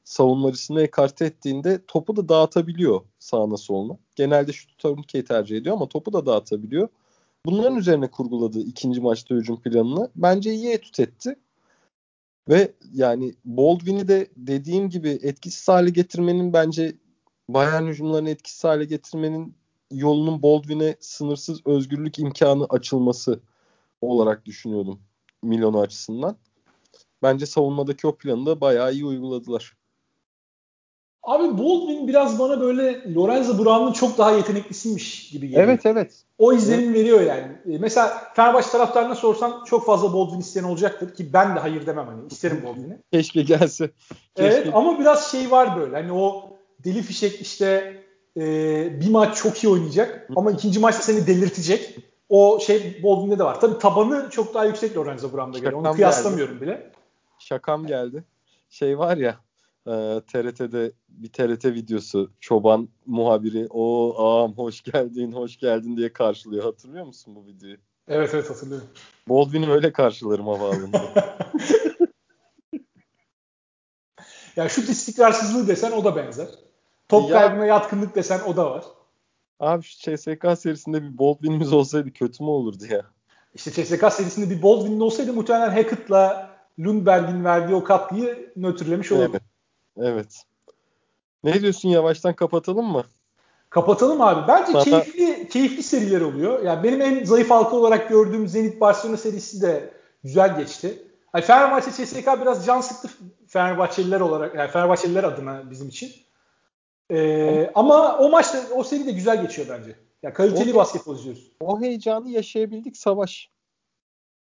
[0.03, 3.97] savunmacısını ekarte ettiğinde topu da dağıtabiliyor sağına soluna.
[4.15, 6.87] Genelde şu turnikeyi tercih ediyor ama topu da dağıtabiliyor.
[7.45, 11.35] Bunların üzerine kurguladığı ikinci maçta hücum planını bence iyi etüt etti.
[12.49, 16.95] Ve yani Baldwin'i de dediğim gibi etkisiz hale getirmenin bence
[17.49, 19.55] Bayern hücumlarını etkisiz hale getirmenin
[19.91, 23.39] yolunun Baldwin'e sınırsız özgürlük imkanı açılması
[24.01, 25.01] olarak düşünüyordum
[25.43, 26.37] Milano açısından.
[27.23, 29.77] Bence savunmadaki o planı da bayağı iyi uyguladılar.
[31.23, 35.63] Abi Baldwin biraz bana böyle Lorenzo Brown'un çok daha yeteneklisiymiş gibi geliyor.
[35.63, 36.23] Evet evet.
[36.37, 36.95] O izlenim evet.
[36.95, 37.75] veriyor yani.
[37.75, 42.07] E, mesela Fenerbahçe taraftarına sorsan çok fazla Baldwin isteyen olacaktır ki ben de hayır demem
[42.07, 42.97] hani isterim Baldwin'i.
[43.11, 43.89] Keşke gelse.
[44.35, 44.53] Keşke.
[44.53, 46.49] Evet ama biraz şey var böyle hani o
[46.83, 47.97] deli fişek işte
[48.37, 48.41] e,
[49.01, 51.97] bir maç çok iyi oynayacak ama ikinci maçta seni delirtecek.
[52.29, 53.61] O şey Baldwin'de de var.
[53.61, 55.75] Tabii tabanı çok daha yüksek Lorenzo Brown'da göre.
[55.75, 56.65] Onu kıyaslamıyorum geldi.
[56.65, 56.91] bile.
[57.39, 58.23] Şakam geldi.
[58.69, 59.35] Şey var ya
[59.87, 66.63] e, TRT'de bir TRT videosu çoban muhabiri o ağam hoş geldin hoş geldin diye karşılıyor.
[66.63, 67.77] Hatırlıyor musun bu videoyu?
[68.07, 68.87] Evet evet hatırlıyorum.
[69.29, 71.13] Baldwin'i öyle karşılarım havaalanında.
[74.55, 76.47] ya şut istikrarsızlığı desen o da benzer.
[77.09, 78.83] Top ya, kaybına yatkınlık desen o da var.
[79.59, 83.05] Abi şu CSK serisinde bir bold win'imiz olsaydı kötü mü olurdu ya?
[83.55, 89.29] İşte CSK serisinde bir bold win olsaydı muhtemelen Hackett'la Lundberg'in verdiği o katkıyı nötrlemiş olurdu.
[89.31, 89.42] Evet.
[89.97, 90.43] Evet.
[91.43, 93.03] Ne diyorsun yavaştan kapatalım mı?
[93.69, 94.47] Kapatalım abi.
[94.47, 96.63] Bence keyifli keyifli seriler oluyor.
[96.63, 99.93] Yani benim en zayıf halka olarak gördüğüm Zenit Barcelona serisi de
[100.23, 101.03] güzel geçti.
[101.35, 103.09] Yani Fenerbahçe CSK biraz can sıktı
[103.47, 106.11] Fenerbahçeliler olarak yani Fenerbahçeliler adına bizim için.
[107.11, 109.95] Ee, ama o maçta o seri de güzel geçiyor bence.
[110.23, 111.51] Ya kaliteli o, basketbol izliyoruz.
[111.59, 113.49] O heyecanı yaşayabildik savaş.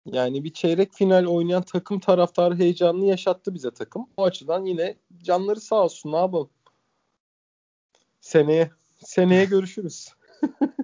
[0.07, 4.07] Yani bir çeyrek final oynayan takım taraftarı heyecanını yaşattı bize takım.
[4.16, 6.51] O açıdan yine canları sağ olsun ne yapalım.
[8.20, 8.70] Seneye
[9.05, 10.09] seneye görüşürüz.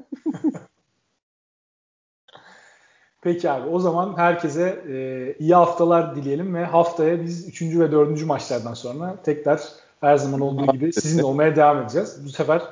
[3.21, 7.63] Peki abi o zaman herkese e, iyi haftalar dileyelim ve haftaya biz 3.
[7.63, 8.25] ve 4.
[8.25, 9.61] maçlardan sonra tekrar
[10.01, 12.25] her zaman olduğu gibi sizinle olmaya devam edeceğiz.
[12.25, 12.63] Bu sefer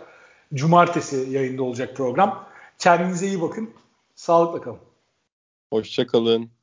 [0.54, 2.44] cumartesi yayında olacak program.
[2.78, 3.70] Kendinize iyi bakın.
[4.14, 4.78] Sağlıkla kalın.
[5.70, 6.55] Hoşçakalın.